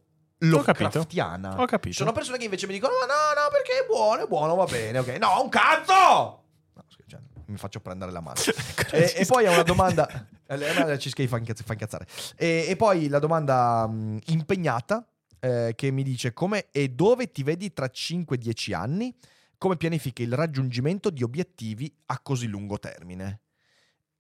Ho 0.52 0.62
capito. 0.62 0.84
Lovecraftiana. 0.84 1.62
Ho 1.62 1.66
capito. 1.66 1.96
Sono 1.96 2.12
persone 2.12 2.38
che 2.38 2.44
invece 2.46 2.68
mi 2.68 2.74
dicono 2.74 2.94
"Ma 3.00 3.06
no, 3.06 3.42
no, 3.42 3.48
perché 3.52 3.84
è 3.84 3.86
buono, 3.88 4.24
è 4.24 4.28
buono, 4.28 4.56
va 4.56 4.66
bene, 4.66 5.00
ok". 5.00 5.08
No, 5.20 5.42
un 5.42 5.50
cazzo! 5.50 6.44
No, 6.74 6.84
scherzo, 6.88 7.04
cioè, 7.08 7.20
mi 7.46 7.58
faccio 7.58 7.80
prendere 7.80 8.12
la 8.12 8.22
mano. 8.22 8.40
e, 8.92 9.14
e 9.18 9.26
poi 9.26 9.46
è 9.46 9.50
una 9.50 9.64
domanda 9.64 10.08
eh, 10.48 10.58
la 10.58 10.86
la 10.86 10.96
cheesecake 10.98 11.28
fa, 11.28 11.38
incazz- 11.38 11.64
fa 11.64 11.74
incazzare. 11.74 12.08
E, 12.36 12.66
e 12.68 12.76
poi 12.76 13.08
la 13.08 13.20
domanda 13.20 13.88
mh, 13.88 14.20
impegnata 14.28 15.08
eh, 15.40 15.74
che 15.76 15.92
mi 15.92 16.04
dice 16.04 16.34
come 16.34 16.68
e 16.72 16.90
dove 16.90 17.32
ti 17.32 17.44
vedi 17.44 17.74
tra 17.74 17.86
5-10 17.92 18.74
anni? 18.74 19.16
Come 19.58 19.78
pianifichi 19.78 20.24
il 20.24 20.34
raggiungimento 20.34 21.10
di 21.10 21.24
obiettivi 21.24 21.94
a 22.08 22.20
così 22.20 22.48
lungo 22.48 22.80
termine? 22.80 23.40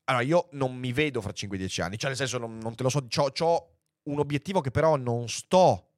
Allora, 0.05 0.23
io 0.23 0.47
non 0.51 0.75
mi 0.75 0.91
vedo 0.93 1.21
fra 1.21 1.31
5-10 1.33 1.81
anni, 1.81 1.97
cioè 1.97 2.09
nel 2.09 2.17
senso 2.17 2.37
non, 2.37 2.57
non 2.59 2.75
te 2.75 2.83
lo 2.83 2.89
so, 2.89 3.05
ho 3.39 3.69
un 4.03 4.19
obiettivo 4.19 4.61
che 4.61 4.71
però 4.71 4.95
non 4.95 5.27
sto, 5.29 5.91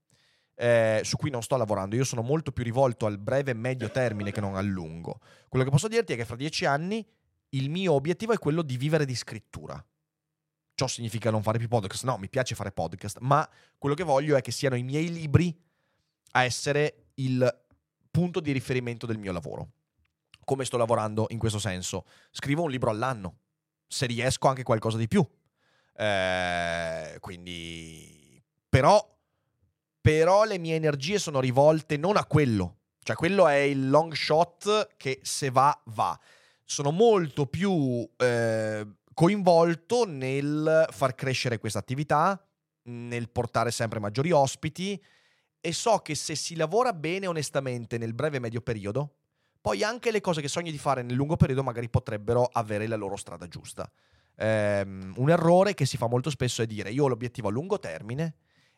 eh, 0.55 1.01
su 1.03 1.17
cui 1.17 1.29
non 1.29 1.43
sto 1.43 1.57
lavorando, 1.57 1.95
io 1.95 2.03
sono 2.03 2.21
molto 2.21 2.51
più 2.51 2.63
rivolto 2.63 3.05
al 3.05 3.17
breve 3.17 3.51
e 3.51 3.55
medio 3.55 3.91
termine 3.91 4.31
che 4.31 4.41
non 4.41 4.55
al 4.55 4.65
lungo. 4.65 5.19
Quello 5.49 5.65
che 5.65 5.71
posso 5.71 5.87
dirti 5.87 6.13
è 6.13 6.15
che 6.15 6.25
fra 6.25 6.35
10 6.35 6.65
anni 6.65 7.05
il 7.49 7.69
mio 7.69 7.93
obiettivo 7.93 8.33
è 8.33 8.37
quello 8.37 8.61
di 8.61 8.77
vivere 8.77 9.05
di 9.05 9.15
scrittura. 9.15 9.83
Ciò 10.73 10.87
significa 10.87 11.29
non 11.29 11.41
fare 11.41 11.57
più 11.57 11.67
podcast, 11.67 12.03
no, 12.03 12.17
mi 12.17 12.29
piace 12.29 12.55
fare 12.55 12.71
podcast, 12.71 13.19
ma 13.19 13.47
quello 13.77 13.95
che 13.95 14.03
voglio 14.03 14.35
è 14.35 14.41
che 14.41 14.51
siano 14.51 14.75
i 14.75 14.83
miei 14.83 15.11
libri 15.11 15.57
a 16.31 16.43
essere 16.43 17.07
il 17.15 17.63
punto 18.11 18.39
di 18.39 18.51
riferimento 18.51 19.05
del 19.05 19.17
mio 19.17 19.31
lavoro. 19.31 19.69
Come 20.43 20.65
sto 20.65 20.77
lavorando 20.77 21.27
in 21.29 21.37
questo 21.37 21.59
senso? 21.59 22.05
Scrivo 22.31 22.63
un 22.63 22.69
libro 22.69 22.89
all'anno, 22.89 23.39
se 23.87 24.05
riesco 24.05 24.47
anche 24.47 24.63
qualcosa 24.63 24.97
di 24.97 25.07
più. 25.07 25.25
Eh, 25.97 27.17
quindi, 27.19 28.43
però, 28.67 29.14
però 30.05 30.43
le 30.43 30.59
mie 30.59 30.75
energie 30.75 31.17
sono 31.17 31.39
rivolte 31.39 31.97
non 31.97 32.15
a 32.15 32.25
quello, 32.25 32.81
cioè 33.01 33.15
quello 33.15 33.47
è 33.47 33.55
il 33.55 33.89
long 33.89 34.13
shot 34.13 34.89
che 34.97 35.19
se 35.23 35.49
va, 35.49 35.75
va. 35.85 36.15
Sono 36.63 36.91
molto 36.91 37.47
più 37.47 38.07
eh, 38.15 38.85
coinvolto 39.15 40.05
nel 40.05 40.85
far 40.91 41.15
crescere 41.15 41.57
questa 41.57 41.79
attività, 41.79 42.39
nel 42.83 43.31
portare 43.31 43.71
sempre 43.71 43.97
maggiori 43.99 44.29
ospiti 44.29 45.03
e 45.59 45.73
so 45.73 45.97
che 45.97 46.13
se 46.13 46.35
si 46.35 46.55
lavora 46.55 46.93
bene 46.93 47.25
onestamente 47.25 47.97
nel 47.97 48.13
breve 48.13 48.37
e 48.37 48.41
medio 48.41 48.61
periodo, 48.61 49.15
poi 49.59 49.83
anche 49.83 50.11
le 50.11 50.21
cose 50.21 50.39
che 50.39 50.47
sogni 50.47 50.69
di 50.69 50.77
fare 50.77 51.01
nel 51.01 51.15
lungo 51.15 51.35
periodo 51.35 51.63
magari 51.63 51.89
potrebbero 51.89 52.47
avere 52.53 52.85
la 52.85 52.95
loro 52.95 53.15
strada 53.15 53.47
giusta. 53.47 53.91
Ehm, 54.35 55.13
un 55.15 55.31
errore 55.31 55.73
che 55.73 55.87
si 55.87 55.97
fa 55.97 56.05
molto 56.05 56.29
spesso 56.29 56.61
è 56.61 56.67
dire 56.67 56.91
io 56.91 57.05
ho 57.05 57.07
l'obiettivo 57.07 57.47
a 57.47 57.51
lungo 57.51 57.79
termine 57.79 58.35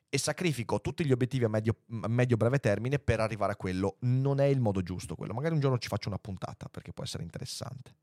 e 0.10 0.18
sacrifico 0.18 0.80
tutti 0.80 1.06
gli 1.06 1.12
obiettivi 1.12 1.44
a 1.44 1.50
medio, 1.50 1.78
a 2.02 2.08
medio-breve 2.08 2.60
termine 2.60 3.00
per 3.00 3.20
arrivare 3.20 3.54
a 3.54 3.56
quello. 3.56 3.98
Non 4.02 4.40
è 4.40 4.46
il 4.46 4.60
modo 4.60 4.82
giusto 4.82 5.16
quello. 5.16 5.34
Magari 5.34 5.54
un 5.54 5.60
giorno 5.60 5.78
ci 5.78 5.88
faccio 5.88 6.10
una 6.10 6.20
puntata 6.20 6.68
perché 6.70 6.94
può 6.94 7.04
essere 7.04 7.24
interessante. 7.24 7.96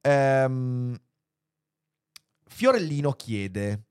Ehm, 0.00 0.96
Fiorellino 2.46 3.12
chiede: 3.12 3.82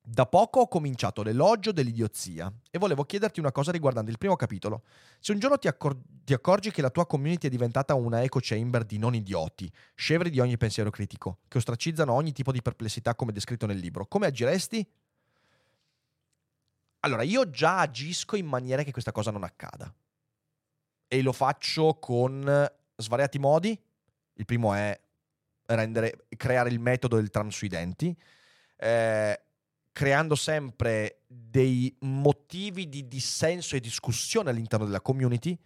Da 0.00 0.26
poco 0.26 0.60
ho 0.60 0.68
cominciato 0.68 1.22
l'elogio 1.22 1.72
dell'idiozia 1.72 2.52
e 2.70 2.78
volevo 2.78 3.04
chiederti 3.04 3.40
una 3.40 3.52
cosa 3.52 3.72
riguardante 3.72 4.12
il 4.12 4.18
primo 4.18 4.36
capitolo. 4.36 4.84
Se 5.18 5.32
un 5.32 5.40
giorno 5.40 5.58
ti, 5.58 5.66
accor- 5.66 5.98
ti, 6.24 6.34
accorgi 6.34 6.70
che 6.70 6.82
la 6.82 6.90
tua 6.90 7.06
community 7.06 7.48
è 7.48 7.50
diventata 7.50 7.94
una 7.94 8.22
echo 8.22 8.38
chamber 8.40 8.84
di 8.84 8.98
non 8.98 9.14
idioti, 9.14 9.70
scevri 9.94 10.30
di 10.30 10.38
ogni 10.38 10.56
pensiero 10.56 10.90
critico, 10.90 11.40
che 11.48 11.58
ostracizzano 11.58 12.12
ogni 12.12 12.32
tipo 12.32 12.52
di 12.52 12.62
perplessità 12.62 13.16
come 13.16 13.32
descritto 13.32 13.66
nel 13.66 13.78
libro, 13.78 14.06
come 14.06 14.26
agiresti? 14.26 14.88
Allora, 17.04 17.22
io 17.22 17.50
già 17.50 17.80
agisco 17.80 18.34
in 18.34 18.46
maniera 18.46 18.82
che 18.82 18.90
questa 18.90 19.12
cosa 19.12 19.30
non 19.30 19.44
accada. 19.44 19.92
E 21.06 21.22
lo 21.22 21.32
faccio 21.32 21.98
con 21.98 22.66
svariati 22.96 23.38
modi. 23.38 23.78
Il 24.36 24.44
primo 24.46 24.72
è 24.72 24.98
rendere, 25.66 26.26
creare 26.36 26.70
il 26.70 26.80
metodo 26.80 27.16
del 27.16 27.28
tram 27.28 27.50
sui 27.50 27.68
denti. 27.68 28.16
Eh, 28.76 29.40
creando 29.92 30.34
sempre 30.34 31.20
dei 31.26 31.94
motivi 32.00 32.88
di 32.88 33.06
dissenso 33.06 33.76
e 33.76 33.80
discussione 33.80 34.50
all'interno 34.50 34.86
della 34.86 35.00
community 35.00 35.56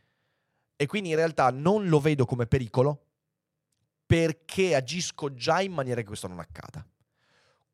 e 0.77 0.87
quindi 0.87 1.11
in 1.11 1.17
realtà 1.17 1.51
non 1.51 1.89
lo 1.89 1.99
vedo 1.99 2.27
come 2.27 2.47
pericolo 2.47 3.07
perché 4.05 4.75
agisco 4.75 5.33
già 5.33 5.63
in 5.63 5.73
maniera 5.73 6.03
che 6.03 6.07
questo 6.07 6.27
non 6.27 6.41
accada. 6.41 6.87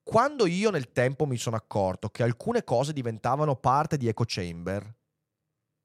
Quando 0.05 0.47
io 0.47 0.71
nel 0.71 0.93
tempo 0.93 1.25
mi 1.25 1.39
sono 1.39 1.57
accorto 1.57 2.11
che 2.11 2.23
alcune 2.23 2.63
cose 2.63 2.93
diventavano 2.93 3.57
parte 3.57 3.97
di 3.97 4.07
Echo 4.07 4.25
Chamber, 4.27 4.95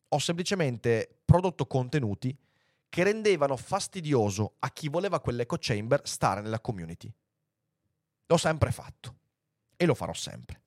ho 0.10 0.20
semplicemente 0.20 1.22
prodotto 1.24 1.66
contenuti 1.66 2.38
che 2.90 3.04
rendevano 3.04 3.56
fastidioso 3.56 4.56
a 4.60 4.72
chi 4.72 4.90
voleva 4.90 5.22
quell'echo 5.22 5.56
chamber 5.58 6.02
stare 6.04 6.42
nella 6.42 6.60
community. 6.60 7.12
L'ho 8.26 8.38
sempre 8.38 8.72
fatto 8.72 9.16
e 9.78 9.86
lo 9.86 9.96
farò 9.96 10.14
sempre. 10.14 10.62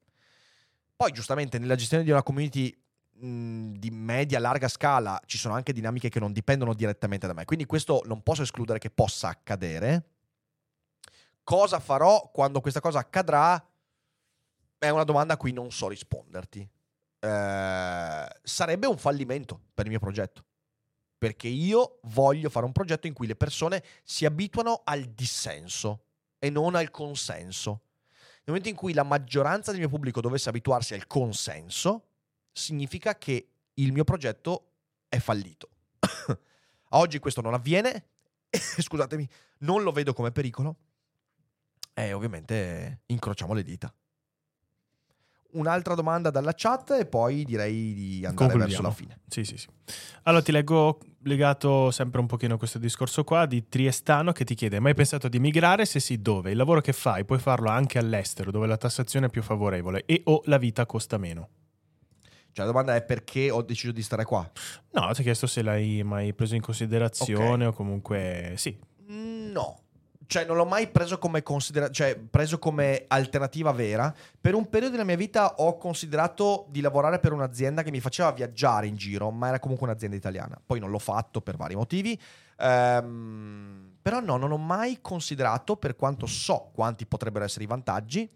Poi 0.97 1.13
giustamente 1.13 1.59
nella 1.59 1.75
gestione 1.75 2.05
di 2.05 2.11
una 2.11 2.23
community 2.23 2.75
mh, 3.11 3.73
di 3.73 3.91
media 3.91 4.39
larga 4.39 4.69
scala 4.69 5.21
ci 5.27 5.37
sono 5.37 5.55
anche 5.55 5.75
dinamiche 5.75 6.09
che 6.09 6.21
non 6.21 6.33
dipendono 6.33 6.73
direttamente 6.73 7.27
da 7.27 7.35
me, 7.35 7.45
quindi 7.45 7.67
questo 7.67 8.03
non 8.07 8.23
posso 8.23 8.43
escludere 8.43 8.79
che 8.79 8.89
possa 8.89 9.29
accadere. 9.29 10.05
Cosa 11.45 11.81
farò 11.81 12.31
quando 12.33 12.61
questa 12.61 12.81
cosa 12.81 12.99
accadrà? 12.99 13.65
È 14.79 14.89
una 14.89 15.05
domanda 15.05 15.35
a 15.35 15.37
cui 15.37 15.53
non 15.53 15.71
so 15.71 15.89
risponderti. 15.89 16.69
Eh, 17.19 18.29
sarebbe 18.43 18.87
un 18.87 18.99
fallimento 18.99 19.61
per 19.75 19.85
il 19.85 19.91
mio 19.91 20.01
progetto 20.01 20.45
perché 21.23 21.47
io 21.47 22.01
voglio 22.07 22.51
fare 22.51 22.67
un 22.67 22.73
progetto 22.73 23.07
in 23.07 23.13
cui 23.13 23.29
le 23.29 23.37
persone 23.37 23.85
si 24.03 24.25
abituano 24.25 24.81
al 24.83 25.05
dissenso 25.05 26.07
e 26.41 26.51
non 26.51 26.75
al 26.75 26.91
consenso. 26.91 27.83
Nel 28.11 28.47
momento 28.47 28.69
in 28.69 28.75
cui 28.75 28.93
la 28.93 29.05
maggioranza 29.05 29.71
del 29.71 29.79
mio 29.79 29.89
pubblico 29.89 30.21
dovesse 30.21 30.49
abituarsi 30.49 30.95
al 30.95 31.07
consenso, 31.07 32.09
significa 32.51 33.17
che 33.19 33.51
il 33.75 33.93
mio 33.93 34.03
progetto 34.03 34.73
è 35.09 35.21
fallito. 35.21 35.69
Oggi 36.91 37.21
questo 37.21 37.41
non 37.41 37.55
avviene, 37.55 38.07
scusatemi, 38.51 39.29
non 39.59 39.85
lo 39.85 39.93
vedo 39.93 40.15
come 40.15 40.33
pericolo 40.33 40.77
e 41.95 42.13
ovviamente 42.13 43.03
incrociamo 43.07 43.53
le 43.53 43.63
dita. 43.63 43.93
Un'altra 45.53 45.95
domanda 45.95 46.31
dalla 46.31 46.55
chat 46.57 46.93
e 46.93 47.05
poi 47.05 47.45
direi 47.45 47.93
di 47.93 48.25
andare 48.25 48.57
verso 48.57 48.81
la 48.81 48.91
fine. 48.91 49.21
Sì, 49.29 49.45
sì, 49.45 49.59
sì. 49.59 49.69
Allora 50.23 50.43
ti 50.43 50.51
leggo 50.51 50.99
legato 51.25 51.91
sempre 51.91 52.21
un 52.21 52.27
pochino 52.27 52.55
a 52.55 52.59
questo 52.59 52.79
discorso 52.79 53.23
qua 53.23 53.45
di 53.45 53.69
Triestano 53.69 54.33
che 54.33 54.45
ti 54.45 54.55
chiede: 54.55 54.81
mai 54.81 54.95
pensato 54.95 55.29
di 55.29 55.39
migrare? 55.39 55.85
Se 55.85 56.01
sì, 56.01 56.23
dove? 56.23 56.53
Il 56.53 56.57
lavoro 56.57 56.81
che 56.81 56.95
fai 56.95 57.27
puoi 57.27 57.39
farlo 57.39 57.69
anche 57.69 57.99
all'estero, 57.99 58.51
dove 58.51 58.67
la 58.67 58.79
tassazione 58.79 59.27
è 59.27 59.29
più 59.29 59.43
favorevole 59.43 60.05
e 60.07 60.23
o 60.25 60.41
la 60.47 60.57
vita 60.57 60.87
costa 60.87 61.19
meno. 61.19 61.49
Cioè, 62.53 62.65
la 62.65 62.71
domanda 62.71 62.95
è 62.95 63.03
perché 63.03 63.51
ho 63.51 63.63
deciso 63.63 63.93
di 63.93 64.03
stare 64.03 64.25
qua? 64.25 64.51
No, 64.93 65.11
ti 65.13 65.21
ho 65.21 65.23
chiesto 65.23 65.47
se 65.47 65.63
l'hai 65.63 66.03
mai 66.03 66.33
preso 66.33 66.55
in 66.55 66.63
considerazione 66.63 67.67
okay. 67.67 67.67
o 67.67 67.73
comunque 67.73 68.55
sì. 68.57 68.79
No, 69.07 69.83
cioè 70.33 70.47
non 70.47 70.57
l'ho 70.57 70.65
mai 70.65 70.89
preso 70.89 71.19
come, 71.19 71.43
considera- 71.43 71.91
cioè, 71.91 72.17
preso 72.17 72.59
come 72.59 73.05
alternativa 73.07 73.71
vera. 73.71 74.15
Per 74.41 74.55
un 74.55 74.67
periodo 74.71 74.93
della 74.93 75.05
mia 75.05 75.17
vita 75.17 75.57
ho 75.57 75.77
considerato 75.77 76.65
di 76.71 76.81
lavorare 76.81 77.19
per 77.19 77.33
un'azienda 77.33 77.83
che 77.83 77.91
mi 77.91 78.01
faceva 78.01 78.33
viaggiare 78.33 78.87
in 78.87 78.97
giro, 78.97 79.31
ma 79.31 79.49
era 79.49 79.59
comunque 79.59 79.87
un'azienda 79.87 80.17
italiana. 80.17 80.59
Poi 80.65 80.81
non 80.81 80.89
l'ho 80.89 80.99
fatto 80.99 81.43
per 81.43 81.57
vari 81.57 81.75
motivi. 81.75 82.19
Ehm, 82.57 83.97
però 84.01 84.21
no, 84.21 84.39
non 84.39 84.53
ho 84.53 84.57
mai 84.57 85.01
considerato, 85.03 85.77
per 85.77 85.97
quanto 85.97 86.25
so 86.25 86.71
quanti 86.73 87.05
potrebbero 87.05 87.45
essere 87.45 87.65
i 87.65 87.69
vantaggi, 87.69 88.31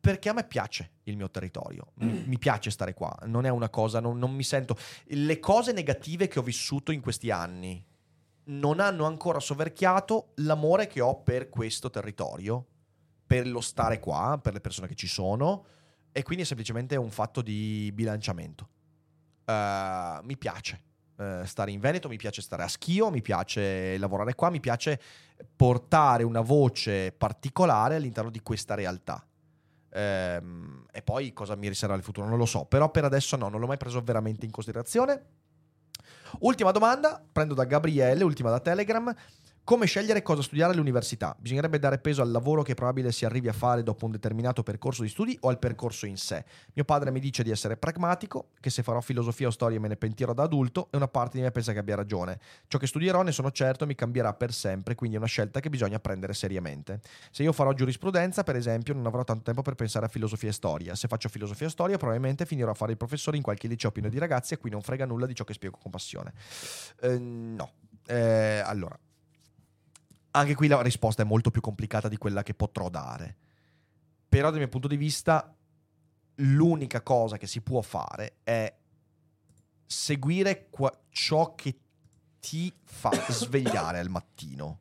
perché 0.00 0.28
a 0.28 0.34
me 0.34 0.44
piace 0.44 0.90
il 1.04 1.16
mio 1.16 1.30
territorio, 1.30 1.92
mi, 1.94 2.24
mi 2.26 2.38
piace 2.38 2.70
stare 2.70 2.92
qua, 2.92 3.16
non 3.24 3.46
è 3.46 3.48
una 3.48 3.70
cosa, 3.70 4.00
non, 4.00 4.18
non 4.18 4.34
mi 4.34 4.42
sento... 4.42 4.76
Le 5.04 5.38
cose 5.38 5.72
negative 5.72 6.28
che 6.28 6.38
ho 6.38 6.42
vissuto 6.42 6.92
in 6.92 7.00
questi 7.00 7.30
anni, 7.30 7.82
non 8.44 8.80
hanno 8.80 9.04
ancora 9.04 9.38
soverchiato 9.38 10.32
l'amore 10.36 10.86
che 10.86 11.00
ho 11.00 11.22
per 11.22 11.48
questo 11.48 11.90
territorio, 11.90 12.66
per 13.26 13.46
lo 13.46 13.60
stare 13.60 14.00
qua, 14.00 14.38
per 14.42 14.52
le 14.52 14.60
persone 14.60 14.88
che 14.88 14.94
ci 14.94 15.06
sono, 15.06 15.64
e 16.12 16.22
quindi 16.22 16.42
è 16.42 16.46
semplicemente 16.46 16.96
un 16.96 17.10
fatto 17.10 17.42
di 17.42 17.90
bilanciamento. 17.92 18.68
Uh, 19.44 20.24
mi 20.24 20.36
piace 20.36 20.80
uh, 21.16 21.44
stare 21.44 21.70
in 21.70 21.80
Veneto, 21.80 22.08
mi 22.08 22.16
piace 22.16 22.42
stare 22.42 22.62
a 22.62 22.68
Schio, 22.68 23.10
mi 23.10 23.22
piace 23.22 23.96
lavorare 23.98 24.34
qua, 24.34 24.50
mi 24.50 24.60
piace 24.60 25.00
portare 25.54 26.24
una 26.24 26.40
voce 26.40 27.12
particolare 27.12 27.96
all'interno 27.96 28.30
di 28.30 28.40
questa 28.40 28.74
realtà. 28.74 29.24
Um, 29.92 30.86
e 30.92 31.02
poi 31.02 31.32
cosa 31.32 31.56
mi 31.56 31.66
riserva 31.66 31.96
il 31.96 32.02
futuro 32.02 32.28
non 32.28 32.38
lo 32.38 32.46
so, 32.46 32.64
però 32.64 32.90
per 32.90 33.04
adesso 33.04 33.36
no, 33.36 33.48
non 33.48 33.60
l'ho 33.60 33.66
mai 33.66 33.76
preso 33.76 34.00
veramente 34.00 34.44
in 34.44 34.52
considerazione 34.52 35.39
Ultima 36.40 36.72
domanda, 36.72 37.20
prendo 37.32 37.54
da 37.54 37.64
Gabriele, 37.64 38.24
ultima 38.24 38.50
da 38.50 38.60
Telegram. 38.60 39.14
Come 39.62 39.86
scegliere 39.86 40.22
cosa 40.22 40.42
studiare 40.42 40.72
all'università? 40.72 41.36
Bisognerebbe 41.38 41.78
dare 41.78 41.98
peso 41.98 42.22
al 42.22 42.30
lavoro 42.32 42.62
che 42.62 42.74
probabile 42.74 43.12
si 43.12 43.24
arrivi 43.24 43.46
a 43.46 43.52
fare 43.52 43.84
dopo 43.84 44.04
un 44.04 44.10
determinato 44.10 44.64
percorso 44.64 45.02
di 45.02 45.08
studi 45.08 45.36
o 45.42 45.48
al 45.48 45.60
percorso 45.60 46.06
in 46.06 46.16
sé. 46.16 46.44
Mio 46.72 46.84
padre 46.84 47.12
mi 47.12 47.20
dice 47.20 47.44
di 47.44 47.50
essere 47.50 47.76
pragmatico, 47.76 48.48
che 48.58 48.68
se 48.68 48.82
farò 48.82 49.00
filosofia 49.00 49.46
o 49.46 49.50
storia 49.50 49.78
me 49.78 49.86
ne 49.86 49.96
pentirò 49.96 50.32
da 50.32 50.42
adulto 50.42 50.88
e 50.90 50.96
una 50.96 51.06
parte 51.06 51.36
di 51.36 51.44
me 51.44 51.52
pensa 51.52 51.72
che 51.72 51.78
abbia 51.78 51.94
ragione. 51.94 52.40
Ciò 52.66 52.78
che 52.78 52.88
studierò, 52.88 53.22
ne 53.22 53.30
sono 53.30 53.52
certo, 53.52 53.86
mi 53.86 53.94
cambierà 53.94 54.34
per 54.34 54.52
sempre, 54.52 54.96
quindi 54.96 55.14
è 55.14 55.18
una 55.20 55.28
scelta 55.28 55.60
che 55.60 55.70
bisogna 55.70 56.00
prendere 56.00 56.32
seriamente. 56.32 57.00
Se 57.30 57.44
io 57.44 57.52
farò 57.52 57.72
giurisprudenza, 57.72 58.42
per 58.42 58.56
esempio, 58.56 58.92
non 58.92 59.06
avrò 59.06 59.22
tanto 59.22 59.44
tempo 59.44 59.62
per 59.62 59.76
pensare 59.76 60.06
a 60.06 60.08
filosofia 60.08 60.48
e 60.48 60.52
storia. 60.52 60.96
Se 60.96 61.06
faccio 61.06 61.28
filosofia 61.28 61.68
e 61.68 61.70
storia, 61.70 61.96
probabilmente 61.96 62.44
finirò 62.44 62.72
a 62.72 62.74
fare 62.74 62.90
il 62.90 62.98
professore 62.98 63.36
in 63.36 63.42
qualche 63.44 63.68
liceo 63.68 63.92
pieno 63.92 64.08
di 64.08 64.18
ragazzi 64.18 64.54
e 64.54 64.56
qui 64.56 64.70
non 64.70 64.80
frega 64.80 65.06
nulla 65.06 65.26
di 65.26 65.34
ciò 65.34 65.44
che 65.44 65.52
spiego 65.52 65.78
con 65.80 65.92
passione. 65.92 66.32
Eh, 67.02 67.18
no. 67.18 67.70
Eh, 68.06 68.62
allora, 68.64 68.98
anche 70.32 70.54
qui 70.54 70.68
la 70.68 70.82
risposta 70.82 71.22
è 71.22 71.26
molto 71.26 71.50
più 71.50 71.60
complicata 71.60 72.08
di 72.08 72.16
quella 72.16 72.42
che 72.42 72.54
potrò 72.54 72.88
dare. 72.88 73.36
Però 74.28 74.50
dal 74.50 74.58
mio 74.58 74.68
punto 74.68 74.88
di 74.88 74.96
vista 74.96 75.54
l'unica 76.36 77.02
cosa 77.02 77.36
che 77.36 77.46
si 77.46 77.60
può 77.60 77.80
fare 77.82 78.38
è 78.44 78.74
seguire 79.84 80.68
qua- 80.70 80.96
ciò 81.10 81.54
che 81.54 81.78
ti 82.38 82.72
fa 82.84 83.10
svegliare 83.30 83.98
al 83.98 84.08
mattino. 84.08 84.80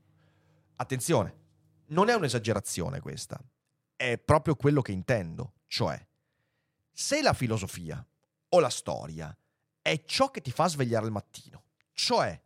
Attenzione, 0.75 1.37
non 1.87 2.09
è 2.09 2.13
un'esagerazione 2.13 2.99
questa, 2.99 3.41
è 3.95 4.17
proprio 4.17 4.55
quello 4.55 4.81
che 4.81 4.91
intendo, 4.91 5.53
cioè 5.67 6.01
se 6.91 7.21
la 7.21 7.33
filosofia 7.33 8.05
o 8.49 8.59
la 8.59 8.69
storia 8.69 9.35
è 9.81 10.03
ciò 10.05 10.29
che 10.29 10.41
ti 10.41 10.51
fa 10.51 10.67
svegliare 10.67 11.05
al 11.05 11.11
mattino, 11.11 11.63
cioè 11.93 12.39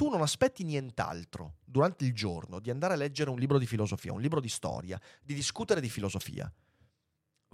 tu 0.00 0.08
non 0.08 0.22
aspetti 0.22 0.64
nient'altro 0.64 1.56
durante 1.62 2.06
il 2.06 2.14
giorno 2.14 2.58
di 2.58 2.70
andare 2.70 2.94
a 2.94 2.96
leggere 2.96 3.28
un 3.28 3.38
libro 3.38 3.58
di 3.58 3.66
filosofia, 3.66 4.14
un 4.14 4.22
libro 4.22 4.40
di 4.40 4.48
storia, 4.48 4.98
di 5.20 5.34
discutere 5.34 5.78
di 5.82 5.90
filosofia, 5.90 6.50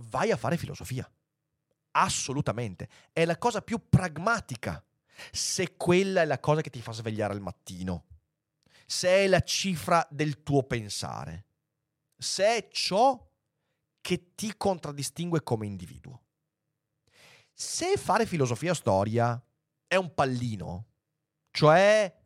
vai 0.03 0.31
a 0.31 0.37
fare 0.37 0.57
filosofia. 0.57 1.11
Assolutamente. 1.91 2.89
È 3.13 3.25
la 3.25 3.37
cosa 3.37 3.63
più 3.63 3.89
pragmatica. 3.89 4.81
Se 5.33 5.77
quella 5.77 6.23
è 6.23 6.25
la 6.25 6.39
cosa 6.39 6.61
che 6.61 6.71
ti 6.71 6.81
fa 6.81 6.93
svegliare 6.93 7.33
al 7.33 7.41
mattino. 7.41 8.05
Se 8.87 9.09
è 9.09 9.27
la 9.27 9.41
cifra 9.41 10.07
del 10.09 10.45
tuo 10.45 10.63
pensare. 10.63 11.47
Se 12.17 12.45
è 12.45 12.69
ciò 12.71 13.29
che 14.01 14.35
ti 14.37 14.57
contraddistingue 14.57 15.43
come 15.43 15.67
individuo. 15.67 16.23
Se 17.53 17.97
fare 17.97 18.25
filosofia 18.25 18.73
storia 18.73 19.45
è 19.89 19.97
un 19.97 20.15
pallino, 20.15 20.87
cioè 21.51 22.25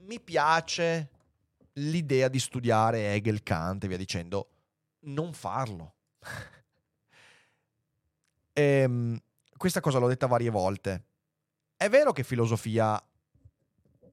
mi 0.00 0.20
piace 0.20 1.10
l'idea 1.74 2.28
di 2.28 2.38
studiare 2.38 3.14
Hegel, 3.14 3.42
Kant 3.42 3.84
e 3.84 3.88
via 3.88 3.96
dicendo, 3.96 4.50
non 5.00 5.32
farlo. 5.32 5.94
e, 8.52 8.62
ehm, 8.82 9.20
questa 9.56 9.80
cosa 9.80 9.98
l'ho 9.98 10.08
detta 10.08 10.26
varie 10.26 10.50
volte. 10.50 11.04
È 11.76 11.88
vero 11.88 12.12
che 12.12 12.24
filosofia 12.24 13.00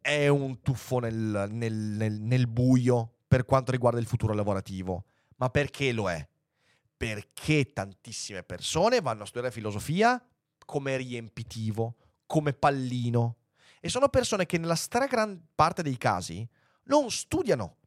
è 0.02 0.28
un 0.28 0.62
tuffo 0.62 1.00
nel, 1.00 1.48
nel, 1.50 1.74
nel, 1.74 2.22
nel 2.22 2.48
buio 2.48 3.16
per 3.28 3.46
quanto 3.46 3.72
riguarda 3.72 4.00
il 4.00 4.06
futuro 4.06 4.34
lavorativo, 4.34 5.06
ma 5.38 5.50
perché 5.50 5.92
lo 5.92 6.10
è? 6.10 6.28
Perché 6.96 7.74
tantissime 7.74 8.44
persone 8.44 9.02
vanno 9.02 9.24
a 9.24 9.26
studiare 9.26 9.54
filosofia 9.54 10.24
come 10.64 10.98
riempitivo, 10.98 11.96
come 12.26 12.54
pallino. 12.54 13.38
E 13.86 13.90
sono 13.90 14.10
persone 14.10 14.48
che 14.48 14.58
nella 14.58 14.74
stragrande 14.74 15.44
parte 15.54 15.84
dei 15.84 15.96
casi 15.96 16.44
non 16.86 17.12
studiano 17.12 17.78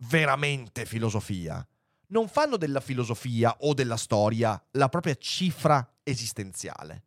veramente 0.00 0.84
filosofia. 0.84 1.66
Non 2.08 2.28
fanno 2.28 2.58
della 2.58 2.80
filosofia 2.80 3.56
o 3.60 3.72
della 3.72 3.96
storia 3.96 4.62
la 4.72 4.90
propria 4.90 5.14
cifra 5.14 5.94
esistenziale, 6.02 7.04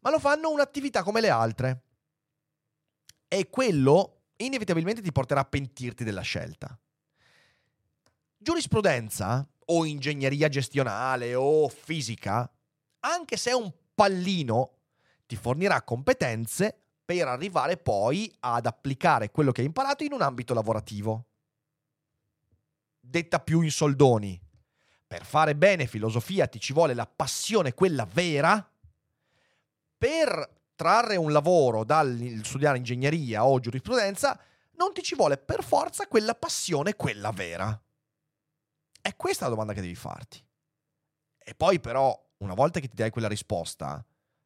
ma 0.00 0.08
lo 0.08 0.18
fanno 0.18 0.50
un'attività 0.50 1.02
come 1.02 1.20
le 1.20 1.28
altre. 1.28 1.82
E 3.28 3.50
quello 3.50 4.28
inevitabilmente 4.36 5.02
ti 5.02 5.12
porterà 5.12 5.40
a 5.40 5.44
pentirti 5.44 6.04
della 6.04 6.22
scelta. 6.22 6.80
Giurisprudenza 8.38 9.46
o 9.66 9.84
ingegneria 9.84 10.48
gestionale 10.48 11.34
o 11.34 11.68
fisica, 11.68 12.50
anche 13.00 13.36
se 13.36 13.50
è 13.50 13.54
un 13.54 13.70
pallino, 13.94 14.78
ti 15.26 15.36
fornirà 15.36 15.82
competenze 15.82 16.83
per 17.04 17.28
arrivare 17.28 17.76
poi 17.76 18.34
ad 18.40 18.66
applicare 18.66 19.30
quello 19.30 19.52
che 19.52 19.60
hai 19.60 19.66
imparato 19.66 20.04
in 20.04 20.12
un 20.12 20.22
ambito 20.22 20.54
lavorativo. 20.54 21.26
Detta 22.98 23.40
più 23.40 23.60
in 23.60 23.70
soldoni, 23.70 24.40
per 25.06 25.24
fare 25.24 25.54
bene 25.54 25.86
filosofia 25.86 26.46
ti 26.46 26.58
ci 26.58 26.72
vuole 26.72 26.94
la 26.94 27.06
passione, 27.06 27.74
quella 27.74 28.06
vera, 28.06 28.70
per 29.96 30.62
trarre 30.74 31.16
un 31.16 31.30
lavoro 31.30 31.84
dal 31.84 32.40
studiare 32.42 32.78
ingegneria 32.78 33.44
o 33.44 33.60
giurisprudenza, 33.60 34.38
non 34.76 34.92
ti 34.92 35.02
ci 35.02 35.14
vuole 35.14 35.36
per 35.36 35.62
forza 35.62 36.06
quella 36.06 36.34
passione, 36.34 36.96
quella 36.96 37.30
vera. 37.30 37.80
È 39.00 39.14
questa 39.16 39.44
la 39.44 39.50
domanda 39.50 39.74
che 39.74 39.82
devi 39.82 39.94
farti. 39.94 40.42
E 41.38 41.54
poi 41.54 41.78
però, 41.78 42.18
una 42.38 42.54
volta 42.54 42.80
che 42.80 42.88
ti 42.88 42.96
dai 42.96 43.10
quella 43.10 43.28
risposta, 43.28 44.04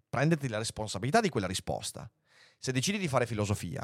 prenditi 0.09 0.49
la 0.49 0.59
responsabilità 0.59 1.21
di 1.21 1.29
quella 1.29 1.47
risposta. 1.47 2.11
Se 2.59 2.73
decidi 2.73 2.99
di 2.99 3.09
fare 3.09 3.27
filosofia, 3.27 3.83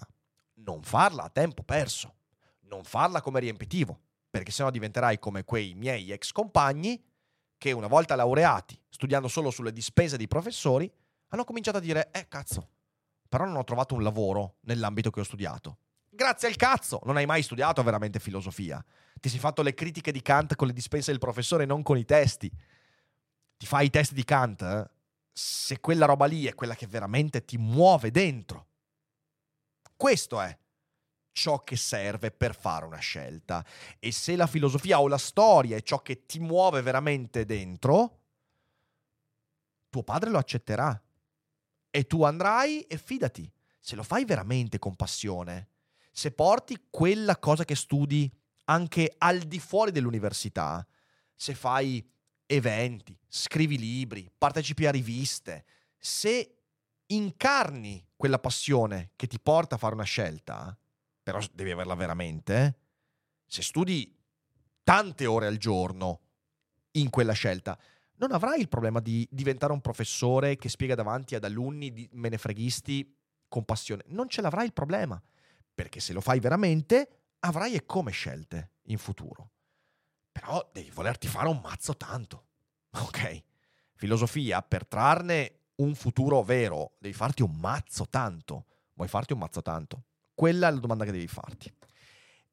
non 0.55 0.83
farla 0.83 1.25
a 1.25 1.31
tempo 1.31 1.62
perso, 1.62 2.14
non 2.62 2.85
farla 2.85 3.20
come 3.20 3.41
riempitivo, 3.41 4.01
perché 4.29 4.51
sennò 4.51 4.70
diventerai 4.70 5.18
come 5.18 5.45
quei 5.45 5.75
miei 5.75 6.11
ex 6.11 6.33
compagni 6.33 7.03
che 7.57 7.72
una 7.72 7.87
volta 7.87 8.16
laureati, 8.16 8.79
studiando 8.89 9.29
solo 9.29 9.51
sulle 9.51 9.72
dispese 9.72 10.16
dei 10.16 10.27
professori, 10.27 10.91
hanno 11.29 11.45
cominciato 11.45 11.79
a 11.79 11.81
dire, 11.81 12.11
eh 12.11 12.29
cazzo, 12.29 12.68
però 13.29 13.45
non 13.45 13.57
ho 13.57 13.64
trovato 13.64 13.95
un 13.95 14.03
lavoro 14.03 14.57
nell'ambito 14.62 15.11
che 15.11 15.20
ho 15.20 15.25
studiato. 15.25 15.79
Grazie 16.11 16.49
al 16.49 16.57
cazzo, 16.57 17.01
non 17.05 17.16
hai 17.16 17.27
mai 17.27 17.43
studiato 17.43 17.83
veramente 17.83 18.20
filosofia. 18.20 18.85
Ti 19.20 19.29
sei 19.29 19.39
fatto 19.39 19.62
le 19.62 19.75
critiche 19.75 20.12
di 20.12 20.22
Kant 20.22 20.55
con 20.55 20.66
le 20.66 20.72
dispense 20.72 21.11
del 21.11 21.18
professore, 21.18 21.64
non 21.64 21.83
con 21.83 21.97
i 21.97 22.05
testi. 22.05 22.51
Ti 23.57 23.66
fai 23.66 23.87
i 23.87 23.91
testi 23.91 24.14
di 24.14 24.25
Kant 24.25 24.62
eh? 24.62 24.91
Se 25.37 25.80
quella 25.80 26.07
roba 26.07 26.26
lì 26.26 26.47
è 26.47 26.55
quella 26.55 26.76
che 26.76 26.87
veramente 26.87 27.45
ti 27.45 27.59
muove 27.59 28.12
dentro. 28.12 28.68
Questo 29.97 30.41
è 30.41 30.57
ciò 31.32 31.64
che 31.64 31.74
serve 31.74 32.30
per 32.30 32.55
fare 32.55 32.87
una 32.87 32.99
scelta. 32.99 33.66
E 33.99 34.12
se 34.12 34.37
la 34.37 34.47
filosofia 34.47 35.01
o 35.01 35.09
la 35.09 35.18
storia 35.18 35.76
è 35.76 35.82
ciò 35.82 36.01
che 36.03 36.24
ti 36.24 36.39
muove 36.39 36.82
veramente 36.82 37.45
dentro, 37.45 38.20
tuo 39.91 40.05
padre 40.05 40.30
lo 40.30 40.39
accetterà. 40.39 41.03
E 41.91 42.07
tu 42.07 42.22
andrai 42.22 42.82
e 42.82 42.97
fidati, 42.97 43.53
se 43.80 43.97
lo 43.97 44.05
fai 44.05 44.24
veramente 44.24 44.78
con 44.78 44.95
passione, 44.95 45.70
se 46.12 46.30
porti 46.30 46.87
quella 46.91 47.39
cosa 47.39 47.64
che 47.64 47.74
studi 47.74 48.32
anche 48.66 49.12
al 49.18 49.41
di 49.41 49.59
fuori 49.59 49.91
dell'università, 49.91 50.87
se 51.35 51.55
fai 51.55 52.09
eventi, 52.55 53.16
scrivi 53.28 53.78
libri, 53.78 54.30
partecipi 54.36 54.86
a 54.86 54.90
riviste, 54.90 55.64
se 55.98 56.57
incarni 57.07 58.07
quella 58.16 58.38
passione 58.38 59.11
che 59.16 59.26
ti 59.26 59.38
porta 59.38 59.74
a 59.74 59.78
fare 59.78 59.94
una 59.94 60.05
scelta, 60.05 60.76
però 61.22 61.40
devi 61.52 61.70
averla 61.70 61.94
veramente, 61.94 62.78
se 63.46 63.62
studi 63.62 64.16
tante 64.82 65.26
ore 65.26 65.46
al 65.46 65.57
giorno 65.57 66.20
in 66.92 67.11
quella 67.11 67.32
scelta, 67.32 67.78
non 68.16 68.32
avrai 68.32 68.61
il 68.61 68.68
problema 68.68 69.00
di 69.00 69.26
diventare 69.30 69.72
un 69.72 69.80
professore 69.80 70.57
che 70.57 70.68
spiega 70.68 70.94
davanti 70.94 71.34
ad 71.34 71.44
alunni 71.44 72.09
menefreghisti 72.12 73.16
con 73.48 73.64
passione. 73.64 74.05
Non 74.09 74.28
ce 74.28 74.40
l'avrai 74.40 74.66
il 74.66 74.72
problema, 74.72 75.20
perché 75.74 76.00
se 76.00 76.12
lo 76.12 76.20
fai 76.20 76.38
veramente 76.40 77.22
avrai 77.40 77.74
e 77.74 77.84
come 77.84 78.12
scelte 78.12 78.70
in 78.84 78.98
futuro. 78.98 79.50
Però 80.41 80.68
devi 80.72 80.91
volerti 80.91 81.28
fare 81.28 81.49
un 81.49 81.61
mazzo 81.62 81.97
tanto. 81.97 82.43
Ok? 83.05 83.43
Filosofia, 83.95 84.61
per 84.62 84.87
trarne 84.87 85.61
un 85.76 85.95
futuro 85.95 86.43
vero, 86.43 86.93
devi 86.99 87.14
farti 87.14 87.43
un 87.43 87.57
mazzo 87.57 88.07
tanto. 88.09 88.66
Vuoi 88.95 89.09
farti 89.09 89.32
un 89.32 89.39
mazzo 89.39 89.62
tanto? 89.62 90.03
Quella 90.35 90.68
è 90.68 90.70
la 90.70 90.78
domanda 90.78 91.05
che 91.05 91.12
devi 91.12 91.26
farti. 91.26 91.72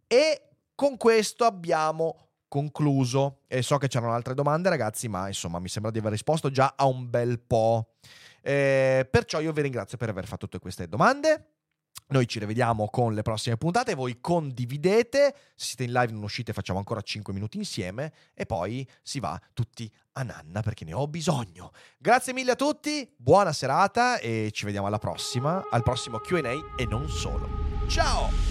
E 0.08 0.50
con 0.76 0.98
questo 0.98 1.46
abbiamo 1.46 2.30
concluso. 2.48 3.42
E 3.48 3.62
so 3.62 3.78
che 3.78 3.88
c'erano 3.88 4.14
altre 4.14 4.34
domande, 4.34 4.70
ragazzi, 4.70 5.08
ma 5.08 5.28
insomma 5.28 5.60
mi 5.60 5.68
sembra 5.68 5.92
di 5.92 6.00
aver 6.00 6.12
risposto 6.12 6.52
già 6.52 6.74
a 6.78 6.86
un 6.86 7.10
bel 7.10 7.40
po'. 7.40 7.94
Eh, 8.42 9.08
perciò 9.10 9.40
io 9.40 9.52
vi 9.52 9.62
ringrazio 9.62 9.98
per 9.98 10.10
aver 10.10 10.26
fatto 10.26 10.46
tutte 10.46 10.60
queste 10.60 10.88
domande. 10.88 11.51
Noi 12.12 12.28
ci 12.28 12.40
rivediamo 12.40 12.90
con 12.90 13.14
le 13.14 13.22
prossime 13.22 13.56
puntate, 13.56 13.96
voi 13.96 14.20
condividete, 14.20 15.34
se 15.56 15.66
siete 15.68 15.84
in 15.86 15.94
live 15.94 16.12
non 16.12 16.24
uscite 16.24 16.52
facciamo 16.52 16.78
ancora 16.78 17.02
5 17.02 17.34
minuti 17.34 17.58
insieme 17.58 18.12
e 18.34 18.46
poi 18.46 18.86
si 19.02 19.22
va 19.22 19.40
tutti 19.54 19.90
a 20.14 20.24
nanna 20.24 20.62
perché 20.62 20.84
ne 20.84 20.94
ho 20.94 21.08
bisogno. 21.08 21.72
Grazie 21.98 22.34
mille 22.34 22.52
a 22.52 22.56
tutti, 22.56 23.10
buona 23.16 23.54
serata 23.54 24.20
e 24.20 24.50
ci 24.52 24.66
vediamo 24.66 24.88
alla 24.88 25.00
prossima, 25.00 25.66
al 25.70 25.84
prossimo 25.84 26.20
QA 26.20 26.76
e 26.76 26.86
non 26.86 27.08
solo. 27.10 27.48
Ciao! 27.88 28.51